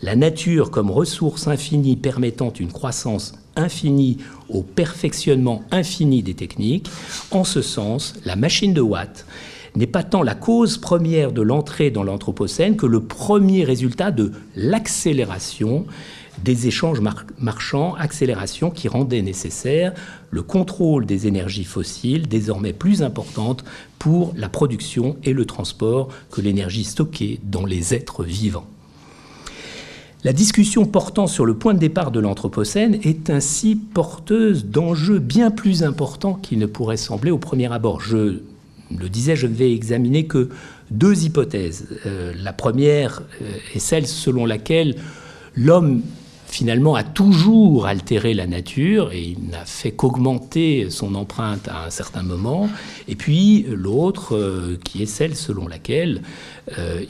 la 0.02 0.16
nature 0.16 0.72
comme 0.72 0.92
ressource 0.92 1.48
infinie 1.48 1.96
permettant 1.96 2.52
une 2.52 2.72
croissance 2.72 3.34
infinie 3.56 4.18
au 4.50 4.62
perfectionnement 4.62 5.64
infini 5.72 6.24
des 6.24 6.34
techniques. 6.34 6.90
En 7.32 7.44
ce 7.44 7.62
sens, 7.62 8.14
la 8.26 8.36
machine 8.36 8.74
de 8.74 8.82
Watt 8.82 9.26
n'est 9.76 9.88
pas 9.88 10.04
tant 10.04 10.24
la 10.24 10.36
cause 10.36 10.78
première 10.78 11.32
de 11.32 11.42
l'entrée 11.42 11.92
dans 11.92 12.04
l'Anthropocène 12.04 12.78
que 12.78 12.86
le 12.86 13.02
premier 13.02 13.64
résultat 13.64 14.12
de 14.12 14.32
l'accélération 14.56 15.86
des 16.44 16.68
échanges 16.68 17.00
marchands, 17.40 17.96
accélération 17.96 18.70
qui 18.70 18.88
rendait 18.88 19.22
nécessaire 19.22 19.94
le 20.32 20.44
contrôle 20.44 21.06
des 21.06 21.28
énergies 21.28 21.64
fossiles, 21.64 22.28
désormais 22.28 22.74
plus 22.74 23.04
importante 23.04 23.64
pour 24.00 24.34
la 24.36 24.50
production 24.50 25.16
et 25.24 25.34
le 25.34 25.46
transport 25.46 26.10
que 26.32 26.42
l'énergie 26.42 26.84
stockée 26.84 27.40
dans 27.44 27.66
les 27.66 27.94
êtres 27.94 28.24
vivants. 28.24 28.68
La 30.26 30.34
discussion 30.34 30.88
portant 30.88 31.28
sur 31.28 31.46
le 31.46 31.54
point 31.54 31.76
de 31.76 31.80
départ 31.80 32.10
de 32.10 32.20
l'Anthropocène 32.20 32.98
est 33.04 33.30
ainsi 33.30 33.76
porteuse 33.76 34.66
d'enjeux 34.66 35.20
bien 35.20 35.52
plus 35.52 35.84
importants 35.84 36.34
qu'il 36.34 36.58
ne 36.58 36.66
pourrait 36.66 36.98
sembler 36.98 37.30
au 37.30 37.38
premier 37.38 37.72
abord. 37.72 38.02
Je 38.02 38.40
le 38.98 39.10
disais, 39.10 39.36
je 39.36 39.46
ne 39.46 39.54
vais 39.54 39.72
examiner 39.72 40.26
que 40.26 40.50
deux 40.90 41.26
hypothèses. 41.26 42.00
Euh, 42.08 42.34
la 42.42 42.54
première 42.54 43.22
euh, 43.40 43.46
est 43.76 43.80
celle 43.80 44.08
selon 44.08 44.48
laquelle 44.48 44.96
l'homme 45.56 46.02
finalement 46.56 46.96
a 46.96 47.04
toujours 47.04 47.86
altéré 47.86 48.34
la 48.34 48.48
nature 48.48 49.12
et 49.12 49.22
il 49.22 49.50
n'a 49.50 49.66
fait 49.66 49.92
qu'augmenter 49.92 50.90
son 50.90 51.14
empreinte 51.16 51.68
à 51.68 51.86
un 51.86 51.90
certain 51.90 52.24
moment. 52.24 52.70
Et 53.08 53.16
puis 53.16 53.66
l'autre 53.70 54.36
euh, 54.36 54.78
qui 54.84 55.04
est 55.04 55.06
celle 55.06 55.36
selon 55.36 55.68
laquelle 55.68 56.22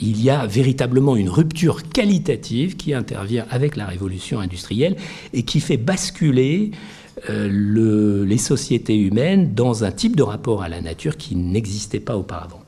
il 0.02 0.22
y 0.22 0.30
a 0.30 0.46
véritablement 0.46 1.16
une 1.16 1.30
rupture 1.30 1.88
qualitative 1.88 2.76
qui 2.76 2.94
intervient 2.94 3.46
avec 3.50 3.78
la 3.78 3.86
révolution 3.86 4.42
industrielle 4.42 4.98
et 5.32 5.44
qui 5.44 5.62
fait 5.62 5.78
basculer 5.78 6.72
euh, 7.30 8.26
les 8.26 8.38
sociétés 8.38 8.98
humaines 8.98 9.54
dans 9.54 9.86
un 9.86 9.92
type 9.92 10.18
de 10.18 10.24
rapport 10.24 10.64
à 10.64 10.70
la 10.70 10.82
nature 10.82 11.16
qui 11.16 11.36
n'existait 11.36 12.02
pas 12.02 12.18
auparavant. 12.18 12.65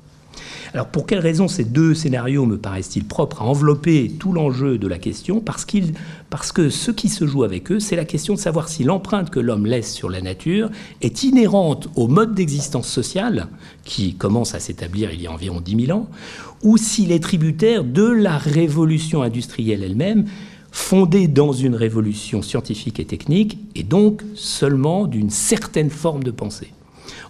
Alors 0.73 0.87
pour 0.87 1.05
quelles 1.05 1.19
raisons 1.19 1.47
ces 1.47 1.63
deux 1.63 1.93
scénarios 1.93 2.45
me 2.45 2.57
paraissent-ils 2.57 3.05
propres 3.05 3.41
à 3.41 3.45
envelopper 3.45 4.11
tout 4.19 4.33
l'enjeu 4.33 4.77
de 4.77 4.87
la 4.87 4.97
question? 4.97 5.39
Parce, 5.39 5.65
que 5.65 6.69
ce 6.69 6.91
qui 6.91 7.09
se 7.09 7.25
joue 7.25 7.43
avec 7.43 7.71
eux, 7.71 7.79
c'est 7.79 7.95
la 7.95 8.05
question 8.05 8.33
de 8.33 8.39
savoir 8.39 8.67
si 8.67 8.83
l'empreinte 8.83 9.29
que 9.29 9.39
l'homme 9.39 9.65
laisse 9.65 9.93
sur 9.93 10.09
la 10.09 10.21
nature 10.21 10.69
est 11.01 11.23
inhérente 11.23 11.89
au 11.95 12.07
mode 12.07 12.33
d'existence 12.33 12.87
sociale 12.87 13.47
qui 13.85 14.15
commence 14.15 14.55
à 14.55 14.59
s'établir 14.59 15.11
il 15.11 15.21
y 15.21 15.27
a 15.27 15.31
environ 15.31 15.61
10 15.61 15.85
000 15.85 15.97
ans, 15.97 16.09
ou 16.63 16.77
s'il 16.77 17.11
est 17.11 17.23
tributaire 17.23 17.83
de 17.83 18.05
la 18.05 18.37
révolution 18.37 19.21
industrielle 19.21 19.83
elle-même 19.83 20.25
fondée 20.71 21.27
dans 21.27 21.53
une 21.53 21.75
révolution 21.75 22.41
scientifique 22.41 22.99
et 22.99 23.05
technique, 23.05 23.57
et 23.73 23.83
donc 23.83 24.21
seulement 24.35 25.07
d'une 25.07 25.29
certaine 25.29 25.89
forme 25.89 26.23
de 26.23 26.31
pensée. 26.31 26.71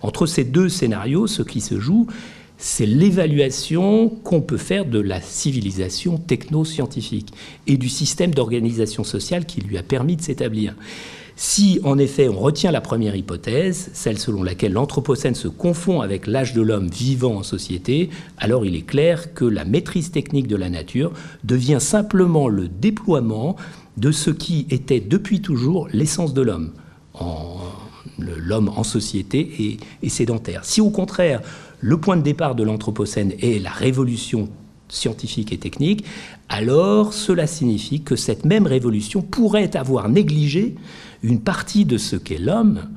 Entre 0.02 0.26
ces 0.26 0.44
deux 0.44 0.70
scénarios, 0.70 1.28
ce 1.28 1.44
qui 1.44 1.62
se 1.62 1.80
joue, 1.80 2.08
c'est 2.58 2.86
l'évaluation 2.86 4.10
qu'on 4.10 4.42
peut 4.42 4.58
faire 4.58 4.86
de 4.86 5.00
la 5.00 5.22
civilisation 5.22 6.18
techno-scientifique 6.18 7.34
et 7.68 7.78
du 7.78 7.90
système 7.90 8.34
d'organisation 8.34 9.04
sociale 9.04 9.46
qui 9.46 9.62
lui 9.62 9.78
a 9.78 9.84
permis 9.84 10.16
de 10.16 10.22
s'établir. 10.22 10.76
Si 11.40 11.80
en 11.84 12.00
effet 12.00 12.28
on 12.30 12.40
retient 12.40 12.72
la 12.72 12.82
première 12.82 13.16
hypothèse, 13.16 13.92
celle 13.94 14.18
selon 14.18 14.42
laquelle 14.42 14.74
l'Anthropocène 14.74 15.36
se 15.36 15.48
confond 15.48 16.02
avec 16.02 16.26
l'âge 16.26 16.54
de 16.54 16.64
l'homme 16.64 16.90
vivant 16.90 17.36
en 17.36 17.44
société, 17.44 18.10
alors 18.40 18.66
il 18.66 18.76
est 18.76 18.88
clair 18.88 19.36
que 19.36 19.46
la 19.46 19.64
maîtrise 19.64 20.10
technique 20.10 20.48
de 20.48 20.56
la 20.56 20.72
nature 20.72 21.12
devient 21.44 21.78
simplement 21.80 22.48
le 22.48 22.68
déploiement 22.68 23.56
de 23.98 24.12
ce 24.12 24.32
qui 24.32 24.66
était 24.72 25.00
depuis 25.00 25.40
toujours 25.40 25.88
l'essence 25.94 26.34
de 26.34 26.42
l'homme, 26.42 26.72
l'homme 28.18 28.72
en 28.76 28.84
société 28.84 29.78
et, 30.02 30.10
sédentaire. 30.10 30.66
Si 30.66 30.82
au 30.82 30.90
contraire 30.90 31.42
le 31.80 31.98
point 31.98 32.18
de 32.18 32.22
départ 32.22 32.56
de 32.56 32.64
l'Anthropocène 32.64 33.34
est 33.40 33.62
la 33.62 33.72
révolution 33.72 34.50
scientifique 34.90 35.52
et 35.52 35.58
technique, 35.58 36.06
alors 36.50 37.14
cela 37.14 37.46
signifie 37.46 38.02
que 38.02 38.16
cette 38.16 38.46
même 38.46 38.66
révolution 38.66 39.22
pourrait 39.22 39.76
avoir 39.76 40.10
négligé 40.10 40.76
une 41.24 41.42
partie 41.42 41.86
de 41.86 41.98
ce 41.98 42.16
qu'est 42.16 42.38
l'homme 42.38 42.88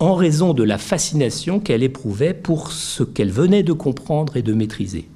en 0.00 0.14
raison 0.14 0.54
de 0.54 0.62
la 0.62 0.78
fascination 0.78 1.60
qu'elle 1.60 1.82
éprouvait 1.82 2.34
pour 2.34 2.72
ce 2.72 3.02
qu'elle 3.02 3.30
venait 3.30 3.62
de 3.62 3.72
comprendre 3.72 4.36
et 4.36 4.42
de 4.42 4.52
maîtriser. 4.52 5.08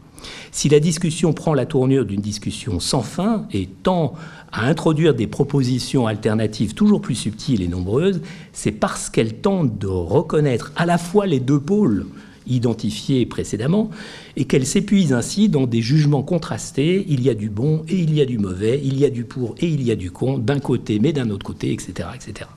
Si 0.50 0.68
la 0.68 0.80
discussion 0.80 1.32
prend 1.32 1.54
la 1.54 1.66
tournure 1.66 2.04
d'une 2.04 2.20
discussion 2.20 2.80
sans 2.80 3.02
fin 3.02 3.46
et 3.52 3.66
tend 3.66 4.14
à 4.50 4.66
introduire 4.66 5.14
des 5.14 5.26
propositions 5.26 6.06
alternatives 6.06 6.74
toujours 6.74 7.00
plus 7.00 7.14
subtiles 7.14 7.62
et 7.62 7.68
nombreuses, 7.68 8.20
c'est 8.52 8.72
parce 8.72 9.10
qu'elle 9.10 9.34
tente 9.34 9.78
de 9.78 9.86
reconnaître 9.86 10.72
à 10.76 10.86
la 10.86 10.98
fois 10.98 11.26
les 11.26 11.40
deux 11.40 11.60
pôles 11.60 12.06
identifiés 12.48 13.26
précédemment 13.26 13.90
et 14.36 14.44
qu'elle 14.44 14.66
s'épuise 14.66 15.12
ainsi 15.12 15.48
dans 15.48 15.66
des 15.66 15.82
jugements 15.82 16.22
contrastés. 16.22 17.04
Il 17.08 17.22
y 17.22 17.30
a 17.30 17.34
du 17.34 17.50
bon 17.50 17.84
et 17.88 17.96
il 17.96 18.14
y 18.14 18.20
a 18.20 18.24
du 18.24 18.38
mauvais, 18.38 18.80
il 18.82 18.98
y 18.98 19.04
a 19.04 19.10
du 19.10 19.24
pour 19.24 19.54
et 19.60 19.68
il 19.68 19.82
y 19.82 19.90
a 19.90 19.96
du 19.96 20.10
con, 20.10 20.38
d'un 20.38 20.58
côté 20.58 20.98
mais 20.98 21.12
d'un 21.12 21.30
autre 21.30 21.44
côté, 21.44 21.72
etc. 21.72 22.08
etc. 22.14 22.48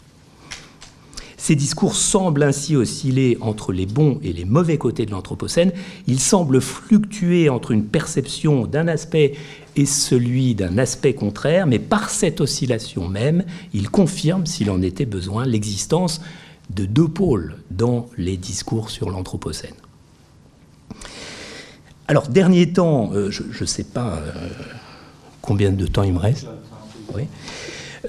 Ces 1.42 1.56
discours 1.56 1.96
semblent 1.96 2.44
ainsi 2.44 2.76
osciller 2.76 3.36
entre 3.42 3.74
les 3.74 3.88
bons 3.88 4.20
et 4.22 4.32
les 4.32 4.46
mauvais 4.46 4.78
côtés 4.78 5.08
de 5.08 5.12
l'Anthropocène. 5.12 5.72
Ils 6.06 6.20
semblent 6.20 6.62
fluctuer 6.62 7.50
entre 7.50 7.72
une 7.72 7.86
perception 7.86 8.68
d'un 8.68 8.88
aspect 8.88 9.34
et 9.76 9.88
celui 9.88 10.54
d'un 10.54 10.78
aspect 10.78 11.16
contraire, 11.16 11.66
mais 11.66 11.80
par 11.80 12.12
cette 12.12 12.42
oscillation 12.42 13.08
même, 13.08 13.44
ils 13.74 13.90
confirment, 13.90 14.46
s'il 14.46 14.70
en 14.70 14.84
était 14.84 15.08
besoin, 15.08 15.48
l'existence 15.48 16.22
de 16.74 16.86
deux 16.86 17.08
pôles 17.08 17.56
dans 17.70 18.08
les 18.18 18.38
discours 18.38 18.90
sur 18.90 19.10
l'Anthropocène. 19.10 19.76
Alors, 22.08 22.28
dernier 22.28 22.74
temps, 22.74 23.12
euh, 23.14 23.32
je 23.32 23.44
ne 23.62 23.66
sais 23.66 23.86
pas 23.86 24.18
euh, 24.18 24.32
combien 25.42 25.72
de 25.72 25.88
temps 25.88 26.04
il 26.04 26.14
me 26.14 26.20
reste. 26.20 26.48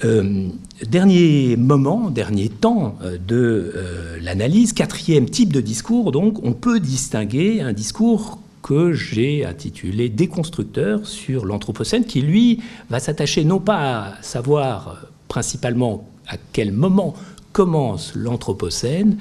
Euh, 0.04 0.48
dernier 0.88 1.56
moment, 1.56 2.10
dernier 2.10 2.48
temps 2.48 2.96
de 3.28 3.72
l'analyse, 4.20 4.72
quatrième 4.72 5.28
type 5.28 5.52
de 5.52 5.60
discours, 5.60 6.12
donc, 6.12 6.38
on 6.44 6.52
peut 6.52 6.80
distinguer 6.80 7.60
un 7.60 7.72
discours 7.72 8.40
que 8.62 8.92
j'ai 8.92 9.44
intitulé 9.44 10.08
Déconstructeur 10.08 11.06
sur 11.06 11.44
l'Anthropocène, 11.44 12.04
qui 12.04 12.22
lui 12.22 12.60
va 12.90 13.00
s'attacher 13.00 13.44
non 13.44 13.60
pas 13.60 14.16
à 14.16 14.22
savoir 14.22 15.06
principalement 15.28 16.08
à 16.28 16.36
quel 16.52 16.72
moment 16.72 17.14
commence 17.53 18.14
l'Anthropocène, 18.14 19.18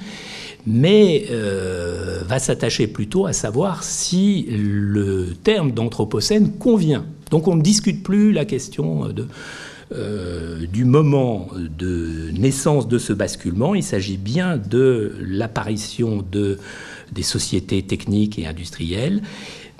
mais 0.66 1.26
euh, 1.30 2.22
va 2.26 2.38
s'attacher 2.38 2.86
plutôt 2.86 3.26
à 3.26 3.32
savoir 3.32 3.82
si 3.84 4.46
le 4.50 5.34
terme 5.42 5.72
d'Anthropocène 5.72 6.52
convient. 6.52 7.04
Donc 7.30 7.48
on 7.48 7.56
ne 7.56 7.62
discute 7.62 8.02
plus 8.02 8.32
la 8.32 8.44
question 8.44 9.08
euh, 9.94 10.66
du 10.66 10.84
moment 10.84 11.48
de 11.56 12.30
naissance 12.32 12.88
de 12.88 12.98
ce 12.98 13.12
basculement, 13.12 13.74
il 13.74 13.82
s'agit 13.82 14.16
bien 14.16 14.56
de 14.56 15.14
l'apparition 15.20 16.24
de, 16.30 16.58
des 17.12 17.22
sociétés 17.22 17.82
techniques 17.82 18.38
et 18.38 18.46
industrielles. 18.46 19.22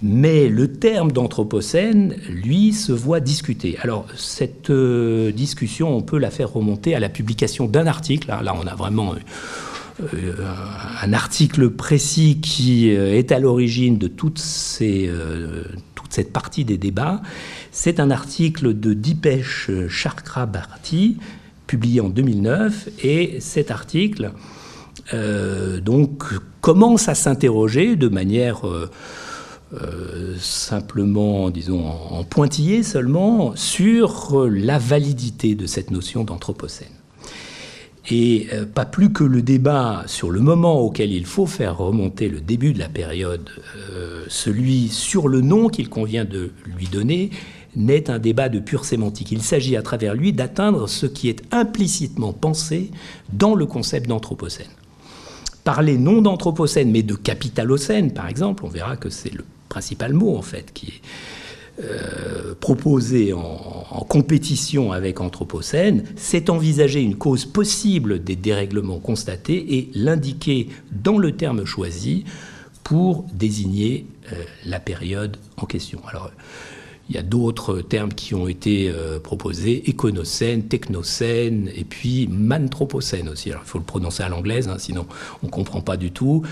Mais 0.02 0.48
le 0.48 0.72
terme 0.72 1.12
d'Anthropocène, 1.12 2.16
lui, 2.28 2.72
se 2.72 2.92
voit 2.92 3.20
discuté. 3.20 3.78
Alors, 3.82 4.06
cette 4.16 4.70
euh, 4.70 5.30
discussion, 5.30 5.96
on 5.96 6.02
peut 6.02 6.18
la 6.18 6.30
faire 6.30 6.52
remonter 6.52 6.94
à 6.94 7.00
la 7.00 7.08
publication 7.08 7.66
d'un 7.66 7.86
article. 7.86 8.28
Là, 8.28 8.54
on 8.60 8.66
a 8.66 8.74
vraiment 8.74 9.14
euh, 10.00 10.32
un 11.02 11.12
article 11.12 11.70
précis 11.70 12.40
qui 12.40 12.94
euh, 12.94 13.16
est 13.16 13.30
à 13.30 13.38
l'origine 13.38 13.98
de 13.98 14.06
euh, 14.06 15.64
toute 15.94 16.12
cette 16.12 16.32
partie 16.32 16.64
des 16.64 16.78
débats. 16.78 17.20
C'est 17.72 18.00
un 18.00 18.10
article 18.10 18.78
de 18.78 18.94
Dipesh 18.94 19.70
Chakrabarti, 19.88 21.18
publié 21.66 22.00
en 22.00 22.08
2009, 22.08 22.88
et 23.02 23.36
cet 23.40 23.70
article 23.70 24.32
donc 25.82 26.22
commence 26.60 27.08
à 27.08 27.14
s'interroger 27.14 27.96
de 27.96 28.08
manière 28.08 28.62
simplement, 30.38 31.50
disons, 31.50 31.86
en 31.86 32.24
pointillé 32.24 32.82
seulement, 32.82 33.52
sur 33.56 34.46
la 34.48 34.78
validité 34.78 35.54
de 35.54 35.66
cette 35.66 35.90
notion 35.90 36.24
d'anthropocène 36.24 36.92
et 38.10 38.48
euh, 38.52 38.66
pas 38.66 38.84
plus 38.84 39.12
que 39.12 39.24
le 39.24 39.42
débat 39.42 40.02
sur 40.06 40.30
le 40.30 40.40
moment 40.40 40.80
auquel 40.80 41.12
il 41.12 41.24
faut 41.24 41.46
faire 41.46 41.78
remonter 41.78 42.28
le 42.28 42.40
début 42.40 42.72
de 42.72 42.78
la 42.78 42.88
période, 42.88 43.48
euh, 43.90 44.24
celui 44.28 44.88
sur 44.88 45.28
le 45.28 45.40
nom 45.40 45.68
qu'il 45.68 45.88
convient 45.88 46.24
de 46.24 46.50
lui 46.66 46.86
donner, 46.86 47.30
n'est 47.74 48.10
un 48.10 48.18
débat 48.18 48.48
de 48.48 48.58
pure 48.58 48.84
sémantique. 48.84 49.32
Il 49.32 49.42
s'agit 49.42 49.76
à 49.76 49.82
travers 49.82 50.14
lui 50.14 50.32
d'atteindre 50.32 50.88
ce 50.88 51.06
qui 51.06 51.28
est 51.28 51.42
implicitement 51.52 52.32
pensé 52.32 52.90
dans 53.32 53.54
le 53.54 53.64
concept 53.64 54.08
d'anthropocène. 54.08 54.66
Parler 55.64 55.96
non 55.96 56.20
d'anthropocène, 56.20 56.90
mais 56.90 57.02
de 57.02 57.14
capitalocène, 57.14 58.12
par 58.12 58.28
exemple, 58.28 58.64
on 58.66 58.68
verra 58.68 58.96
que 58.96 59.08
c'est 59.08 59.32
le 59.32 59.44
principal 59.72 60.12
mot 60.12 60.36
en 60.36 60.42
fait 60.42 60.70
qui 60.74 60.86
est 60.88 61.00
euh, 61.82 62.54
proposé 62.60 63.32
en, 63.32 64.04
compétition 64.06 64.92
avec 64.92 65.22
Anthropocène, 65.22 66.04
c'est 66.16 66.50
envisager 66.50 67.00
une 67.00 67.16
cause 67.16 67.46
possible 67.46 68.22
des 68.22 68.36
dérèglements 68.36 68.98
constatés 68.98 69.76
et 69.76 69.90
l'indiquer 69.94 70.68
dans 70.90 71.16
le 71.16 71.32
terme 71.32 71.64
choisi 71.64 72.24
pour 72.84 73.24
désigner 73.32 74.04
euh, 74.32 74.36
la 74.66 74.80
période 74.80 75.38
en 75.56 75.64
question. 75.64 76.00
Alors, 76.10 76.30
il 77.08 77.16
y 77.16 77.18
a 77.18 77.22
d'autres 77.22 77.80
termes 77.80 78.12
qui 78.12 78.34
ont 78.34 78.48
été 78.48 78.90
euh, 78.90 79.18
proposés, 79.18 79.88
éconocène, 79.88 80.64
technocène, 80.64 81.70
et 81.74 81.84
puis 81.84 82.28
manthropocène 82.28 83.28
aussi. 83.28 83.50
Alors, 83.50 83.62
il 83.66 83.68
faut 83.68 83.78
le 83.78 83.84
prononcer 83.84 84.22
à 84.22 84.28
l'anglaise, 84.28 84.68
hein, 84.68 84.76
sinon 84.78 85.06
on 85.42 85.46
ne 85.46 85.50
comprend 85.50 85.80
pas 85.80 85.96
du 85.96 86.10
tout. 86.10 86.42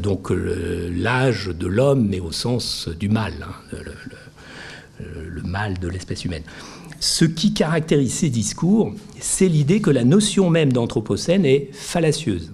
donc 0.00 0.30
l'âge 0.30 1.46
de 1.48 1.66
l'homme, 1.66 2.06
mais 2.08 2.20
au 2.20 2.32
sens 2.32 2.88
du 2.88 3.08
mal. 3.08 3.34
Hein, 3.42 3.76
euh, 5.00 5.28
le 5.28 5.42
mal 5.42 5.78
de 5.78 5.86
l'espèce 5.86 6.24
humaine. 6.24 6.42
Ce 6.98 7.24
qui 7.24 7.54
caractérise 7.54 8.14
ces 8.14 8.30
discours, 8.30 8.92
c'est 9.20 9.46
l'idée 9.46 9.80
que 9.80 9.90
la 9.90 10.02
notion 10.02 10.50
même 10.50 10.72
d'anthropocène 10.72 11.44
est 11.44 11.68
fallacieuse. 11.72 12.52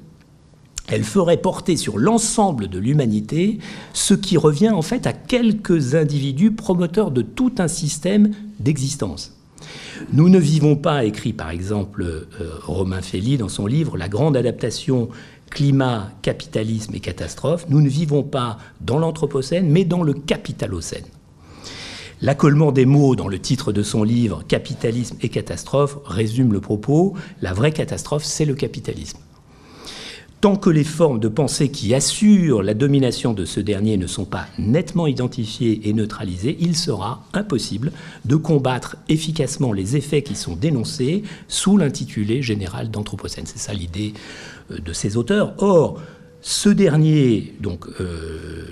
Elle 0.89 1.05
ferait 1.05 1.39
porter 1.39 1.76
sur 1.76 1.99
l'ensemble 1.99 2.68
de 2.68 2.78
l'humanité 2.78 3.59
ce 3.95 4.14
qui 4.14 4.37
revient 4.37 4.70
en 4.70 4.82
fait 4.82 5.07
à 5.07 5.12
quelques 5.12 5.95
individus 5.95 6.53
promoteurs 6.53 7.11
de 7.11 7.22
tout 7.22 7.55
un 7.59 7.68
système 7.68 8.30
d'existence. 8.61 9.35
Nous 10.12 10.28
ne 10.28 10.39
vivons 10.39 10.76
pas, 10.76 11.05
écrit 11.05 11.32
par 11.32 11.51
exemple 11.51 12.03
euh, 12.03 12.26
Romain 12.64 13.01
Fély 13.01 13.39
dans 13.39 13.49
son 13.49 13.66
livre 13.66 13.97
La 13.97 14.09
grande 14.09 14.37
adaptation 14.37 15.09
climat, 15.51 16.11
capitalisme 16.20 16.95
et 16.95 17.01
catastrophe, 17.01 17.66
nous 17.68 17.80
ne 17.80 17.89
vivons 17.89 18.22
pas 18.22 18.59
dans 18.80 18.99
l'Anthropocène, 18.99 19.70
mais 19.70 19.85
dans 19.85 20.03
le 20.03 20.12
capitalocène. 20.12 21.05
L'accollement 22.20 22.72
des 22.72 22.87
mots 22.87 23.16
dans 23.16 23.28
le 23.28 23.39
titre 23.39 23.72
de 23.72 23.82
son 23.82 24.03
livre 24.03 24.43
Capitalisme 24.49 25.16
et 25.20 25.28
catastrophe 25.28 25.99
résume 26.05 26.53
le 26.53 26.61
propos. 26.61 27.14
La 27.43 27.53
vraie 27.53 27.72
catastrophe, 27.72 28.24
c'est 28.24 28.45
le 28.45 28.55
capitalisme. 28.55 29.18
Tant 30.45 30.57
que 30.57 30.69
les 30.69 30.85
formes 30.85 31.21
de 31.21 31.29
pensée 31.29 31.71
qui 31.71 31.95
assurent 31.95 32.63
la 32.63 32.75
domination 32.75 33.33
de 33.33 33.47
ce 33.47 33.61
dernier 33.61 33.97
ne 33.97 34.07
sont 34.07 34.27
pas 34.27 34.45
nettement 34.59 35.07
identifiées 35.07 35.89
et 35.89 35.95
neutralisées, 35.95 36.59
il 36.61 36.77
sera 36.77 37.25
impossible 37.33 37.93
de 38.27 38.37
combattre 38.37 38.99
efficacement 39.09 39.73
les 39.73 39.97
effets 39.97 40.21
qui 40.21 40.35
sont 40.35 40.55
dénoncés 40.55 41.23
sous 41.49 41.79
l'intitulé 41.79 42.43
général 42.43 42.91
d'Anthropocène. 42.91 43.47
C'est 43.47 43.59
ça 43.59 43.73
l'idée 43.73 44.13
euh, 44.71 44.81
de 44.81 44.93
ces 44.93 45.17
auteurs. 45.17 45.55
Or, 45.63 45.99
ce 46.43 46.69
dernier, 46.69 47.55
donc 47.61 47.87
euh, 48.03 48.67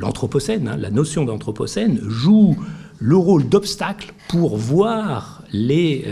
l'Anthropocène, 0.00 0.66
hein, 0.66 0.76
la 0.76 0.90
notion 0.90 1.24
d'Anthropocène, 1.24 2.00
joue 2.02 2.56
le 2.98 3.16
rôle 3.16 3.48
d'obstacle 3.48 4.12
pour 4.26 4.56
voir 4.56 5.44
euh, 5.54 6.02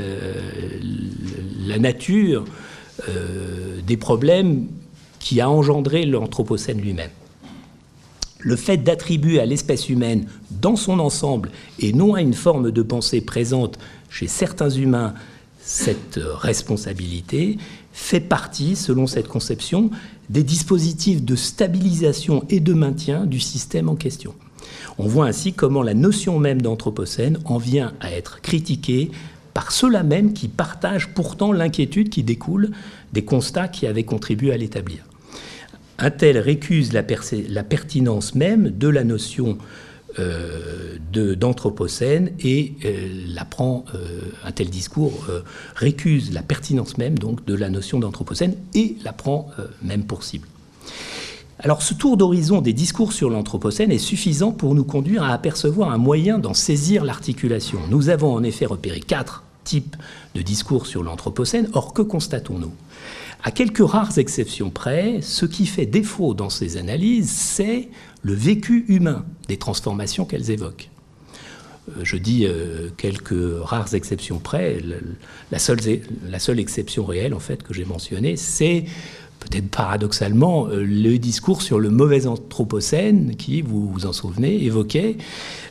la 1.66 1.80
nature 1.80 2.44
des 3.86 3.96
problèmes 3.96 4.66
qui 5.18 5.40
a 5.40 5.50
engendré 5.50 6.06
l'Anthropocène 6.06 6.80
lui-même. 6.80 7.10
Le 8.38 8.54
fait 8.54 8.76
d'attribuer 8.76 9.40
à 9.40 9.46
l'espèce 9.46 9.88
humaine, 9.88 10.26
dans 10.50 10.76
son 10.76 11.00
ensemble, 11.00 11.50
et 11.80 11.92
non 11.92 12.14
à 12.14 12.20
une 12.20 12.34
forme 12.34 12.70
de 12.70 12.82
pensée 12.82 13.20
présente 13.20 13.78
chez 14.08 14.28
certains 14.28 14.70
humains, 14.70 15.14
cette 15.58 16.20
responsabilité, 16.22 17.58
fait 17.92 18.20
partie, 18.20 18.76
selon 18.76 19.06
cette 19.06 19.26
conception, 19.26 19.90
des 20.28 20.44
dispositifs 20.44 21.24
de 21.24 21.34
stabilisation 21.34 22.44
et 22.48 22.60
de 22.60 22.72
maintien 22.72 23.26
du 23.26 23.40
système 23.40 23.88
en 23.88 23.96
question. 23.96 24.34
On 24.98 25.08
voit 25.08 25.26
ainsi 25.26 25.52
comment 25.52 25.82
la 25.82 25.94
notion 25.94 26.38
même 26.38 26.62
d'anthropocène 26.62 27.38
en 27.44 27.58
vient 27.58 27.94
à 28.00 28.12
être 28.12 28.40
critiquée 28.42 29.10
par 29.56 29.72
ceux-là 29.72 30.02
même 30.02 30.34
qui 30.34 30.48
partagent 30.48 31.14
pourtant 31.14 31.50
l'inquiétude 31.50 32.10
qui 32.10 32.22
découle 32.22 32.72
des 33.14 33.24
constats 33.24 33.68
qui 33.68 33.86
avaient 33.86 34.04
contribué 34.04 34.52
à 34.52 34.58
l'établir. 34.58 34.98
Un 35.96 36.10
tel 36.10 36.36
récuse 36.36 36.92
la, 36.92 37.02
la, 37.48 37.64
pertinence 37.64 38.34
même 38.34 38.68
de 38.68 38.86
la 38.86 39.02
notion 39.02 39.56
euh, 40.18 40.98
d'anthropocène 41.08 42.32
et 42.38 42.74
euh, 42.84 43.34
euh, 43.60 44.20
un 44.44 44.52
tel 44.52 44.68
discours 44.68 45.26
récuse 45.74 46.34
la 46.34 46.42
pertinence 46.42 46.98
même 46.98 47.18
donc 47.18 47.46
de 47.46 47.54
la 47.54 47.70
notion 47.70 47.98
d'anthropocène 47.98 48.56
et 48.74 48.96
la 49.06 49.14
prend 49.14 49.48
même 49.80 50.04
pour 50.04 50.22
cible. 50.22 50.46
Alors 51.60 51.80
ce 51.80 51.94
tour 51.94 52.18
d'horizon 52.18 52.60
des 52.60 52.74
discours 52.74 53.14
sur 53.14 53.30
l'Anthropocène 53.30 53.90
est 53.90 53.96
suffisant 53.96 54.52
pour 54.52 54.74
nous 54.74 54.84
conduire 54.84 55.22
à 55.22 55.32
apercevoir 55.32 55.90
un 55.90 55.96
moyen 55.96 56.38
d'en 56.38 56.52
saisir 56.52 57.06
l'articulation. 57.06 57.78
Nous 57.88 58.10
avons 58.10 58.34
en 58.34 58.42
effet 58.42 58.66
repéré 58.66 59.00
quatre 59.00 59.45
types 59.66 59.96
de 60.34 60.40
discours 60.40 60.86
sur 60.86 61.02
l'Anthropocène, 61.02 61.68
or 61.74 61.92
que 61.92 62.02
constatons-nous? 62.02 62.72
À 63.42 63.50
quelques 63.50 63.86
rares 63.86 64.18
exceptions 64.18 64.70
près, 64.70 65.20
ce 65.20 65.44
qui 65.44 65.66
fait 65.66 65.86
défaut 65.86 66.32
dans 66.32 66.50
ces 66.50 66.78
analyses, 66.78 67.30
c'est 67.30 67.90
le 68.22 68.32
vécu 68.32 68.86
humain 68.88 69.26
des 69.48 69.58
transformations 69.58 70.24
qu'elles 70.24 70.50
évoquent. 70.50 70.88
je 72.02 72.16
dis 72.16 72.46
quelques 72.96 73.62
rares 73.62 73.94
exceptions 73.94 74.38
près, 74.38 74.82
la 75.52 75.58
seule, 75.58 75.78
la 76.28 76.38
seule 76.38 76.58
exception 76.58 77.04
réelle 77.04 77.34
en 77.34 77.38
fait 77.38 77.62
que 77.62 77.72
j'ai 77.74 77.84
mentionnée, 77.84 78.36
c'est 78.36 78.86
peut-être 79.40 79.68
paradoxalement, 79.68 80.68
euh, 80.68 80.82
le 80.82 81.18
discours 81.18 81.62
sur 81.62 81.78
le 81.78 81.90
mauvais 81.90 82.26
anthropocène 82.26 83.36
qui, 83.36 83.62
vous 83.62 83.90
vous 83.90 84.06
en 84.06 84.12
souvenez, 84.12 84.64
évoquait 84.64 85.16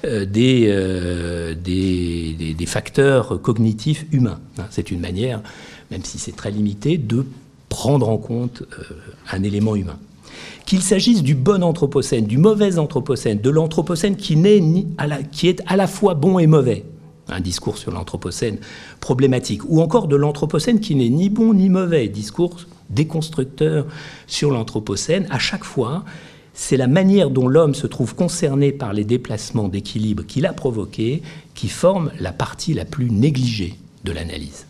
euh, 0.05 0.25
euh, 0.35 1.55
des, 1.55 2.55
des, 2.57 2.65
facteurs 2.65 3.41
cognitifs 3.41 4.05
humains. 4.11 4.39
Hein, 4.57 4.65
c'est 4.69 4.91
une 4.91 4.99
manière, 4.99 5.41
même 5.91 6.03
si 6.03 6.17
c'est 6.19 6.35
très 6.35 6.51
limité, 6.51 6.97
de 6.97 7.25
prendre 7.69 8.09
en 8.09 8.17
compte 8.17 8.63
un 9.31 9.43
élément 9.43 9.75
humain. 9.75 9.97
Qu'il 10.65 10.81
s'agisse 10.81 11.21
du 11.21 11.35
bon 11.35 11.63
anthropocène, 11.63 12.25
du 12.25 12.37
mauvais 12.37 12.77
anthropocène, 12.77 13.39
de 13.39 13.49
l'anthropocène 13.49 14.15
qui, 14.15 14.37
qui 15.31 15.47
est 15.47 15.61
à 15.67 15.75
la 15.75 15.87
fois 15.87 16.15
bon 16.15 16.39
et 16.39 16.47
mauvais, 16.47 16.85
un 17.29 17.39
discours 17.39 17.77
sur 17.77 17.91
l'anthropocène 17.91 18.57
problématique, 18.99 19.61
ou 19.67 19.81
encore 19.81 20.07
de 20.07 20.15
l'anthropocène 20.15 20.79
qui 20.79 20.95
n'est 20.95 21.09
ni 21.09 21.29
bon 21.29 21.53
ni 21.53 21.69
mauvais, 21.69 22.07
discours 22.07 22.57
déconstructeur 22.89 23.85
sur 24.27 24.51
l'anthropocène, 24.51 25.27
à 25.29 25.39
chaque 25.39 25.63
fois, 25.63 26.05
c'est 26.53 26.77
la 26.77 26.87
manière 26.87 27.29
dont 27.29 27.47
l'homme 27.47 27.75
se 27.75 27.85
trouve 27.85 28.15
concerné 28.15 28.71
par 28.71 28.93
les 28.93 29.03
déplacements 29.03 29.67
d'équilibre 29.67 30.25
qu'il 30.25 30.45
a 30.45 30.53
provoqués 30.53 31.21
qui 31.53 31.67
forme 31.67 32.11
la 32.19 32.31
partie 32.31 32.73
la 32.73 32.85
plus 32.85 33.11
négligée 33.11 33.75
de 34.05 34.11
l'analyse. 34.13 34.65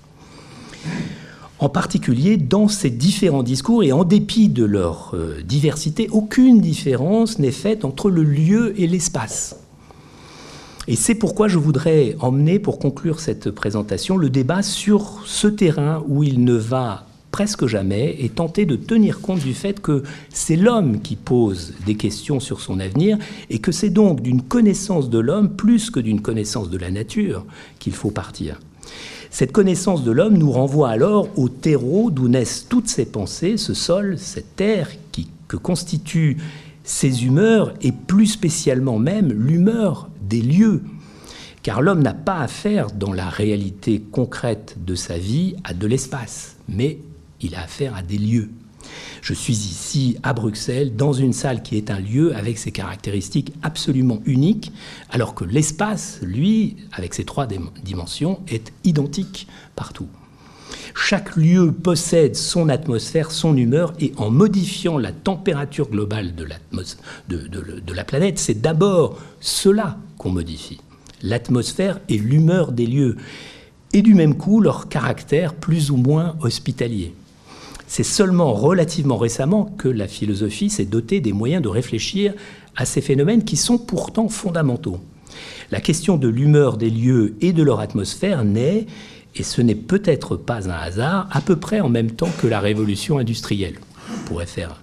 En 1.60 1.70
particulier, 1.70 2.36
dans 2.38 2.68
ces 2.68 2.90
différents 2.90 3.44
discours, 3.44 3.84
et 3.84 3.94
en 3.94 4.04
dépit 4.04 4.50
de 4.50 4.66
leur 4.66 5.12
euh, 5.14 5.42
diversité, 5.42 6.10
aucune 6.12 6.60
différence 6.60 7.40
n'est 7.40 7.52
faite 7.52 7.86
entre 7.86 8.10
le 8.10 8.24
lieu 8.24 8.80
et 8.80 8.88
l'espace. 8.88 9.56
Et 10.88 10.96
c'est 10.96 11.16
pourquoi 11.16 11.48
je 11.48 11.58
voudrais 11.58 12.16
emmener, 12.20 12.60
pour 12.60 12.78
conclure 12.78 13.20
cette 13.20 13.52
présentation, 13.52 14.18
le 14.18 14.30
débat 14.30 14.64
sur 14.64 15.22
ce 15.26 15.48
terrain 15.48 16.04
où 16.08 16.24
il 16.24 16.44
ne 16.44 16.54
va 16.54 17.08
presque 17.36 17.68
jamais 17.68 18.16
et 18.20 18.30
tenter 18.30 18.66
de 18.66 18.78
tenir 18.78 19.20
compte 19.20 19.42
du 19.42 19.54
fait 19.54 19.82
que 19.82 20.04
c'est 20.30 20.56
l'homme 20.56 21.02
qui 21.02 21.18
pose 21.18 21.74
des 21.86 21.96
questions 21.96 22.40
sur 22.40 22.62
son 22.62 22.80
avenir 22.80 23.18
et 23.50 23.60
que 23.60 23.74
c'est 23.74 23.90
donc 23.90 24.22
d'une 24.22 24.42
connaissance 24.42 25.10
de 25.10 25.20
l'homme 25.20 25.50
plus 25.50 25.90
que 25.90 26.00
d'une 26.00 26.22
connaissance 26.22 26.70
de 26.70 26.78
la 26.78 26.92
nature 26.92 27.46
qu'il 27.78 27.92
faut 27.92 28.10
partir. 28.10 28.62
Cette 29.32 29.52
connaissance 29.52 30.06
de 30.06 30.12
l'homme 30.12 30.38
nous 30.38 30.50
renvoie 30.50 30.88
alors 30.88 31.28
au 31.36 31.50
terreau 31.50 32.10
d'où 32.10 32.30
naissent 32.30 32.68
toutes 32.70 32.88
ses 32.88 33.04
pensées, 33.04 33.58
ce 33.58 33.74
sol, 33.74 34.16
cette 34.18 34.56
terre 34.56 34.88
qui, 35.12 35.28
que 35.50 35.58
constituent 35.58 36.38
ses 36.86 37.26
humeurs 37.26 37.74
et 37.82 37.92
plus 37.92 38.28
spécialement 38.28 38.98
même 38.98 39.34
l'humeur 39.34 40.08
des 40.22 40.42
lieux. 40.42 40.84
Car 41.64 41.82
l'homme 41.82 42.02
n'a 42.02 42.14
pas 42.14 42.38
affaire 42.38 42.92
dans 42.92 43.12
la 43.12 43.28
réalité 43.28 44.02
concrète 44.10 44.78
de 44.86 44.96
sa 44.96 45.18
vie 45.18 45.58
à 45.66 45.74
de 45.74 45.86
l'espace, 45.86 46.56
mais 46.70 47.00
il 47.46 47.56
a 47.56 47.64
affaire 47.64 47.96
à 47.96 48.02
des 48.02 48.18
lieux. 48.18 48.50
Je 49.22 49.34
suis 49.34 49.54
ici 49.54 50.18
à 50.24 50.34
Bruxelles, 50.34 50.96
dans 50.96 51.14
une 51.14 51.34
salle 51.34 51.64
qui 51.64 51.78
est 51.78 51.90
un 51.90 52.00
lieu 52.00 52.36
avec 52.36 52.58
ses 52.58 52.72
caractéristiques 52.72 53.54
absolument 53.64 54.22
uniques, 54.26 54.72
alors 55.10 55.34
que 55.34 55.44
l'espace, 55.44 56.20
lui, 56.22 56.78
avec 56.92 57.14
ses 57.14 57.26
trois 57.26 57.48
dimensions, 57.84 58.40
est 58.48 58.72
identique 58.84 59.48
partout. 59.76 60.08
Chaque 60.94 61.36
lieu 61.36 61.72
possède 61.72 62.36
son 62.36 62.70
atmosphère, 62.70 63.32
son 63.32 63.58
humeur, 63.58 63.94
et 64.00 64.14
en 64.18 64.30
modifiant 64.30 64.98
la 64.98 65.12
température 65.12 65.90
globale 65.90 66.36
de, 66.36 67.94
la 67.94 68.04
planète, 68.04 68.40
c'est 68.40 68.62
d'abord 68.62 69.20
cela 69.40 69.98
qu'on 70.18 70.32
modifie. 70.32 70.80
L'atmosphère 71.22 72.00
et 72.10 72.18
l'humeur 72.18 72.72
des 72.72 72.86
lieux, 72.86 73.18
et 73.94 74.02
du 74.02 74.14
même 74.14 74.36
coup 74.36 74.62
leur 74.62 74.88
caractère 74.88 75.54
plus 75.54 75.92
ou 75.92 75.98
moins 75.98 76.36
hospitalier. 76.42 77.14
C'est 77.98 78.04
seulement 78.04 78.52
relativement 78.52 79.16
récemment 79.16 79.74
que 79.78 79.88
la 79.88 80.10
philosophie 80.10 80.70
s'est 80.70 80.84
dotée 80.84 81.22
des 81.22 81.32
moyens 81.32 81.64
de 81.64 81.70
réfléchir 81.70 82.34
à 82.76 82.84
ces 82.84 83.00
phénomènes 83.00 83.46
qui 83.46 83.56
sont 83.56 83.78
pourtant 83.78 84.28
fondamentaux. 84.28 85.00
La 85.72 85.80
question 85.80 86.18
de 86.18 86.28
l'humeur 86.28 86.76
des 86.76 86.90
lieux 86.90 87.38
et 87.40 87.54
de 87.54 87.64
leur 87.64 87.80
atmosphère 87.80 88.44
naît, 88.44 88.86
et 89.34 89.44
ce 89.44 89.62
n'est 89.62 89.76
peut-être 89.76 90.36
pas 90.36 90.70
un 90.70 90.74
hasard, 90.74 91.30
à 91.32 91.40
peu 91.40 91.56
près 91.56 91.80
en 91.80 91.88
même 91.88 92.12
temps 92.12 92.32
que 92.42 92.48
la 92.48 92.60
révolution 92.60 93.18
industrielle. 93.18 93.80
On 94.14 94.28
pourrait 94.28 94.46
faire 94.46 94.82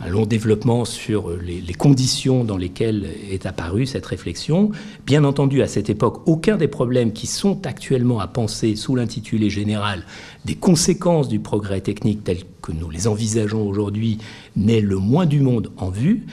un 0.00 0.08
long 0.08 0.26
développement 0.26 0.84
sur 0.84 1.30
les, 1.36 1.74
conditions 1.74 2.44
dans 2.44 2.56
lesquelles 2.56 3.08
est 3.30 3.46
apparue 3.46 3.86
cette 3.86 4.06
réflexion. 4.06 4.70
Bien 5.06 5.24
entendu, 5.24 5.62
à 5.62 5.68
cette 5.68 5.90
époque, 5.90 6.22
aucun 6.26 6.56
des 6.56 6.68
problèmes 6.68 7.12
qui 7.12 7.26
sont 7.26 7.66
actuellement 7.66 8.20
à 8.20 8.26
penser 8.26 8.76
sous 8.76 8.94
l'intitulé 8.94 9.50
général 9.50 10.04
des 10.44 10.54
conséquences 10.54 11.28
du 11.28 11.40
progrès 11.40 11.80
technique 11.80 12.24
tel 12.24 12.38
que 12.62 12.72
nous 12.72 12.90
les 12.90 13.06
envisageons 13.08 13.66
aujourd'hui 13.66 14.18
n'est 14.56 14.80
le 14.80 14.96
moins 14.96 15.26
du 15.26 15.40
monde 15.40 15.72
en 15.76 15.90
vue. 15.90 16.26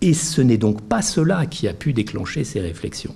Et 0.00 0.14
ce 0.14 0.40
n'est 0.40 0.58
donc 0.58 0.82
pas 0.82 1.02
cela 1.02 1.46
qui 1.46 1.68
a 1.68 1.74
pu 1.74 1.92
déclencher 1.92 2.44
ces 2.44 2.60
réflexions. 2.60 3.14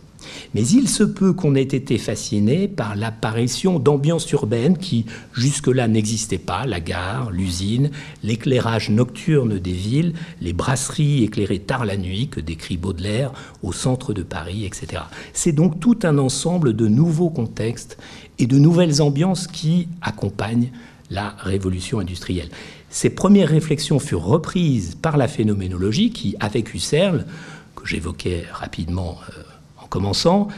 Mais 0.55 0.67
il 0.67 0.89
se 0.89 1.03
peut 1.03 1.33
qu'on 1.33 1.55
ait 1.55 1.63
été 1.63 1.99
fasciné 1.99 2.69
par 2.69 2.97
l'apparition 2.97 3.79
d'ambiances 3.79 4.31
urbaines 4.33 4.79
qui 4.79 5.07
jusque-là 5.35 5.89
n'existaient 5.89 6.39
pas, 6.39 6.67
la 6.67 6.81
gare, 6.81 7.31
l'usine, 7.31 7.91
l'éclairage 8.23 8.91
nocturne 8.91 9.59
des 9.59 9.73
villes, 9.73 10.15
les 10.41 10.53
brasseries 10.53 11.25
éclairées 11.25 11.59
tard 11.59 11.85
la 11.85 11.97
nuit 11.97 12.29
que 12.29 12.41
décrit 12.41 12.77
Baudelaire 12.77 13.33
au 13.63 13.73
centre 13.73 14.13
de 14.13 14.23
Paris, 14.23 14.65
etc. 14.65 15.03
C'est 15.33 15.53
donc 15.53 15.81
tout 15.81 15.99
un 16.03 16.19
ensemble 16.19 16.75
de 16.75 16.87
nouveaux 16.87 17.31
contextes 17.31 17.99
et 18.39 18.47
de 18.47 18.59
nouvelles 18.59 19.03
ambiances 19.03 19.47
qui 19.47 19.89
accompagnent 20.03 20.71
la 21.11 21.35
révolution 21.39 22.01
industrielle. 22.01 22.49
Ces 22.91 23.11
premières 23.11 23.49
réflexions 23.49 23.99
furent 23.99 24.25
reprises 24.25 24.95
par 24.95 25.17
la 25.17 25.29
phénoménologie 25.29 26.11
qui, 26.11 26.37
avec 26.41 26.75
Husserl, 26.75 27.27
que 27.75 27.87
j'évoquais 27.87 28.45
rapidement 28.51 29.19
euh, 29.29 29.43
en 29.87 29.89
commençant, 29.89 30.49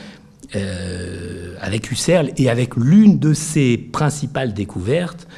euh, 0.57 1.55
avec 1.61 1.91
Husserl 1.91 2.33
et 2.39 2.49
avec 2.49 2.77
l'une 2.77 3.19
de 3.19 3.35
ses 3.35 3.77
principales 3.77 4.55
découvertes, 4.55 5.29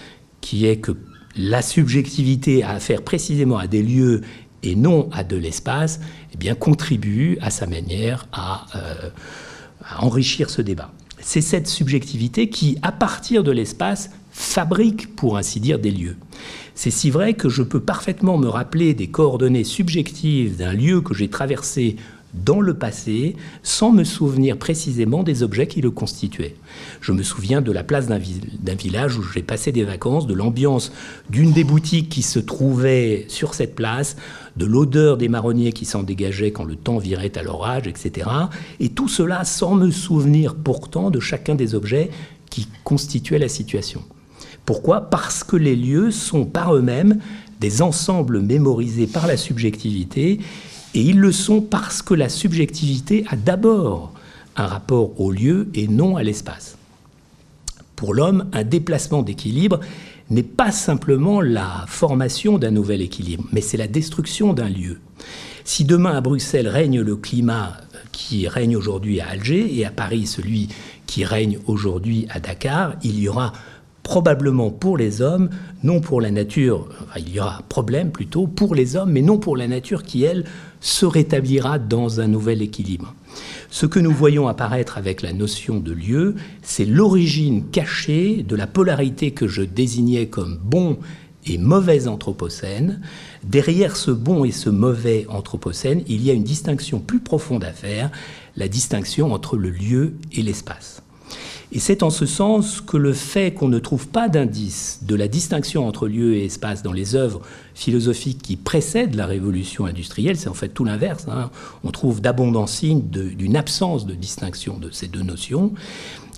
qui 0.41 0.67
est 0.67 0.77
que 0.77 0.93
la 1.37 1.63
subjectivité 1.63 2.63
a 2.63 2.71
affaire 2.71 3.03
précisément 3.03 3.59
à 3.59 3.67
des 3.67 3.83
lieux 3.83 4.21
et 4.63 4.77
non 4.77 5.09
à 5.13 5.25
de 5.25 5.37
l'espace, 5.37 6.01
eh 6.33 6.37
bien, 6.37 6.55
contribue 6.55 7.39
à 7.41 7.51
sa 7.51 7.67
manière 7.67 8.29
euh, 8.37 9.11
à 9.85 10.05
enrichir 10.05 10.51
ce 10.51 10.63
débat. 10.63 10.93
C'est 11.19 11.41
cette 11.41 11.67
subjectivité 11.67 12.49
qui, 12.49 12.79
à 12.83 12.93
partir 12.93 13.43
de 13.43 13.51
l'espace, 13.51 14.11
fabrique, 14.31 15.17
pour 15.17 15.37
ainsi 15.37 15.59
dire, 15.61 15.79
des 15.79 15.91
lieux. 15.91 16.17
C'est 16.75 16.91
si 16.91 17.11
vrai 17.11 17.35
que 17.35 17.49
je 17.49 17.63
peux 17.63 17.81
parfaitement 17.81 18.39
me 18.39 18.49
rappeler 18.49 18.95
des 18.95 19.09
coordonnées 19.09 19.65
subjectives 19.65 20.57
d'un 20.57 20.73
lieu 20.73 21.01
que 21.01 21.15
j'ai 21.15 21.29
traversé 21.29 21.97
dans 22.35 22.61
le 22.61 22.75
passé 22.75 23.37
sans 23.63 23.91
me 23.91 24.05
souvenir 24.05 24.57
précisément 24.57 25.23
des 25.23 25.43
objets 25.43 25.67
qui 25.67 25.81
le 25.81 25.91
constituaient. 25.91 26.55
Je 27.01 27.13
me 27.13 27.23
souviens 27.23 27.61
de 27.61 27.73
la 27.73 27.83
place 27.83 28.07
d'un 28.07 28.75
village 28.75 29.17
où 29.17 29.23
j'ai 29.23 29.43
passé 29.43 29.73
des 29.73 29.85
vacances, 29.85 30.27
de 30.27 30.35
l'ambiance 30.35 30.93
d'une 31.29 31.53
des 31.53 31.65
boutiques 31.65 32.09
qui 32.09 32.23
se 32.23 32.39
trouvait 32.39 33.25
sur 33.29 33.55
cette 33.55 33.75
place, 33.75 34.17
de 34.57 34.67
l'odeur 34.67 35.17
des 35.17 35.29
marronniers 35.29 35.73
qui 35.73 35.85
s'en 35.85 36.03
dégageait 36.03 36.53
quand 36.53 36.65
le 36.65 36.77
temps 36.77 36.99
virait 36.99 37.37
à 37.37 37.43
l'orage, 37.43 37.87
etc. 37.87 38.29
Et 38.79 38.91
tout 38.91 39.09
cela 39.09 39.45
sans 39.45 39.75
me 39.75 39.91
souvenir 39.91 40.55
pourtant 40.55 41.11
de 41.11 41.21
chacun 41.21 41.55
des 41.55 41.75
objets 41.75 42.11
qui 42.51 42.69
constituaient 42.85 43.39
la 43.39 43.49
situation. 43.49 44.03
Pourquoi? 44.65 45.03
Parce 45.03 45.43
que 45.43 45.57
les 45.57 45.77
lieux 45.77 46.11
sont 46.11 46.45
par 46.45 46.75
eux-mêmes 46.75 47.19
des 47.61 47.83
ensembles 47.83 48.41
mémorisés 48.41 49.07
par 49.07 49.27
la 49.27 49.37
subjectivité 49.37 50.41
et 50.95 51.01
ils 51.01 51.19
le 51.19 51.33
sont 51.33 51.61
parce 51.61 52.03
que 52.03 52.15
la 52.15 52.29
subjectivité 52.29 53.25
a 53.29 53.37
d'abord 53.37 54.13
un 54.57 54.67
rapport 54.67 55.21
au 55.21 55.31
lieu 55.31 55.69
et 55.75 55.89
non 55.89 56.17
à 56.17 56.23
l'espace. 56.23 56.77
Pour 57.97 58.15
l'homme, 58.15 58.47
un 58.53 58.65
déplacement 58.65 59.23
d'équilibre 59.23 59.81
n'est 60.31 60.43
pas 60.43 60.73
simplement 60.73 61.41
la 61.41 61.85
formation 61.87 62.59
d'un 62.59 62.71
nouvel 62.71 63.03
équilibre, 63.03 63.45
mais 63.53 63.61
c'est 63.61 63.77
la 63.77 63.89
destruction 63.89 64.53
d'un 64.53 64.69
lieu. 64.69 64.99
Si 65.65 65.85
demain 65.85 66.17
à 66.17 66.21
Bruxelles 66.21 66.69
règne 66.69 67.01
le 67.01 67.17
climat 67.17 67.77
qui 68.13 68.49
règne 68.49 68.77
aujourd'hui 68.77 69.21
à 69.21 69.29
Alger 69.29 69.79
et 69.79 69.85
à 69.85 69.91
Paris 69.91 70.27
celui 70.27 70.69
qui 71.07 71.25
règne 71.25 71.59
aujourd'hui 71.67 72.27
à 72.31 72.41
Dakar, 72.41 72.95
il 73.03 73.21
y 73.21 73.29
aura 73.29 73.53
probablement 74.03 74.71
pour 74.71 74.97
les 74.97 75.21
hommes, 75.21 75.51
non 75.83 76.01
pour 76.01 76.21
la 76.21 76.31
nature, 76.31 76.89
il 77.17 77.29
y 77.29 77.41
aura 77.41 77.63
problème 77.69 78.11
plutôt 78.11 78.47
pour 78.47 78.75
les 78.75 78.97
hommes, 78.97 79.13
mais 79.13 79.23
non 79.23 79.39
pour 79.39 79.57
la 79.57 79.69
nature 79.69 80.03
qui, 80.03 80.25
elle, 80.25 80.45
se 80.81 81.07
rétablira 81.07 81.79
dans 81.79 82.21
un 82.21 82.27
nouvel 82.27 82.63
équilibre. 82.63 83.15
Ce 83.71 83.87
que 83.87 84.01
nous 84.01 84.11
voyons 84.11 84.49
apparaître 84.49 84.99
avec 84.99 85.23
la 85.23 85.33
notion 85.33 85.79
de 85.79 85.93
lieu, 85.93 86.35
c'est 86.63 86.85
l'origine 86.85 87.65
cachée 87.71 88.43
de 88.43 88.57
la 88.57 88.67
polarité 88.67 89.31
que 89.31 89.47
je 89.47 89.63
désignais 89.63 90.27
comme 90.27 90.59
bon 90.63 90.99
et 91.47 91.59
mauvais 91.59 92.09
anthropocène, 92.09 93.01
derrière 93.45 93.97
ce 93.97 94.11
bon 94.11 94.45
et 94.45 94.51
ce 94.51 94.69
mauvais 94.69 95.27
anthropocène, 95.29 96.03
il 96.07 96.23
y 96.23 96.31
a 96.31 96.35
une 96.35 96.45
distinction 96.45 96.99
plus 96.99 97.21
profonde 97.21 97.65
à 97.65 97.73
faire, 97.73 98.11
la 98.57 98.69
distinction 98.69 99.33
entre 99.33 99.57
le 99.57 99.71
lieu 99.71 100.15
et 100.33 100.43
l'espace. 100.43 101.03
Et 101.73 101.79
c'est 101.79 102.03
en 102.03 102.11
ce 102.11 102.27
sens 102.27 102.81
que 102.81 102.97
le 102.97 103.13
fait 103.13 103.55
qu'on 103.55 103.69
ne 103.69 103.79
trouve 103.79 104.09
pas 104.09 104.29
d'indice 104.29 105.01
de 105.03 105.15
la 105.15 105.29
distinction 105.29 105.87
entre 105.87 106.09
lieu 106.09 106.35
et 106.35 106.47
espace 106.47 106.83
dans 106.83 106.93
les 106.93 107.15
œuvres 107.15 107.41
philosophiques 107.75 108.43
qui 108.43 108.57
précèdent 108.57 109.15
la 109.15 109.27
révolution 109.27 109.87
industrielle, 109.87 110.37
c'est 110.37 110.49
en 110.49 110.55
fait 110.55 110.71
tout 110.71 110.85
l'inverse. 110.85 111.27
Hein. 111.29 111.51
On 111.85 111.93
trouve 111.93 112.21
d'abondants 112.21 112.67
signes 112.67 113.03
d'une 113.03 113.57
absence 113.57 114.05
de 114.05 114.15
distinction 114.15 114.79
de 114.79 114.91
ces 114.91 115.07
deux 115.07 115.23
notions 115.23 115.73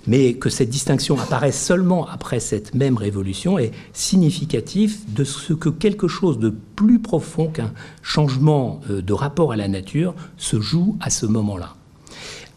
mais 0.06 0.34
que 0.34 0.50
cette 0.50 0.70
distinction 0.70 1.18
apparaisse 1.18 1.64
seulement 1.64 2.06
après 2.08 2.40
cette 2.40 2.74
même 2.74 2.96
révolution 2.96 3.58
est 3.58 3.72
significatif 3.92 5.08
de 5.14 5.24
ce 5.24 5.52
que 5.52 5.68
quelque 5.68 6.08
chose 6.08 6.38
de 6.38 6.50
plus 6.50 6.98
profond 6.98 7.46
qu'un 7.46 7.72
changement 8.02 8.80
euh, 8.90 9.00
de 9.00 9.12
rapport 9.12 9.52
à 9.52 9.56
la 9.56 9.68
nature 9.68 10.14
se 10.36 10.60
joue 10.60 10.96
à 11.00 11.10
ce 11.10 11.26
moment-là. 11.26 11.76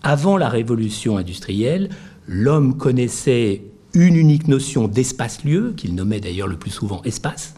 Avant 0.02 0.38
la 0.38 0.50
révolution 0.50 1.18
industrielle, 1.18 1.90
l'homme 2.28 2.78
connaissait 2.78 3.62
une 3.94 4.16
unique 4.16 4.48
notion 4.48 4.88
d'espace-lieu, 4.88 5.74
qu'il 5.76 5.96
nommait 5.96 6.20
d'ailleurs 6.20 6.48
le 6.48 6.58
plus 6.58 6.72
souvent 6.72 7.02
espace, 7.04 7.54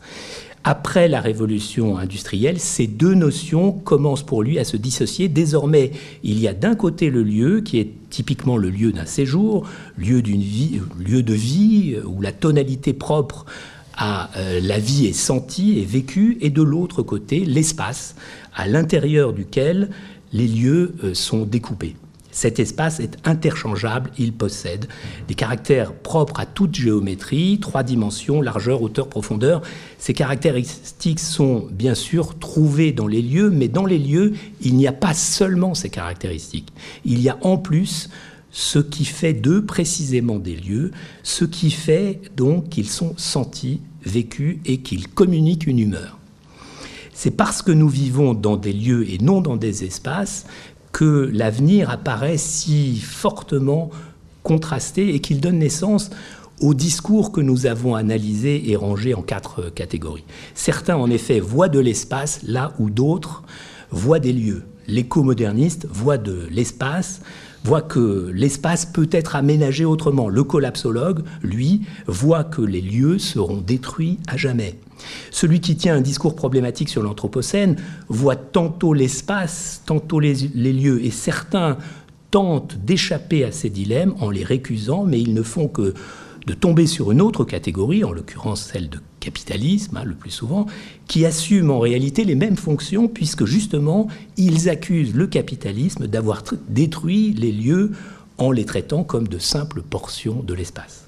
après 0.64 1.08
la 1.08 1.22
révolution 1.22 1.98
industrielle, 1.98 2.60
ces 2.60 2.88
deux 2.88 3.14
notions 3.14 3.72
commencent 3.72 4.26
pour 4.26 4.44
lui 4.44 4.60
à 4.60 4.66
se 4.66 4.76
dissocier. 4.76 5.30
Désormais, 5.30 5.92
il 6.24 6.40
y 6.40 6.48
a 6.50 6.54
d'un 6.54 6.76
côté 6.76 7.10
le 7.10 7.24
lieu, 7.24 7.62
qui 7.62 7.80
est 7.80 7.90
typiquement 8.10 8.58
le 8.58 8.70
lieu 8.70 8.92
d'un 8.92 9.06
séjour, 9.06 9.66
lieu, 9.98 10.22
vie, 10.22 10.82
lieu 11.00 11.24
de 11.24 11.34
vie, 11.34 11.96
où 12.06 12.22
la 12.22 12.34
tonalité 12.34 12.92
propre 12.92 13.46
à 13.96 14.30
euh, 14.38 14.60
la 14.62 14.78
vie 14.78 15.06
est 15.06 15.14
sentie 15.14 15.80
et 15.80 15.86
vécue, 15.86 16.38
et 16.42 16.50
de 16.50 16.62
l'autre 16.62 17.02
côté, 17.02 17.46
l'espace, 17.46 18.16
à 18.54 18.68
l'intérieur 18.68 19.32
duquel 19.32 19.90
les 20.34 20.48
lieux 20.48 20.96
euh, 21.04 21.14
sont 21.14 21.46
découpés. 21.46 21.96
Cet 22.38 22.60
espace 22.60 23.00
est 23.00 23.18
interchangeable, 23.26 24.12
il 24.20 24.32
possède 24.32 24.86
des 25.28 25.34
caractères 25.34 25.92
propres 25.92 26.40
à 26.40 26.46
toute 26.46 26.76
géométrie, 26.76 27.58
trois 27.60 27.82
dimensions, 27.82 28.44
largeur, 28.44 28.84
hauteur, 28.84 29.10
profondeur. 29.10 29.64
Ces 29.98 30.14
caractéristiques 30.14 31.20
sont 31.20 31.68
bien 31.72 31.96
sûr 31.96 32.38
trouvées 32.38 32.92
dans 32.92 33.08
les 33.08 33.24
lieux, 33.24 33.50
mais 33.50 33.68
dans 33.68 33.88
les 33.88 33.98
lieux, 33.98 34.34
il 34.62 34.76
n'y 34.76 34.86
a 34.86 34.92
pas 34.92 35.16
seulement 35.16 35.74
ces 35.74 35.90
caractéristiques. 35.90 36.72
Il 37.06 37.20
y 37.22 37.30
a 37.30 37.40
en 37.42 37.58
plus 37.58 38.08
ce 38.52 38.78
qui 38.78 39.06
fait 39.06 39.34
d'eux 39.34 39.66
précisément 39.66 40.38
des 40.38 40.58
lieux, 40.58 40.92
ce 41.24 41.44
qui 41.44 41.72
fait 41.72 42.22
donc 42.36 42.70
qu'ils 42.70 42.92
sont 42.92 43.16
sentis, 43.18 43.82
vécus 44.06 44.60
et 44.64 44.78
qu'ils 44.82 45.08
communiquent 45.08 45.66
une 45.66 45.80
humeur. 45.80 46.18
C'est 47.20 47.32
parce 47.32 47.64
que 47.64 47.72
nous 47.72 47.90
vivons 47.90 48.36
dans 48.36 48.58
des 48.58 48.74
lieux 48.74 49.10
et 49.10 49.18
non 49.18 49.42
dans 49.42 49.56
des 49.56 49.84
espaces 49.84 50.46
que 50.92 51.30
l'avenir 51.34 51.90
apparaît 51.90 52.38
si 52.38 52.98
fortement 52.98 53.90
contrasté 54.44 55.14
et 55.14 55.20
qu'il 55.20 55.40
donne 55.40 55.60
naissance 55.60 56.10
au 56.62 56.74
discours 56.74 57.32
que 57.32 57.42
nous 57.42 57.66
avons 57.66 57.96
analysé 57.96 58.72
et 58.72 58.76
rangé 58.76 59.14
en 59.14 59.22
quatre 59.22 59.70
catégories. 59.70 60.24
Certains, 60.56 60.96
en 60.96 61.10
effet, 61.10 61.40
voient 61.40 61.70
de 61.70 61.80
l'espace 61.80 62.40
là 62.44 62.74
où 62.80 62.90
d'autres 62.90 63.44
voient 63.92 64.20
des 64.20 64.34
lieux. 64.34 64.64
L'éco-moderniste 64.88 65.88
voit 65.92 66.18
de 66.18 66.48
l'espace, 66.50 67.22
voit 67.64 67.82
que 67.82 68.32
l'espace 68.34 68.86
peut 68.86 69.10
être 69.12 69.36
aménagé 69.36 69.86
autrement. 69.86 70.30
Le 70.30 70.44
collapsologue, 70.44 71.24
lui, 71.44 71.82
voit 72.08 72.44
que 72.44 72.62
les 72.62 72.82
lieux 72.82 73.20
seront 73.20 73.58
détruits 73.58 74.20
à 74.28 74.38
jamais. 74.38 74.80
Celui 75.32 75.62
qui 75.62 75.76
tient 75.76 75.96
un 75.96 76.02
discours 76.02 76.36
problématique 76.36 76.90
sur 76.90 77.02
l'Anthropocène 77.02 77.76
voit 78.08 78.36
tantôt 78.36 78.94
l'espace, 78.94 79.82
tantôt 79.86 80.20
les, 80.20 80.34
lieux, 80.34 81.04
et 81.04 81.12
certains 81.12 81.78
tentent 82.32 82.78
d'échapper 82.84 83.44
à 83.44 83.52
ces 83.52 83.70
dilemmes 83.70 84.16
en 84.20 84.30
les 84.30 84.44
récusant, 84.44 85.04
mais 85.04 85.20
ils 85.20 85.34
ne 85.34 85.44
font 85.44 85.68
que 85.68 85.94
de 86.46 86.54
tomber 86.54 86.88
sur 86.88 87.12
une 87.12 87.22
autre 87.22 87.44
catégorie, 87.44 88.04
en 88.04 88.12
l'occurrence 88.12 88.70
celle 88.72 88.90
de 88.90 89.00
capitalisme, 89.20 89.98
hein, 89.98 90.06
le 90.06 90.16
plus 90.16 90.32
souvent, 90.32 90.66
qui 91.08 91.26
assume 91.26 91.72
en 91.72 91.80
réalité 91.80 92.24
les 92.24 92.36
mêmes 92.36 92.56
fonctions, 92.56 93.10
puisque 93.10 93.46
justement, 93.46 94.08
ils 94.38 94.70
accusent 94.70 95.14
le 95.14 95.28
capitalisme 95.28 96.08
d'avoir 96.08 96.44
détruit 96.70 97.34
les 97.34 97.52
lieux 97.52 97.92
en 98.38 98.52
les 98.52 98.66
traitant 98.66 99.04
comme 99.04 99.28
de 99.28 99.40
simples 99.40 99.82
portions 99.82 100.42
de 100.42 100.54
l'espace. 100.54 101.07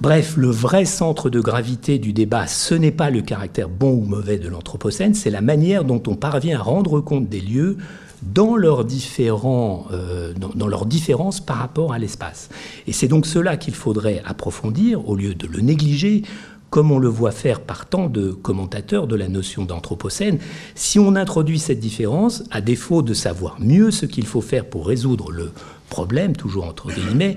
Bref, 0.00 0.36
le 0.36 0.48
vrai 0.48 0.84
centre 0.84 1.28
de 1.28 1.40
gravité 1.40 1.98
du 1.98 2.12
débat, 2.12 2.46
ce 2.46 2.72
n'est 2.72 2.92
pas 2.92 3.10
le 3.10 3.20
caractère 3.20 3.68
bon 3.68 3.94
ou 3.94 4.04
mauvais 4.04 4.38
de 4.38 4.46
l'Anthropocène, 4.46 5.12
c'est 5.12 5.28
la 5.28 5.40
manière 5.40 5.82
dont 5.82 6.00
on 6.06 6.14
parvient 6.14 6.60
à 6.60 6.62
rendre 6.62 7.00
compte 7.00 7.28
des 7.28 7.40
lieux 7.40 7.76
dans 8.22 8.54
leurs, 8.54 8.84
différents, 8.84 9.86
euh, 9.90 10.32
dans, 10.34 10.84
différences 10.84 11.40
par 11.40 11.56
rapport 11.56 11.92
à 11.92 11.98
l'espace. 11.98 12.48
Et 12.86 12.92
c'est 12.92 13.08
donc 13.08 13.26
cela 13.26 13.56
qu'il 13.56 13.74
faudrait 13.74 14.22
approfondir 14.24 15.08
au 15.08 15.16
lieu 15.16 15.34
de 15.34 15.48
le 15.48 15.60
négliger 15.60 16.22
comme 16.70 16.92
on 16.92 16.98
le 16.98 17.08
voit 17.08 17.32
faire 17.32 17.60
par 17.60 17.86
tant 17.86 18.08
de 18.08 18.30
commentateurs 18.30 19.06
de 19.06 19.16
la 19.16 19.26
notion 19.26 19.64
d'anthropocène, 19.64 20.38
si 20.74 20.98
on 20.98 21.16
introduit 21.16 21.58
cette 21.58 21.80
différence, 21.80 22.44
à 22.50 22.60
défaut 22.60 23.02
de 23.02 23.14
savoir 23.14 23.56
mieux 23.58 23.90
ce 23.90 24.06
qu'il 24.06 24.26
faut 24.26 24.42
faire 24.42 24.66
pour 24.66 24.86
résoudre 24.86 25.32
le 25.32 25.50
problème, 25.88 26.36
toujours 26.36 26.66
entre 26.66 26.92
guillemets, 26.92 27.36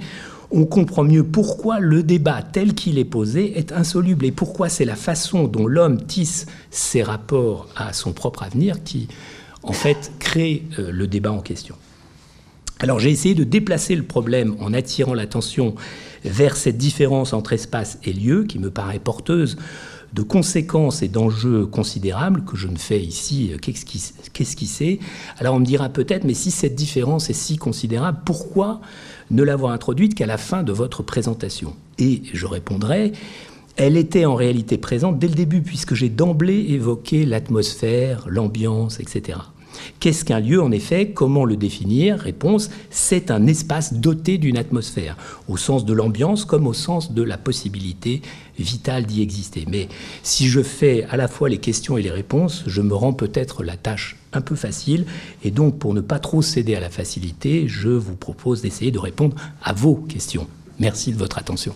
on 0.52 0.66
comprend 0.66 1.04
mieux 1.04 1.24
pourquoi 1.24 1.80
le 1.80 2.04
débat 2.04 2.42
tel 2.42 2.74
qu'il 2.74 2.98
est 2.98 3.06
posé 3.06 3.58
est 3.58 3.72
insoluble 3.72 4.26
et 4.26 4.32
pourquoi 4.32 4.70
c'est 4.70 4.86
la 4.86 4.96
façon 4.96 5.48
dont 5.48 5.68
l'homme 5.68 6.02
tisse 6.06 6.46
ses 6.70 7.04
rapports 7.04 7.68
à 7.76 7.94
son 7.94 8.12
propre 8.14 8.44
avenir 8.44 8.84
qui, 8.84 9.08
en 9.64 9.74
fait, 9.74 10.12
crée 10.20 10.64
euh, 10.78 10.92
le 10.92 11.08
débat 11.08 11.32
en 11.32 11.42
question. 11.42 11.76
Alors 12.80 13.00
j'ai 13.00 13.12
essayé 13.12 13.36
de 13.36 13.44
déplacer 13.44 13.96
le 13.96 14.04
problème 14.04 14.56
en 14.60 14.74
attirant 14.74 15.14
l'attention 15.14 15.76
vers 16.26 16.58
cette 16.58 16.78
différence 16.78 17.32
entre 17.32 17.54
espace 17.54 18.00
et 18.04 18.12
lieu 18.12 18.44
qui 18.44 18.58
me 18.58 18.72
paraît 18.72 19.00
porteuse 19.00 19.58
de 20.14 20.22
conséquences 20.22 21.02
et 21.02 21.08
d'enjeux 21.08 21.66
considérables 21.66 22.44
que 22.44 22.58
je 22.58 22.68
ne 22.68 22.78
fais 22.78 23.00
ici 23.00 23.52
euh, 23.54 23.58
qu'esquisser. 24.34 25.00
Alors 25.38 25.56
on 25.56 25.60
me 25.60 25.66
dira 25.66 25.90
peut-être, 25.90 26.24
mais 26.24 26.34
si 26.34 26.52
cette 26.52 26.76
différence 26.76 27.30
est 27.30 27.34
si 27.34 27.58
considérable, 27.58 28.20
pourquoi 28.26 28.82
ne 29.30 29.44
l'avoir 29.44 29.72
introduite 29.72 30.16
qu'à 30.16 30.26
la 30.26 30.38
fin 30.38 30.64
de 30.64 30.72
votre 30.72 31.04
présentation? 31.04 31.74
Et 31.98 32.24
je 32.34 32.46
répondrai, 32.46 33.14
elle 33.78 33.98
était 33.98 34.26
en 34.26 34.36
réalité 34.36 34.78
présente 34.78 35.18
dès 35.18 35.28
le 35.28 35.36
début, 35.36 35.62
puisque 35.62 35.94
j'ai 35.94 36.10
d'emblée 36.10 36.66
évoqué 36.70 37.26
l'atmosphère, 37.26 38.26
l'ambiance, 38.28 39.00
etc. 39.00 39.40
Qu'est-ce 40.00 40.26
qu'un 40.26 40.40
lieu 40.40 40.62
en 40.62 40.72
effet? 40.72 41.12
Comment 41.12 41.46
le 41.46 41.56
définir? 41.56 42.18
Réponse, 42.20 42.70
c'est 42.90 43.32
un 43.32 43.48
espace 43.48 43.94
doté 43.94 44.38
d'une 44.38 44.58
atmosphère, 44.58 45.18
au 45.48 45.58
sens 45.58 45.86
de 45.86 45.94
l'ambiance 45.94 46.46
comme 46.46 46.68
au 46.68 46.74
sens 46.74 47.14
de 47.14 47.22
la 47.22 47.38
possibilité 47.38 48.22
vitale 48.58 49.06
d'y 49.06 49.22
exister. 49.22 49.66
Mais 49.70 49.88
si 50.24 50.48
je 50.48 50.62
fais 50.62 51.06
à 51.10 51.18
la 51.18 51.28
fois 51.28 51.50
les 51.50 51.58
questions 51.58 51.98
et 51.98 52.02
les 52.02 52.12
réponses, 52.12 52.64
je 52.68 52.82
me 52.82 52.94
rends 52.94 53.14
peut-être 53.14 53.64
la 53.64 53.78
tâche 53.78 54.18
un 54.34 54.42
peu 54.42 54.56
facile, 54.56 55.06
et 55.44 55.52
donc 55.52 55.78
pour 55.78 55.94
ne 55.94 56.02
pas 56.02 56.20
trop 56.20 56.42
céder 56.42 56.76
à 56.76 56.80
la 56.80 56.90
facilité, 56.90 57.68
je 57.68 57.90
vous 57.90 58.16
propose 58.16 58.62
d'essayer 58.62 58.92
de 58.92 59.00
répondre 59.00 59.36
à 59.62 59.74
vos 59.74 59.96
questions. 59.96 60.48
Merci 60.80 61.12
de 61.12 61.18
votre 61.18 61.38
attention. 61.38 61.76